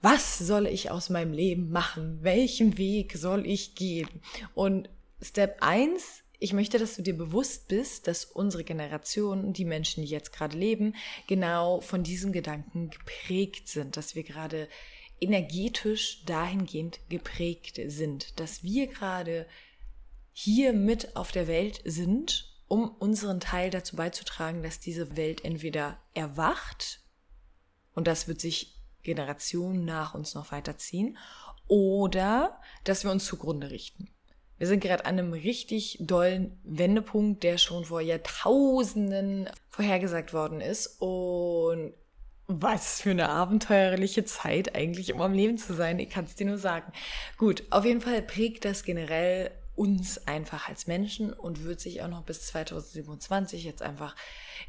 Was 0.00 0.38
soll 0.38 0.66
ich 0.66 0.90
aus 0.90 1.10
meinem 1.10 1.32
Leben 1.32 1.70
machen? 1.70 2.18
Welchen 2.22 2.78
Weg 2.78 3.14
soll 3.16 3.46
ich 3.46 3.74
gehen? 3.74 4.08
Und 4.54 4.90
Step 5.20 5.56
1 5.60 6.22
ich 6.38 6.52
möchte, 6.52 6.78
dass 6.78 6.96
du 6.96 7.02
dir 7.02 7.16
bewusst 7.16 7.68
bist, 7.68 8.06
dass 8.06 8.24
unsere 8.24 8.64
Generation, 8.64 9.52
die 9.52 9.64
Menschen, 9.64 10.02
die 10.02 10.10
jetzt 10.10 10.32
gerade 10.32 10.56
leben, 10.56 10.94
genau 11.26 11.80
von 11.80 12.02
diesem 12.02 12.32
Gedanken 12.32 12.90
geprägt 12.90 13.68
sind, 13.68 13.96
dass 13.96 14.14
wir 14.14 14.22
gerade 14.22 14.68
energetisch 15.20 16.24
dahingehend 16.26 17.00
geprägt 17.08 17.80
sind, 17.86 18.38
dass 18.38 18.62
wir 18.62 18.86
gerade 18.86 19.46
hier 20.32 20.74
mit 20.74 21.16
auf 21.16 21.32
der 21.32 21.48
Welt 21.48 21.80
sind, 21.86 22.52
um 22.68 22.90
unseren 22.90 23.40
Teil 23.40 23.70
dazu 23.70 23.96
beizutragen, 23.96 24.62
dass 24.62 24.80
diese 24.80 25.16
Welt 25.16 25.44
entweder 25.44 25.98
erwacht, 26.12 27.00
und 27.94 28.06
das 28.06 28.28
wird 28.28 28.42
sich 28.42 28.75
Generationen 29.06 29.84
nach 29.84 30.14
uns 30.14 30.34
noch 30.34 30.52
weiterziehen, 30.52 31.16
oder 31.68 32.60
dass 32.84 33.04
wir 33.04 33.10
uns 33.10 33.24
zugrunde 33.24 33.70
richten. 33.70 34.08
Wir 34.58 34.66
sind 34.66 34.80
gerade 34.80 35.04
an 35.04 35.18
einem 35.18 35.32
richtig 35.32 35.98
dollen 36.00 36.58
Wendepunkt, 36.64 37.42
der 37.42 37.58
schon 37.58 37.84
vor 37.84 38.00
Jahrtausenden 38.00 39.48
vorhergesagt 39.68 40.32
worden 40.32 40.60
ist. 40.60 40.96
Und 40.98 41.94
was 42.46 43.00
für 43.00 43.10
eine 43.10 43.28
abenteuerliche 43.28 44.24
Zeit 44.24 44.74
eigentlich 44.74 45.10
immer 45.10 45.24
am 45.24 45.34
Leben 45.34 45.58
zu 45.58 45.74
sein. 45.74 45.98
Ich 45.98 46.10
kann 46.10 46.24
es 46.24 46.36
dir 46.36 46.46
nur 46.46 46.58
sagen. 46.58 46.92
Gut, 47.36 47.64
auf 47.70 47.84
jeden 47.84 48.00
Fall 48.00 48.22
prägt 48.22 48.64
das 48.64 48.84
generell 48.84 49.50
uns 49.74 50.26
einfach 50.26 50.68
als 50.68 50.86
Menschen 50.86 51.32
und 51.32 51.64
wird 51.64 51.80
sich 51.80 52.02
auch 52.02 52.08
noch 52.08 52.22
bis 52.22 52.46
2027 52.46 53.64
jetzt 53.64 53.82
einfach 53.82 54.16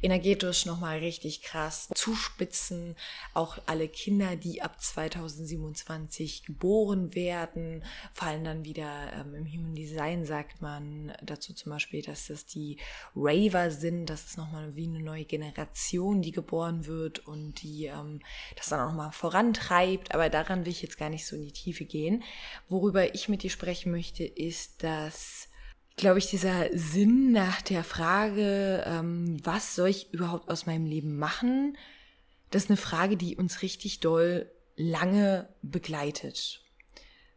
energetisch 0.02 0.66
nochmal 0.66 0.98
richtig 0.98 1.42
krass 1.42 1.88
zuspitzen. 1.94 2.96
Auch 3.34 3.58
alle 3.66 3.88
Kinder, 3.88 4.36
die 4.36 4.62
ab 4.62 4.80
2027 4.80 6.44
geboren 6.44 7.14
werden, 7.14 7.84
fallen 8.12 8.44
dann 8.44 8.64
wieder 8.64 9.12
ähm, 9.12 9.34
im 9.34 9.46
Human 9.46 9.74
Design, 9.74 10.24
sagt 10.24 10.60
man 10.62 11.12
dazu 11.22 11.52
zum 11.52 11.70
Beispiel, 11.70 12.02
dass 12.02 12.26
das 12.26 12.46
die 12.46 12.78
Raver 13.14 13.70
sind. 13.70 14.06
Das 14.06 14.24
ist 14.24 14.38
nochmal 14.38 14.74
wie 14.76 14.86
eine 14.86 15.00
neue 15.00 15.24
Generation, 15.24 16.22
die 16.22 16.32
geboren 16.32 16.86
wird 16.86 17.26
und 17.26 17.62
die 17.62 17.86
ähm, 17.86 18.20
das 18.56 18.68
dann 18.68 18.80
auch 18.80 18.88
nochmal 18.88 19.12
vorantreibt. 19.12 20.14
Aber 20.14 20.28
daran 20.30 20.64
will 20.64 20.72
ich 20.72 20.82
jetzt 20.82 20.98
gar 20.98 21.10
nicht 21.10 21.26
so 21.26 21.36
in 21.36 21.42
die 21.42 21.52
Tiefe 21.52 21.84
gehen. 21.84 22.22
Worüber 22.68 23.14
ich 23.14 23.28
mit 23.28 23.42
dir 23.42 23.50
sprechen 23.50 23.92
möchte, 23.92 24.24
ist, 24.24 24.82
dass 24.82 25.47
glaube 25.98 26.18
ich, 26.18 26.26
dieser 26.26 26.66
Sinn 26.76 27.32
nach 27.32 27.60
der 27.60 27.84
Frage, 27.84 28.84
ähm, 28.86 29.36
was 29.44 29.74
soll 29.74 29.88
ich 29.88 30.12
überhaupt 30.12 30.48
aus 30.48 30.66
meinem 30.66 30.86
Leben 30.86 31.18
machen, 31.18 31.76
das 32.50 32.64
ist 32.64 32.70
eine 32.70 32.78
Frage, 32.78 33.16
die 33.16 33.36
uns 33.36 33.62
richtig 33.62 34.00
doll 34.00 34.50
lange 34.76 35.48
begleitet. 35.60 36.62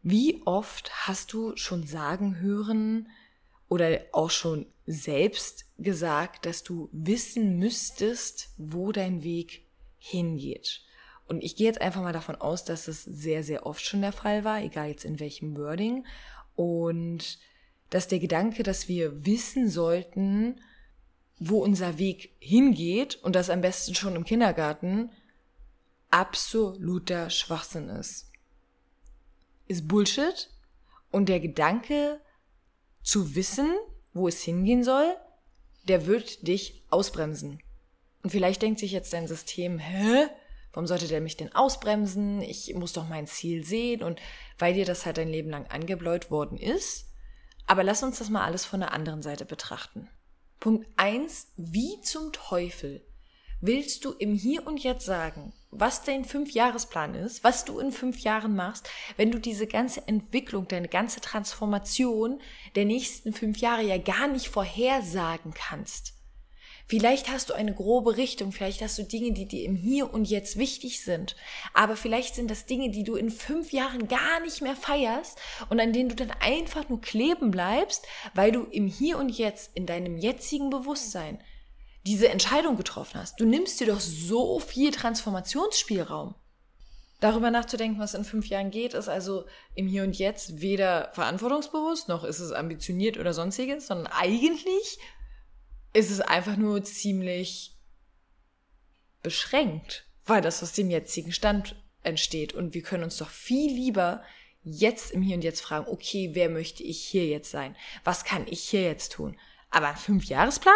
Wie 0.02 0.40
oft 0.46 0.90
hast 1.06 1.32
du 1.32 1.56
schon 1.56 1.86
sagen 1.86 2.40
hören 2.40 3.08
oder 3.68 4.00
auch 4.12 4.30
schon 4.30 4.66
selbst 4.86 5.66
gesagt, 5.78 6.46
dass 6.46 6.62
du 6.62 6.88
wissen 6.92 7.58
müsstest, 7.58 8.50
wo 8.56 8.92
dein 8.92 9.22
Weg 9.22 9.66
hingeht? 9.98 10.82
Und 11.26 11.42
ich 11.42 11.56
gehe 11.56 11.66
jetzt 11.66 11.80
einfach 11.80 12.02
mal 12.02 12.12
davon 12.12 12.36
aus, 12.36 12.64
dass 12.64 12.88
es 12.88 13.04
sehr, 13.04 13.42
sehr 13.44 13.64
oft 13.66 13.84
schon 13.84 14.02
der 14.02 14.12
Fall 14.12 14.44
war, 14.44 14.60
egal 14.62 14.88
jetzt 14.88 15.04
in 15.04 15.20
welchem 15.20 15.56
Wording. 15.56 16.04
Und 16.56 17.38
dass 17.92 18.08
der 18.08 18.20
Gedanke, 18.20 18.62
dass 18.62 18.88
wir 18.88 19.26
wissen 19.26 19.68
sollten, 19.68 20.58
wo 21.38 21.62
unser 21.62 21.98
Weg 21.98 22.34
hingeht 22.38 23.16
und 23.16 23.36
das 23.36 23.50
am 23.50 23.60
besten 23.60 23.94
schon 23.94 24.16
im 24.16 24.24
Kindergarten, 24.24 25.10
absoluter 26.10 27.28
Schwachsinn 27.28 27.90
ist. 27.90 28.30
Ist 29.68 29.88
Bullshit 29.88 30.48
und 31.10 31.28
der 31.28 31.38
Gedanke 31.38 32.18
zu 33.02 33.34
wissen, 33.34 33.70
wo 34.14 34.26
es 34.26 34.40
hingehen 34.40 34.84
soll, 34.84 35.14
der 35.86 36.06
wird 36.06 36.48
dich 36.48 36.82
ausbremsen. 36.88 37.62
Und 38.22 38.30
vielleicht 38.30 38.62
denkt 38.62 38.80
sich 38.80 38.92
jetzt 38.92 39.12
dein 39.12 39.28
System, 39.28 39.78
hä? 39.78 40.28
Warum 40.72 40.86
sollte 40.86 41.08
der 41.08 41.20
mich 41.20 41.36
denn 41.36 41.54
ausbremsen? 41.54 42.40
Ich 42.40 42.72
muss 42.74 42.94
doch 42.94 43.06
mein 43.06 43.26
Ziel 43.26 43.64
sehen 43.64 44.02
und 44.02 44.18
weil 44.58 44.72
dir 44.72 44.86
das 44.86 45.04
halt 45.04 45.18
dein 45.18 45.28
Leben 45.28 45.50
lang 45.50 45.66
angebläut 45.66 46.30
worden 46.30 46.56
ist. 46.56 47.11
Aber 47.66 47.84
lass 47.84 48.02
uns 48.02 48.18
das 48.18 48.30
mal 48.30 48.44
alles 48.44 48.64
von 48.64 48.80
der 48.80 48.92
anderen 48.92 49.22
Seite 49.22 49.44
betrachten. 49.44 50.08
Punkt 50.60 50.86
eins: 50.96 51.48
Wie 51.56 52.00
zum 52.02 52.32
Teufel 52.32 53.04
willst 53.60 54.04
du 54.04 54.12
im 54.12 54.34
Hier 54.34 54.66
und 54.66 54.82
Jetzt 54.82 55.06
sagen, 55.06 55.52
was 55.70 56.02
dein 56.04 56.24
Fünfjahresplan 56.24 57.14
ist, 57.14 57.44
was 57.44 57.64
du 57.64 57.78
in 57.78 57.92
fünf 57.92 58.18
Jahren 58.20 58.54
machst, 58.54 58.88
wenn 59.16 59.30
du 59.30 59.38
diese 59.38 59.66
ganze 59.66 60.06
Entwicklung, 60.06 60.68
deine 60.68 60.88
ganze 60.88 61.20
Transformation 61.20 62.40
der 62.74 62.84
nächsten 62.84 63.32
fünf 63.32 63.58
Jahre 63.58 63.82
ja 63.82 63.98
gar 63.98 64.28
nicht 64.28 64.48
vorhersagen 64.48 65.54
kannst? 65.54 66.14
Vielleicht 66.92 67.30
hast 67.30 67.48
du 67.48 67.54
eine 67.54 67.74
grobe 67.74 68.18
Richtung, 68.18 68.52
vielleicht 68.52 68.82
hast 68.82 68.98
du 68.98 69.02
Dinge, 69.02 69.32
die 69.32 69.48
dir 69.48 69.64
im 69.64 69.74
Hier 69.74 70.12
und 70.12 70.26
Jetzt 70.26 70.58
wichtig 70.58 71.02
sind, 71.02 71.36
aber 71.72 71.96
vielleicht 71.96 72.34
sind 72.34 72.50
das 72.50 72.66
Dinge, 72.66 72.90
die 72.90 73.02
du 73.02 73.14
in 73.16 73.30
fünf 73.30 73.72
Jahren 73.72 74.08
gar 74.08 74.40
nicht 74.40 74.60
mehr 74.60 74.76
feierst 74.76 75.38
und 75.70 75.80
an 75.80 75.94
denen 75.94 76.10
du 76.10 76.14
dann 76.14 76.30
einfach 76.40 76.90
nur 76.90 77.00
kleben 77.00 77.50
bleibst, 77.50 78.06
weil 78.34 78.52
du 78.52 78.64
im 78.64 78.88
Hier 78.88 79.16
und 79.16 79.30
Jetzt, 79.30 79.74
in 79.74 79.86
deinem 79.86 80.18
jetzigen 80.18 80.68
Bewusstsein, 80.68 81.42
diese 82.04 82.28
Entscheidung 82.28 82.76
getroffen 82.76 83.18
hast. 83.18 83.40
Du 83.40 83.46
nimmst 83.46 83.80
dir 83.80 83.86
doch 83.86 84.00
so 84.00 84.58
viel 84.58 84.90
Transformationsspielraum. 84.90 86.34
Darüber 87.20 87.50
nachzudenken, 87.50 88.00
was 88.00 88.12
in 88.12 88.24
fünf 88.24 88.48
Jahren 88.48 88.70
geht, 88.70 88.92
ist 88.92 89.08
also 89.08 89.46
im 89.74 89.86
Hier 89.86 90.02
und 90.02 90.18
Jetzt 90.18 90.60
weder 90.60 91.10
verantwortungsbewusst, 91.14 92.10
noch 92.10 92.22
ist 92.22 92.40
es 92.40 92.52
ambitioniert 92.52 93.16
oder 93.16 93.32
sonstiges, 93.32 93.86
sondern 93.86 94.08
eigentlich 94.08 94.98
ist 95.92 96.10
es 96.10 96.20
einfach 96.20 96.56
nur 96.56 96.82
ziemlich 96.84 97.76
beschränkt, 99.22 100.06
weil 100.26 100.42
das 100.42 100.62
aus 100.62 100.72
dem 100.72 100.90
jetzigen 100.90 101.32
Stand 101.32 101.76
entsteht. 102.02 102.52
Und 102.52 102.74
wir 102.74 102.82
können 102.82 103.04
uns 103.04 103.18
doch 103.18 103.30
viel 103.30 103.72
lieber 103.72 104.22
jetzt 104.64 105.10
im 105.10 105.22
Hier 105.22 105.36
und 105.36 105.44
Jetzt 105.44 105.60
fragen, 105.60 105.86
okay, 105.88 106.30
wer 106.32 106.48
möchte 106.48 106.82
ich 106.82 107.02
hier 107.02 107.26
jetzt 107.26 107.50
sein? 107.50 107.76
Was 108.04 108.24
kann 108.24 108.46
ich 108.48 108.60
hier 108.60 108.82
jetzt 108.82 109.12
tun? 109.12 109.38
Aber 109.70 109.88
ein 109.88 109.96
Fünfjahresplan? 109.96 110.74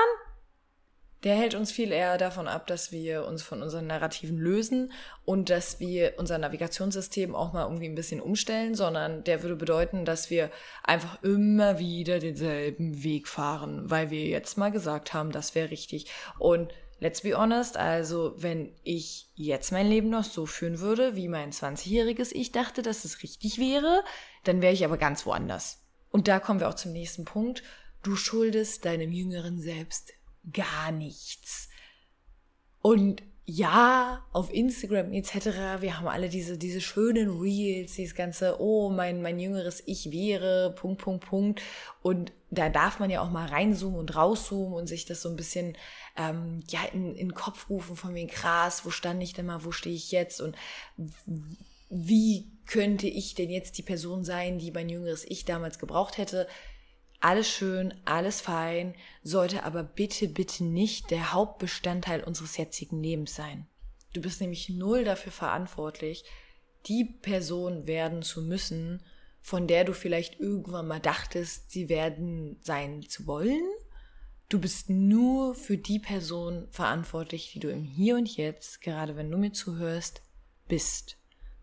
Der 1.24 1.34
hält 1.34 1.54
uns 1.54 1.72
viel 1.72 1.92
eher 1.92 2.18
davon 2.18 2.46
ab, 2.46 2.66
dass 2.66 2.92
wir 2.92 3.24
uns 3.24 3.42
von 3.42 3.62
unseren 3.62 3.86
Narrativen 3.86 4.36
lösen 4.36 4.92
und 5.24 5.48
dass 5.50 5.80
wir 5.80 6.14
unser 6.18 6.38
Navigationssystem 6.38 7.34
auch 7.34 7.52
mal 7.52 7.64
irgendwie 7.64 7.88
ein 7.88 7.94
bisschen 7.94 8.20
umstellen, 8.20 8.74
sondern 8.74 9.24
der 9.24 9.42
würde 9.42 9.56
bedeuten, 9.56 10.04
dass 10.04 10.30
wir 10.30 10.50
einfach 10.84 11.22
immer 11.22 11.78
wieder 11.78 12.18
denselben 12.18 13.02
Weg 13.02 13.28
fahren, 13.28 13.90
weil 13.90 14.10
wir 14.10 14.26
jetzt 14.26 14.58
mal 14.58 14.70
gesagt 14.70 15.14
haben, 15.14 15.32
das 15.32 15.54
wäre 15.54 15.70
richtig. 15.70 16.06
Und 16.38 16.72
let's 17.00 17.22
be 17.22 17.36
honest, 17.36 17.76
also 17.76 18.34
wenn 18.36 18.72
ich 18.82 19.30
jetzt 19.34 19.72
mein 19.72 19.88
Leben 19.88 20.10
noch 20.10 20.24
so 20.24 20.46
führen 20.46 20.80
würde, 20.80 21.16
wie 21.16 21.28
mein 21.28 21.50
20-jähriges 21.50 22.32
Ich 22.32 22.52
dachte, 22.52 22.82
dass 22.82 23.04
es 23.04 23.22
richtig 23.22 23.58
wäre, 23.58 24.04
dann 24.44 24.62
wäre 24.62 24.72
ich 24.72 24.84
aber 24.84 24.98
ganz 24.98 25.26
woanders. 25.26 25.82
Und 26.10 26.28
da 26.28 26.40
kommen 26.40 26.60
wir 26.60 26.68
auch 26.68 26.74
zum 26.74 26.92
nächsten 26.92 27.24
Punkt. 27.24 27.62
Du 28.02 28.16
schuldest 28.16 28.84
deinem 28.84 29.12
jüngeren 29.12 29.60
Selbst 29.60 30.12
gar 30.52 30.92
nichts. 30.92 31.68
Und 32.82 33.22
ja, 33.48 34.24
auf 34.32 34.52
Instagram 34.52 35.12
etc., 35.12 35.80
wir 35.80 35.98
haben 35.98 36.08
alle 36.08 36.28
diese, 36.28 36.58
diese 36.58 36.80
schönen 36.80 37.40
Reels, 37.40 37.94
dieses 37.94 38.16
ganze, 38.16 38.60
oh, 38.60 38.90
mein, 38.90 39.22
mein 39.22 39.38
jüngeres 39.38 39.84
Ich 39.86 40.10
wäre, 40.10 40.74
Punkt, 40.74 41.00
Punkt, 41.00 41.24
Punkt. 41.24 41.62
Und 42.02 42.32
da 42.50 42.68
darf 42.68 42.98
man 42.98 43.08
ja 43.08 43.22
auch 43.22 43.30
mal 43.30 43.46
reinzoomen 43.46 44.00
und 44.00 44.16
rauszoomen 44.16 44.74
und 44.74 44.88
sich 44.88 45.04
das 45.04 45.22
so 45.22 45.28
ein 45.28 45.36
bisschen 45.36 45.76
ähm, 46.16 46.64
ja, 46.68 46.80
in, 46.92 47.14
in 47.14 47.28
den 47.28 47.34
Kopf 47.34 47.70
rufen 47.70 47.94
von 47.94 48.12
mir 48.12 48.26
krass, 48.26 48.84
wo 48.84 48.90
stand 48.90 49.22
ich 49.22 49.32
denn 49.32 49.46
mal, 49.46 49.64
wo 49.64 49.70
stehe 49.70 49.94
ich 49.94 50.10
jetzt 50.10 50.40
und 50.40 50.56
wie 51.88 52.50
könnte 52.66 53.06
ich 53.06 53.36
denn 53.36 53.50
jetzt 53.50 53.78
die 53.78 53.82
Person 53.82 54.24
sein, 54.24 54.58
die 54.58 54.72
mein 54.72 54.88
jüngeres 54.88 55.24
Ich 55.24 55.44
damals 55.44 55.78
gebraucht 55.78 56.18
hätte 56.18 56.48
alles 57.20 57.48
schön, 57.48 57.94
alles 58.04 58.40
fein, 58.40 58.94
sollte 59.22 59.64
aber 59.64 59.82
bitte, 59.82 60.28
bitte 60.28 60.64
nicht 60.64 61.10
der 61.10 61.32
Hauptbestandteil 61.32 62.22
unseres 62.22 62.56
jetzigen 62.56 63.02
Lebens 63.02 63.34
sein. 63.34 63.66
Du 64.12 64.20
bist 64.20 64.40
nämlich 64.40 64.68
null 64.68 65.04
dafür 65.04 65.32
verantwortlich, 65.32 66.24
die 66.86 67.04
Person 67.04 67.86
werden 67.86 68.22
zu 68.22 68.42
müssen, 68.42 69.02
von 69.40 69.66
der 69.66 69.84
du 69.84 69.92
vielleicht 69.92 70.40
irgendwann 70.40 70.88
mal 70.88 71.00
dachtest, 71.00 71.70
sie 71.70 71.88
werden 71.88 72.58
sein 72.62 73.02
zu 73.02 73.26
wollen. 73.26 73.62
Du 74.48 74.60
bist 74.60 74.90
nur 74.90 75.54
für 75.54 75.78
die 75.78 75.98
Person 75.98 76.68
verantwortlich, 76.70 77.52
die 77.52 77.60
du 77.60 77.70
im 77.70 77.84
Hier 77.84 78.16
und 78.16 78.36
Jetzt, 78.36 78.80
gerade 78.80 79.16
wenn 79.16 79.30
du 79.30 79.38
mir 79.38 79.52
zuhörst, 79.52 80.22
bist 80.68 81.16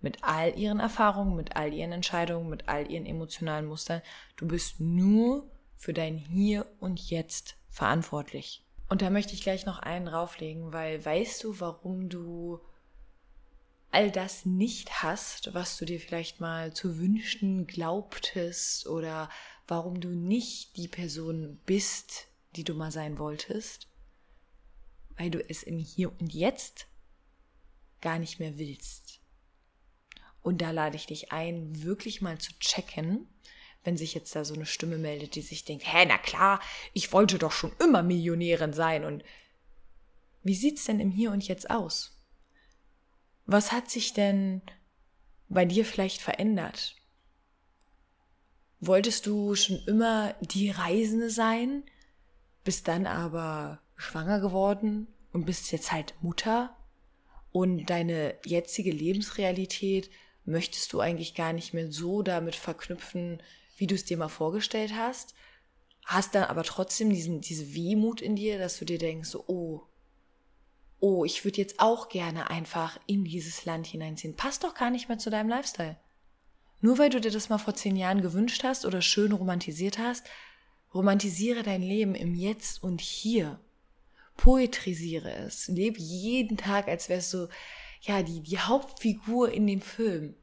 mit 0.03 0.23
all 0.23 0.57
ihren 0.59 0.79
Erfahrungen, 0.79 1.35
mit 1.35 1.55
all 1.55 1.73
ihren 1.73 1.93
Entscheidungen, 1.93 2.49
mit 2.49 2.67
all 2.67 2.91
ihren 2.91 3.05
emotionalen 3.05 3.65
Mustern. 3.65 4.01
Du 4.35 4.47
bist 4.47 4.79
nur 4.79 5.49
für 5.77 5.93
dein 5.93 6.17
Hier 6.17 6.67
und 6.79 7.09
Jetzt 7.09 7.55
verantwortlich. 7.69 8.63
Und 8.89 9.01
da 9.01 9.09
möchte 9.09 9.33
ich 9.33 9.41
gleich 9.41 9.65
noch 9.65 9.79
einen 9.79 10.05
drauflegen, 10.05 10.73
weil 10.73 11.03
weißt 11.03 11.43
du, 11.43 11.59
warum 11.59 12.09
du 12.09 12.59
all 13.91 14.11
das 14.11 14.45
nicht 14.45 15.01
hast, 15.01 15.53
was 15.53 15.77
du 15.77 15.85
dir 15.85 15.99
vielleicht 15.99 16.41
mal 16.41 16.73
zu 16.73 16.99
wünschen 16.99 17.65
glaubtest 17.65 18.87
oder 18.87 19.29
warum 19.67 20.01
du 20.01 20.09
nicht 20.09 20.75
die 20.77 20.87
Person 20.87 21.59
bist, 21.65 22.27
die 22.55 22.63
du 22.63 22.73
mal 22.73 22.91
sein 22.91 23.17
wolltest? 23.19 23.87
Weil 25.17 25.31
du 25.31 25.39
es 25.47 25.63
im 25.63 25.79
Hier 25.79 26.11
und 26.19 26.33
Jetzt 26.33 26.87
gar 28.01 28.19
nicht 28.19 28.39
mehr 28.39 28.57
willst. 28.57 29.22
Und 30.43 30.61
da 30.61 30.71
lade 30.71 30.97
ich 30.97 31.07
dich 31.07 31.31
ein, 31.31 31.83
wirklich 31.83 32.21
mal 32.21 32.37
zu 32.37 32.51
checken, 32.59 33.27
wenn 33.83 33.97
sich 33.97 34.13
jetzt 34.13 34.35
da 34.35 34.45
so 34.45 34.53
eine 34.53 34.65
Stimme 34.65 34.97
meldet, 34.97 35.35
die 35.35 35.41
sich 35.41 35.65
denkt, 35.65 35.85
hä, 35.91 36.05
na 36.07 36.17
klar, 36.17 36.59
ich 36.93 37.11
wollte 37.11 37.39
doch 37.39 37.51
schon 37.51 37.71
immer 37.79 38.03
Millionärin 38.03 38.73
sein. 38.73 39.05
Und 39.05 39.23
wie 40.43 40.55
sieht's 40.55 40.85
denn 40.85 40.99
im 40.99 41.11
Hier 41.11 41.31
und 41.31 41.47
Jetzt 41.47 41.69
aus? 41.69 42.21
Was 43.45 43.71
hat 43.71 43.89
sich 43.89 44.13
denn 44.13 44.61
bei 45.49 45.65
dir 45.65 45.85
vielleicht 45.85 46.21
verändert? 46.21 46.95
Wolltest 48.79 49.25
du 49.25 49.55
schon 49.55 49.79
immer 49.87 50.35
die 50.41 50.69
Reisende 50.69 51.29
sein, 51.29 51.83
bist 52.65 52.89
dann 52.89 53.05
aber 53.05 53.81
schwanger 53.95 54.41
geworden 54.41 55.07
und 55.31 55.45
bist 55.45 55.71
jetzt 55.71 55.91
halt 55.91 56.13
Mutter? 56.21 56.75
Und 57.51 57.85
deine 57.85 58.35
jetzige 58.45 58.91
Lebensrealität 58.91 60.09
möchtest 60.45 60.93
du 60.93 60.99
eigentlich 60.99 61.35
gar 61.35 61.53
nicht 61.53 61.73
mehr 61.73 61.91
so 61.91 62.21
damit 62.21 62.55
verknüpfen, 62.55 63.41
wie 63.77 63.87
du 63.87 63.95
es 63.95 64.05
dir 64.05 64.17
mal 64.17 64.29
vorgestellt 64.29 64.93
hast, 64.95 65.33
hast 66.05 66.35
dann 66.35 66.43
aber 66.43 66.63
trotzdem 66.63 67.09
diesen, 67.09 67.41
diese 67.41 67.73
Wehmut 67.73 68.21
in 68.21 68.35
dir, 68.35 68.57
dass 68.57 68.77
du 68.77 68.85
dir 68.85 68.97
denkst, 68.97 69.35
oh, 69.47 69.83
oh, 70.99 71.25
ich 71.25 71.43
würde 71.43 71.57
jetzt 71.57 71.79
auch 71.79 72.09
gerne 72.09 72.49
einfach 72.49 72.99
in 73.07 73.25
dieses 73.25 73.65
Land 73.65 73.87
hineinziehen. 73.87 74.35
Passt 74.35 74.63
doch 74.63 74.73
gar 74.73 74.89
nicht 74.89 75.09
mehr 75.09 75.17
zu 75.17 75.29
deinem 75.29 75.49
Lifestyle. 75.49 75.97
Nur 76.81 76.97
weil 76.97 77.09
du 77.09 77.21
dir 77.21 77.31
das 77.31 77.49
mal 77.49 77.57
vor 77.57 77.75
zehn 77.75 77.95
Jahren 77.95 78.21
gewünscht 78.21 78.63
hast 78.63 78.85
oder 78.85 79.01
schön 79.01 79.31
romantisiert 79.31 79.97
hast, 79.97 80.25
romantisiere 80.93 81.63
dein 81.63 81.81
Leben 81.81 82.15
im 82.15 82.35
Jetzt 82.35 82.83
und 82.83 83.01
Hier. 83.01 83.59
Poetrisiere 84.37 85.31
es. 85.31 85.67
Lebe 85.67 85.99
jeden 85.99 86.57
Tag, 86.57 86.87
als 86.87 87.09
wärst 87.09 87.33
du 87.33 87.47
ja, 88.03 88.21
die, 88.21 88.41
die 88.41 88.59
Hauptfigur 88.59 89.51
in 89.51 89.65
dem 89.65 89.81
Film 89.81 90.35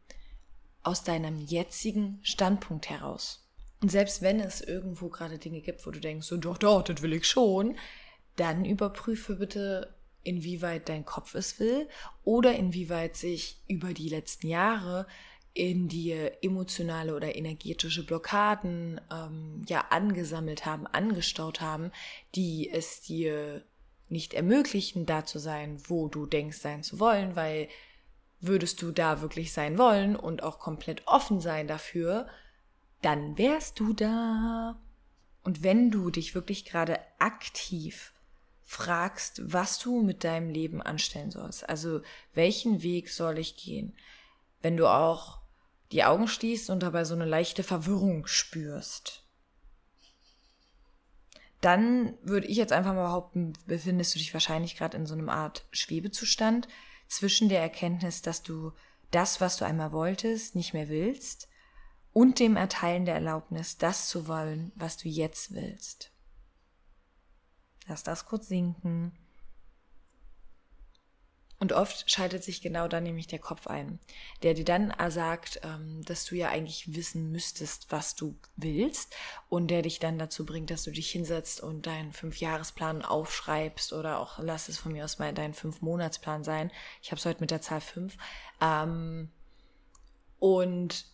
aus 0.82 1.04
deinem 1.04 1.38
jetzigen 1.38 2.18
Standpunkt 2.22 2.88
heraus. 2.88 3.46
Und 3.82 3.90
selbst 3.90 4.22
wenn 4.22 4.40
es 4.40 4.60
irgendwo 4.60 5.08
gerade 5.08 5.38
Dinge 5.38 5.60
gibt, 5.60 5.86
wo 5.86 5.90
du 5.90 6.00
denkst, 6.00 6.26
so, 6.26 6.36
doch, 6.36 6.58
doch, 6.58 6.82
das 6.82 7.02
will 7.02 7.12
ich 7.12 7.26
schon, 7.26 7.76
dann 8.36 8.64
überprüfe 8.64 9.36
bitte, 9.36 9.94
inwieweit 10.22 10.88
dein 10.88 11.04
Kopf 11.04 11.34
es 11.34 11.58
will 11.60 11.88
oder 12.24 12.54
inwieweit 12.54 13.16
sich 13.16 13.62
über 13.68 13.94
die 13.94 14.08
letzten 14.08 14.48
Jahre 14.48 15.06
in 15.54 15.88
dir 15.88 16.44
emotionale 16.44 17.14
oder 17.14 17.34
energetische 17.34 18.04
Blockaden 18.04 19.00
ähm, 19.10 19.64
ja 19.66 19.86
angesammelt 19.90 20.66
haben, 20.66 20.86
angestaut 20.86 21.60
haben, 21.60 21.90
die 22.34 22.70
es 22.70 23.00
dir 23.00 23.64
nicht 24.10 24.34
ermöglichen, 24.34 25.06
da 25.06 25.24
zu 25.24 25.38
sein, 25.38 25.78
wo 25.86 26.08
du 26.08 26.26
denkst 26.26 26.58
sein 26.58 26.82
zu 26.82 26.98
wollen, 26.98 27.36
weil 27.36 27.68
würdest 28.40 28.82
du 28.82 28.90
da 28.90 29.20
wirklich 29.20 29.52
sein 29.52 29.78
wollen 29.78 30.16
und 30.16 30.42
auch 30.42 30.58
komplett 30.58 31.06
offen 31.06 31.40
sein 31.40 31.68
dafür, 31.68 32.26
dann 33.02 33.38
wärst 33.38 33.78
du 33.80 33.92
da. 33.92 34.78
Und 35.42 35.62
wenn 35.62 35.90
du 35.90 36.10
dich 36.10 36.34
wirklich 36.34 36.64
gerade 36.64 36.98
aktiv 37.18 38.12
fragst, 38.62 39.52
was 39.52 39.78
du 39.78 40.02
mit 40.02 40.24
deinem 40.24 40.50
Leben 40.50 40.82
anstellen 40.82 41.30
sollst, 41.30 41.68
also 41.68 42.02
welchen 42.34 42.82
Weg 42.82 43.10
soll 43.10 43.38
ich 43.38 43.56
gehen, 43.56 43.94
wenn 44.62 44.76
du 44.76 44.86
auch 44.86 45.38
die 45.92 46.04
Augen 46.04 46.28
schließt 46.28 46.70
und 46.70 46.82
dabei 46.82 47.04
so 47.04 47.14
eine 47.14 47.24
leichte 47.24 47.62
Verwirrung 47.62 48.26
spürst, 48.26 49.24
dann 51.60 52.14
würde 52.22 52.46
ich 52.46 52.56
jetzt 52.56 52.72
einfach 52.72 52.94
mal 52.94 53.04
behaupten, 53.04 53.52
befindest 53.66 54.14
du 54.14 54.18
dich 54.18 54.32
wahrscheinlich 54.32 54.76
gerade 54.76 54.96
in 54.96 55.06
so 55.06 55.14
einem 55.14 55.28
Art 55.28 55.66
Schwebezustand 55.72 56.68
zwischen 57.06 57.48
der 57.48 57.60
Erkenntnis, 57.60 58.22
dass 58.22 58.42
du 58.42 58.72
das, 59.10 59.40
was 59.40 59.56
du 59.56 59.64
einmal 59.64 59.92
wolltest, 59.92 60.54
nicht 60.54 60.72
mehr 60.72 60.88
willst 60.88 61.48
und 62.12 62.38
dem 62.38 62.56
Erteilen 62.56 63.04
der 63.04 63.14
Erlaubnis, 63.14 63.76
das 63.76 64.08
zu 64.08 64.26
wollen, 64.26 64.72
was 64.74 64.96
du 64.96 65.08
jetzt 65.08 65.52
willst. 65.52 66.12
Lass 67.86 68.02
das 68.02 68.26
kurz 68.26 68.48
sinken. 68.48 69.12
Und 71.60 71.74
oft 71.74 72.10
schaltet 72.10 72.42
sich 72.42 72.62
genau 72.62 72.88
dann 72.88 73.02
nämlich 73.02 73.26
der 73.26 73.38
Kopf 73.38 73.66
ein, 73.66 74.00
der 74.42 74.54
dir 74.54 74.64
dann 74.64 74.94
sagt, 75.10 75.60
ähm, 75.62 76.02
dass 76.06 76.24
du 76.24 76.34
ja 76.34 76.48
eigentlich 76.48 76.94
wissen 76.94 77.30
müsstest, 77.30 77.92
was 77.92 78.14
du 78.14 78.34
willst 78.56 79.14
und 79.50 79.68
der 79.68 79.82
dich 79.82 79.98
dann 79.98 80.18
dazu 80.18 80.46
bringt, 80.46 80.70
dass 80.70 80.84
du 80.84 80.90
dich 80.90 81.10
hinsetzt 81.10 81.60
und 81.60 81.86
deinen 81.86 82.14
Fünfjahresplan 82.14 83.02
aufschreibst 83.02 83.92
oder 83.92 84.20
auch 84.20 84.38
lass 84.38 84.70
es 84.70 84.78
von 84.78 84.92
mir 84.92 85.04
aus 85.04 85.18
mal 85.18 85.34
deinen 85.34 85.52
Fünf-Monatsplan 85.52 86.44
sein. 86.44 86.72
Ich 87.02 87.10
habe 87.10 87.18
es 87.18 87.26
heute 87.26 87.42
mit 87.42 87.50
der 87.50 87.60
Zahl 87.60 87.82
fünf. 87.82 88.16
Ähm, 88.62 89.30
und 90.38 91.04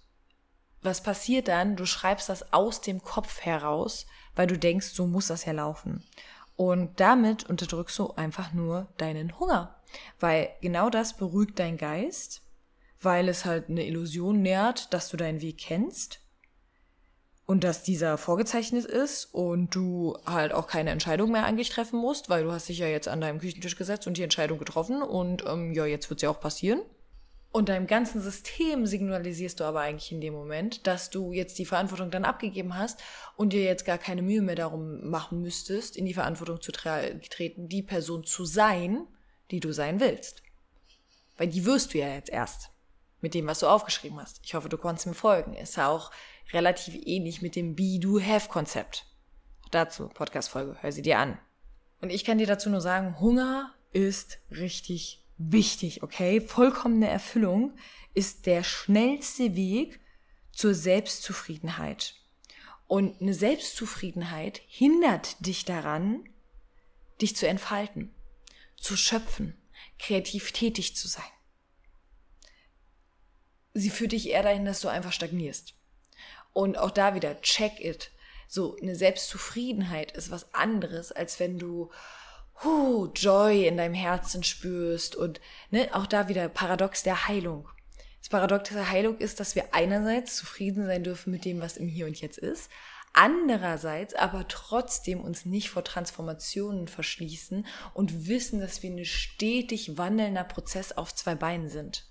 was 0.80 1.02
passiert 1.02 1.48
dann? 1.48 1.74
Du 1.74 1.86
schreibst 1.86 2.28
das 2.28 2.52
aus 2.52 2.80
dem 2.80 3.02
Kopf 3.02 3.40
heraus, 3.40 4.06
weil 4.36 4.46
du 4.46 4.56
denkst, 4.56 4.90
so 4.90 5.08
muss 5.08 5.26
das 5.26 5.44
ja 5.44 5.52
laufen. 5.52 6.04
Und 6.54 7.00
damit 7.00 7.42
unterdrückst 7.50 7.98
du 7.98 8.12
einfach 8.12 8.52
nur 8.52 8.86
deinen 8.96 9.40
Hunger. 9.40 9.75
Weil 10.20 10.50
genau 10.60 10.90
das 10.90 11.16
beruhigt 11.16 11.58
deinen 11.58 11.76
Geist, 11.76 12.42
weil 13.00 13.28
es 13.28 13.44
halt 13.44 13.68
eine 13.68 13.86
Illusion 13.86 14.42
nährt, 14.42 14.92
dass 14.92 15.08
du 15.08 15.16
deinen 15.16 15.40
Weg 15.40 15.58
kennst 15.58 16.20
und 17.46 17.62
dass 17.62 17.84
dieser 17.84 18.18
vorgezeichnet 18.18 18.84
ist 18.84 19.26
und 19.32 19.74
du 19.74 20.18
halt 20.26 20.52
auch 20.52 20.66
keine 20.66 20.90
Entscheidung 20.90 21.30
mehr 21.30 21.44
eigentlich 21.44 21.70
treffen 21.70 21.98
musst, 21.98 22.28
weil 22.28 22.42
du 22.42 22.52
hast 22.52 22.68
dich 22.68 22.78
ja 22.78 22.88
jetzt 22.88 23.08
an 23.08 23.20
deinem 23.20 23.38
Küchentisch 23.38 23.76
gesetzt 23.76 24.06
und 24.06 24.16
die 24.16 24.22
Entscheidung 24.22 24.58
getroffen 24.58 25.02
und 25.02 25.44
ähm, 25.46 25.72
ja, 25.72 25.86
jetzt 25.86 26.10
wird 26.10 26.20
sie 26.20 26.26
ja 26.26 26.30
auch 26.30 26.40
passieren. 26.40 26.80
Und 27.52 27.70
deinem 27.70 27.86
ganzen 27.86 28.20
System 28.20 28.84
signalisierst 28.84 29.60
du 29.60 29.64
aber 29.64 29.80
eigentlich 29.80 30.12
in 30.12 30.20
dem 30.20 30.34
Moment, 30.34 30.86
dass 30.86 31.08
du 31.08 31.32
jetzt 31.32 31.58
die 31.58 31.64
Verantwortung 31.64 32.10
dann 32.10 32.26
abgegeben 32.26 32.76
hast 32.76 33.00
und 33.36 33.54
dir 33.54 33.62
jetzt 33.62 33.86
gar 33.86 33.96
keine 33.96 34.20
Mühe 34.20 34.42
mehr 34.42 34.56
darum 34.56 35.08
machen 35.08 35.40
müsstest, 35.40 35.96
in 35.96 36.04
die 36.04 36.12
Verantwortung 36.12 36.60
zu 36.60 36.70
treten, 36.70 37.68
die 37.68 37.82
Person 37.82 38.24
zu 38.24 38.44
sein, 38.44 39.06
die 39.50 39.60
du 39.60 39.72
sein 39.72 40.00
willst. 40.00 40.42
Weil 41.36 41.48
die 41.48 41.64
wirst 41.64 41.94
du 41.94 41.98
ja 41.98 42.08
jetzt 42.08 42.30
erst 42.30 42.70
mit 43.20 43.34
dem, 43.34 43.46
was 43.46 43.60
du 43.60 43.66
aufgeschrieben 43.66 44.20
hast. 44.20 44.40
Ich 44.44 44.54
hoffe, 44.54 44.68
du 44.68 44.78
konntest 44.78 45.06
mir 45.06 45.14
folgen. 45.14 45.54
Ist 45.54 45.76
ja 45.76 45.88
auch 45.88 46.10
relativ 46.52 46.94
ähnlich 47.06 47.42
mit 47.42 47.56
dem 47.56 47.74
Be-Do-Have-Konzept. 47.74 49.06
Dazu, 49.70 50.08
Podcast-Folge, 50.08 50.76
hör 50.80 50.92
sie 50.92 51.02
dir 51.02 51.18
an. 51.18 51.38
Und 52.00 52.10
ich 52.10 52.24
kann 52.24 52.38
dir 52.38 52.46
dazu 52.46 52.70
nur 52.70 52.80
sagen, 52.80 53.18
Hunger 53.20 53.74
ist 53.92 54.38
richtig 54.50 55.24
wichtig, 55.38 56.02
okay? 56.02 56.40
Vollkommene 56.40 57.08
Erfüllung 57.08 57.74
ist 58.14 58.46
der 58.46 58.62
schnellste 58.62 59.56
Weg 59.56 60.00
zur 60.52 60.74
Selbstzufriedenheit. 60.74 62.14
Und 62.86 63.20
eine 63.20 63.34
Selbstzufriedenheit 63.34 64.60
hindert 64.68 65.44
dich 65.44 65.64
daran, 65.64 66.28
dich 67.20 67.34
zu 67.34 67.48
entfalten 67.48 68.14
zu 68.86 68.96
schöpfen, 68.96 69.60
kreativ 69.98 70.52
tätig 70.52 70.94
zu 70.94 71.08
sein. 71.08 71.24
Sie 73.74 73.90
führt 73.90 74.12
dich 74.12 74.28
eher 74.28 74.44
dahin, 74.44 74.64
dass 74.64 74.80
du 74.80 74.88
einfach 74.88 75.12
stagnierst. 75.12 75.74
Und 76.52 76.78
auch 76.78 76.92
da 76.92 77.14
wieder, 77.14 77.40
check 77.40 77.80
it. 77.80 78.12
So 78.48 78.76
eine 78.80 78.94
Selbstzufriedenheit 78.94 80.12
ist 80.12 80.30
was 80.30 80.54
anderes, 80.54 81.10
als 81.10 81.40
wenn 81.40 81.58
du 81.58 81.90
huh, 82.62 83.10
Joy 83.14 83.66
in 83.66 83.76
deinem 83.76 83.94
Herzen 83.94 84.44
spürst 84.44 85.16
und 85.16 85.40
ne, 85.70 85.90
auch 85.92 86.06
da 86.06 86.28
wieder 86.28 86.48
Paradox 86.48 87.02
der 87.02 87.26
Heilung. 87.26 87.68
Das 88.20 88.28
Paradox 88.28 88.70
der 88.70 88.88
Heilung 88.88 89.18
ist, 89.18 89.40
dass 89.40 89.56
wir 89.56 89.74
einerseits 89.74 90.36
zufrieden 90.36 90.86
sein 90.86 91.02
dürfen 91.02 91.32
mit 91.32 91.44
dem, 91.44 91.60
was 91.60 91.76
im 91.76 91.88
Hier 91.88 92.06
und 92.06 92.20
Jetzt 92.20 92.38
ist, 92.38 92.70
andererseits 93.16 94.14
aber 94.14 94.46
trotzdem 94.46 95.20
uns 95.20 95.46
nicht 95.46 95.70
vor 95.70 95.82
Transformationen 95.82 96.86
verschließen 96.86 97.66
und 97.94 98.28
wissen, 98.28 98.60
dass 98.60 98.82
wir 98.82 98.90
ein 98.90 99.04
stetig 99.04 99.96
wandelnder 99.96 100.44
Prozess 100.44 100.92
auf 100.92 101.14
zwei 101.14 101.34
Beinen 101.34 101.68
sind. 101.68 102.06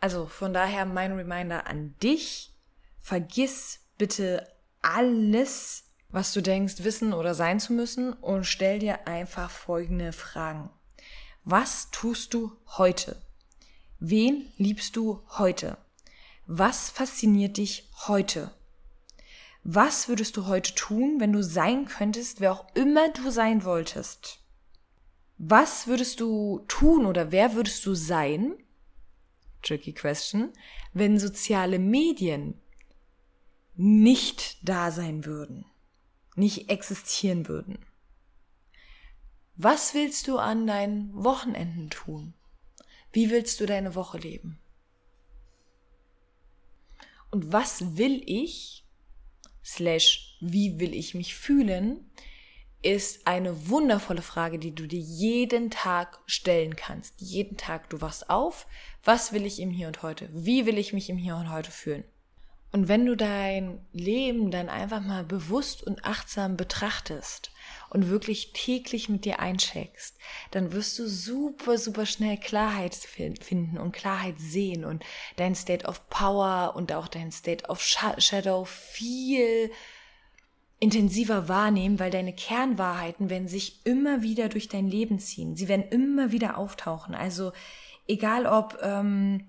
Also 0.00 0.26
von 0.26 0.52
daher 0.52 0.84
mein 0.84 1.12
Reminder 1.12 1.66
an 1.66 1.96
dich, 2.02 2.52
vergiss 3.00 3.80
bitte 3.96 4.46
alles, 4.82 5.84
was 6.08 6.32
du 6.32 6.42
denkst, 6.42 6.82
wissen 6.84 7.12
oder 7.14 7.34
sein 7.34 7.60
zu 7.60 7.72
müssen 7.72 8.12
und 8.12 8.44
stell 8.44 8.80
dir 8.80 9.06
einfach 9.06 9.50
folgende 9.50 10.12
Fragen. 10.12 10.68
Was 11.44 11.90
tust 11.90 12.34
du 12.34 12.52
heute? 12.76 13.22
Wen 13.98 14.52
liebst 14.56 14.96
du 14.96 15.22
heute? 15.38 15.78
Was 16.46 16.90
fasziniert 16.90 17.56
dich 17.56 17.88
heute? 18.06 18.50
Was 19.66 20.08
würdest 20.08 20.36
du 20.36 20.46
heute 20.46 20.74
tun, 20.74 21.20
wenn 21.20 21.32
du 21.32 21.42
sein 21.42 21.86
könntest, 21.86 22.40
wer 22.40 22.52
auch 22.52 22.66
immer 22.74 23.08
du 23.08 23.30
sein 23.30 23.64
wolltest? 23.64 24.40
Was 25.38 25.86
würdest 25.86 26.20
du 26.20 26.62
tun 26.68 27.06
oder 27.06 27.32
wer 27.32 27.54
würdest 27.54 27.86
du 27.86 27.94
sein? 27.94 28.54
Tricky 29.62 29.94
question. 29.94 30.52
Wenn 30.92 31.18
soziale 31.18 31.78
Medien 31.78 32.60
nicht 33.74 34.68
da 34.68 34.90
sein 34.90 35.24
würden, 35.24 35.64
nicht 36.36 36.68
existieren 36.68 37.48
würden. 37.48 37.78
Was 39.56 39.94
willst 39.94 40.28
du 40.28 40.36
an 40.36 40.66
deinen 40.66 41.10
Wochenenden 41.14 41.88
tun? 41.88 42.34
Wie 43.12 43.30
willst 43.30 43.60
du 43.60 43.66
deine 43.66 43.94
Woche 43.94 44.18
leben? 44.18 44.58
Und 47.30 47.50
was 47.50 47.96
will 47.96 48.22
ich 48.26 48.83
slash 49.64 50.36
wie 50.40 50.78
will 50.78 50.94
ich 50.94 51.14
mich 51.14 51.34
fühlen, 51.34 52.10
ist 52.82 53.26
eine 53.26 53.68
wundervolle 53.68 54.22
Frage, 54.22 54.58
die 54.58 54.74
du 54.74 54.86
dir 54.86 55.00
jeden 55.00 55.70
Tag 55.70 56.20
stellen 56.26 56.76
kannst. 56.76 57.20
Jeden 57.20 57.56
Tag, 57.56 57.88
du 57.88 58.00
wachst 58.02 58.28
auf, 58.28 58.66
was 59.02 59.32
will 59.32 59.46
ich 59.46 59.58
im 59.58 59.70
Hier 59.70 59.88
und 59.88 60.02
heute? 60.02 60.28
Wie 60.32 60.66
will 60.66 60.76
ich 60.76 60.92
mich 60.92 61.08
im 61.08 61.16
Hier 61.16 61.36
und 61.36 61.50
heute 61.50 61.70
fühlen? 61.70 62.04
Und 62.74 62.88
wenn 62.88 63.06
du 63.06 63.16
dein 63.16 63.78
Leben 63.92 64.50
dann 64.50 64.68
einfach 64.68 65.00
mal 65.00 65.22
bewusst 65.22 65.84
und 65.84 66.04
achtsam 66.04 66.56
betrachtest 66.56 67.52
und 67.88 68.08
wirklich 68.08 68.52
täglich 68.52 69.08
mit 69.08 69.24
dir 69.24 69.38
eincheckst, 69.38 70.18
dann 70.50 70.72
wirst 70.72 70.98
du 70.98 71.06
super, 71.06 71.78
super 71.78 72.04
schnell 72.04 72.36
Klarheit 72.36 72.96
finden 72.96 73.78
und 73.78 73.92
Klarheit 73.92 74.40
sehen 74.40 74.84
und 74.84 75.04
dein 75.36 75.54
State 75.54 75.86
of 75.86 76.08
Power 76.10 76.74
und 76.74 76.92
auch 76.92 77.06
dein 77.06 77.30
State 77.30 77.68
of 77.68 77.80
Shadow 77.80 78.64
viel 78.64 79.70
intensiver 80.80 81.48
wahrnehmen, 81.48 82.00
weil 82.00 82.10
deine 82.10 82.34
Kernwahrheiten 82.34 83.30
werden 83.30 83.46
sich 83.46 83.86
immer 83.86 84.22
wieder 84.22 84.48
durch 84.48 84.66
dein 84.66 84.88
Leben 84.88 85.20
ziehen. 85.20 85.54
Sie 85.54 85.68
werden 85.68 85.86
immer 85.90 86.32
wieder 86.32 86.58
auftauchen. 86.58 87.14
Also 87.14 87.52
egal 88.08 88.46
ob 88.46 88.76
ähm, 88.82 89.46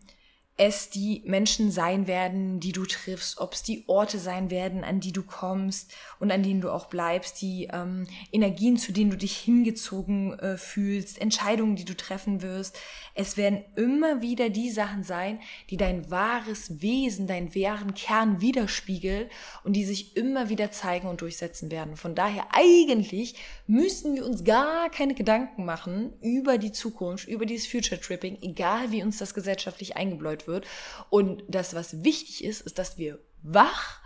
es 0.57 0.89
die 0.89 1.21
Menschen 1.25 1.69
sein 1.69 2.07
werden, 2.07 2.61
die 2.61 2.71
du 2.71 2.85
triffst, 2.85 3.39
ob 3.39 3.53
es 3.53 3.63
die 3.63 3.83
Orte 3.87 4.19
sein 4.19 4.49
werden, 4.49 4.85
an 4.85 5.01
die 5.01 5.11
du 5.11 5.21
kommst 5.21 5.93
und 6.19 6.31
an 6.31 6.43
denen 6.43 6.61
du 6.61 6.71
auch 6.71 6.85
bleibst, 6.85 7.41
die 7.41 7.67
ähm, 7.73 8.07
Energien, 8.31 8.77
zu 8.77 8.93
denen 8.93 9.11
du 9.11 9.17
dich 9.17 9.35
hingezogen 9.35 10.39
äh, 10.39 10.57
fühlst, 10.57 11.19
Entscheidungen, 11.19 11.75
die 11.75 11.83
du 11.83 11.95
treffen 11.95 12.41
wirst. 12.41 12.79
Es 13.15 13.35
werden 13.35 13.65
immer 13.75 14.21
wieder 14.21 14.49
die 14.49 14.71
Sachen 14.71 15.03
sein, 15.03 15.41
die 15.69 15.75
dein 15.75 16.09
wahres 16.09 16.81
Wesen, 16.81 17.27
deinen 17.27 17.53
wahren 17.53 17.93
Kern 17.93 18.39
widerspiegeln 18.39 19.27
und 19.65 19.73
die 19.73 19.83
sich 19.83 20.15
immer 20.15 20.47
wieder 20.47 20.71
zeigen 20.71 21.09
und 21.09 21.19
durchsetzen 21.19 21.69
werden. 21.69 21.97
Von 21.97 22.15
daher 22.15 22.47
eigentlich 22.51 23.35
müssen 23.67 24.15
wir 24.15 24.25
uns 24.25 24.45
gar 24.45 24.89
keine 24.89 25.15
Gedanken 25.15 25.65
machen 25.65 26.13
über 26.21 26.57
die 26.57 26.71
Zukunft, 26.71 27.27
über 27.27 27.45
dieses 27.45 27.67
Future 27.67 27.99
Tripping, 27.99 28.37
egal 28.41 28.91
wie 28.91 29.03
uns 29.03 29.17
das 29.17 29.33
gesellschaftlich 29.33 29.97
eingebläut 29.97 30.44
wird. 30.47 30.65
Und 31.09 31.43
das, 31.47 31.75
was 31.75 32.03
wichtig 32.03 32.43
ist, 32.43 32.61
ist, 32.61 32.79
dass 32.79 32.97
wir 32.97 33.19
wach 33.43 33.99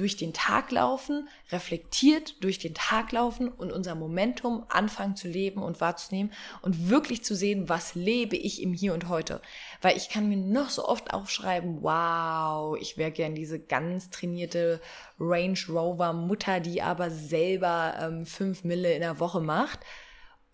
durch 0.00 0.16
den 0.16 0.32
Tag 0.32 0.70
laufen, 0.70 1.28
reflektiert 1.52 2.42
durch 2.42 2.58
den 2.58 2.72
Tag 2.72 3.12
laufen 3.12 3.48
und 3.48 3.70
unser 3.70 3.94
Momentum 3.94 4.64
anfangen 4.70 5.14
zu 5.14 5.28
leben 5.28 5.62
und 5.62 5.82
wahrzunehmen 5.82 6.32
und 6.62 6.88
wirklich 6.88 7.22
zu 7.22 7.36
sehen, 7.36 7.68
was 7.68 7.94
lebe 7.94 8.34
ich 8.34 8.62
im 8.62 8.72
Hier 8.72 8.94
und 8.94 9.10
Heute. 9.10 9.42
Weil 9.82 9.98
ich 9.98 10.08
kann 10.08 10.28
mir 10.28 10.38
noch 10.38 10.70
so 10.70 10.86
oft 10.86 11.12
aufschreiben, 11.12 11.82
wow, 11.82 12.78
ich 12.80 12.96
wäre 12.96 13.10
gern 13.10 13.34
diese 13.34 13.60
ganz 13.60 14.08
trainierte 14.08 14.80
Range 15.18 15.58
Rover 15.68 16.14
Mutter, 16.14 16.60
die 16.60 16.80
aber 16.80 17.10
selber 17.10 17.94
ähm, 18.00 18.24
fünf 18.24 18.64
Mille 18.64 18.94
in 18.94 19.02
der 19.02 19.20
Woche 19.20 19.42
macht. 19.42 19.80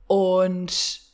Und 0.09 1.06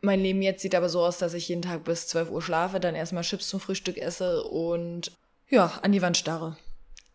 mein 0.00 0.20
Leben 0.20 0.42
jetzt 0.42 0.62
sieht 0.62 0.74
aber 0.74 0.88
so 0.88 1.04
aus, 1.04 1.18
dass 1.18 1.34
ich 1.34 1.48
jeden 1.48 1.62
Tag 1.62 1.84
bis 1.84 2.08
12 2.08 2.30
Uhr 2.30 2.42
schlafe, 2.42 2.80
dann 2.80 2.94
erstmal 2.94 3.22
Chips 3.22 3.48
zum 3.48 3.60
Frühstück 3.60 3.98
esse 3.98 4.42
und 4.44 5.12
ja, 5.48 5.66
an 5.82 5.92
die 5.92 6.02
Wand 6.02 6.16
starre. 6.16 6.56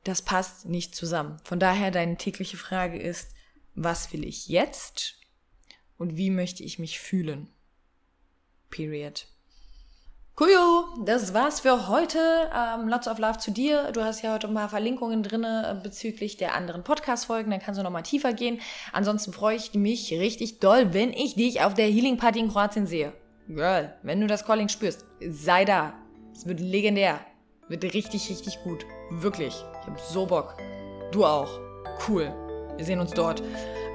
das 0.04 0.22
passt 0.22 0.66
nicht 0.66 0.96
zusammen. 0.96 1.40
Von 1.44 1.60
daher 1.60 1.92
deine 1.92 2.18
tägliche 2.18 2.58
Frage 2.58 3.00
ist, 3.00 3.30
was 3.76 4.12
will 4.14 4.26
ich 4.26 4.48
jetzt 4.48 5.18
und 5.98 6.18
wie 6.18 6.30
möchte 6.30 6.64
ich 6.64 6.80
mich 6.80 7.00
fühlen? 7.00 7.50
Period. 8.70 9.28
Cool, 10.40 10.50
das 11.06 11.34
war's 11.34 11.60
für 11.60 11.88
heute. 11.90 12.18
Ähm, 12.56 12.88
lots 12.88 13.08
of 13.08 13.20
love 13.20 13.38
zu 13.38 13.52
dir. 13.52 13.92
Du 13.92 14.04
hast 14.04 14.22
ja 14.22 14.34
heute 14.34 14.48
ein 14.48 14.54
paar 14.54 14.70
Verlinkungen 14.70 15.24
drin 15.24 15.44
äh, 15.44 15.76
bezüglich 15.84 16.38
der 16.38 16.56
anderen 16.56 16.84
Podcast-Folgen. 16.84 17.52
Dann 17.52 17.60
kannst 17.60 17.80
du 17.80 17.84
nochmal 17.84 18.04
tiefer 18.04 18.34
gehen. 18.34 18.60
Ansonsten 18.94 19.34
freue 19.34 19.58
ich 19.58 19.74
mich 19.74 20.12
richtig 20.14 20.60
doll, 20.60 20.94
wenn 20.94 21.12
ich 21.12 21.36
dich 21.36 21.62
auf 21.62 21.74
der 21.74 21.88
Healing 21.88 22.18
Party 22.18 22.40
in 22.40 22.50
Kroatien 22.50 22.88
sehe. 22.88 23.14
Girl, 23.48 23.94
wenn 24.04 24.22
du 24.22 24.28
das 24.28 24.46
Calling 24.46 24.70
spürst, 24.70 25.06
sei 25.20 25.66
da. 25.66 25.94
Es 26.34 26.48
wird 26.48 26.62
legendär. 26.62 27.20
Wird 27.68 27.84
richtig, 27.84 28.30
richtig 28.30 28.64
gut. 28.64 28.86
Wirklich. 29.10 29.64
Ich 29.82 29.88
hab 29.88 30.00
so 30.00 30.26
Bock. 30.26 30.56
Du 31.12 31.26
auch. 31.26 31.60
Cool. 32.08 32.34
Wir 32.78 32.86
sehen 32.86 33.00
uns 33.00 33.12
dort. 33.12 33.44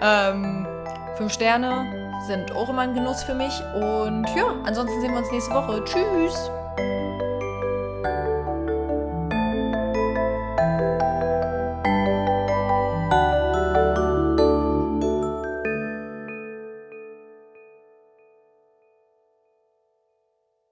Ähm, 0.01 0.67
fünf 1.17 1.33
Sterne 1.33 2.06
sind 2.23 2.55
auch 2.55 2.69
immer 2.69 2.83
ein 2.83 2.95
Genuss 2.95 3.23
für 3.23 3.35
mich. 3.35 3.53
Und 3.75 4.27
ja, 4.37 4.55
ansonsten 4.65 5.01
sehen 5.01 5.13
wir 5.13 5.19
uns 5.19 5.31
nächste 5.31 5.55
Woche. 5.55 5.85
Tschüss. 5.85 6.51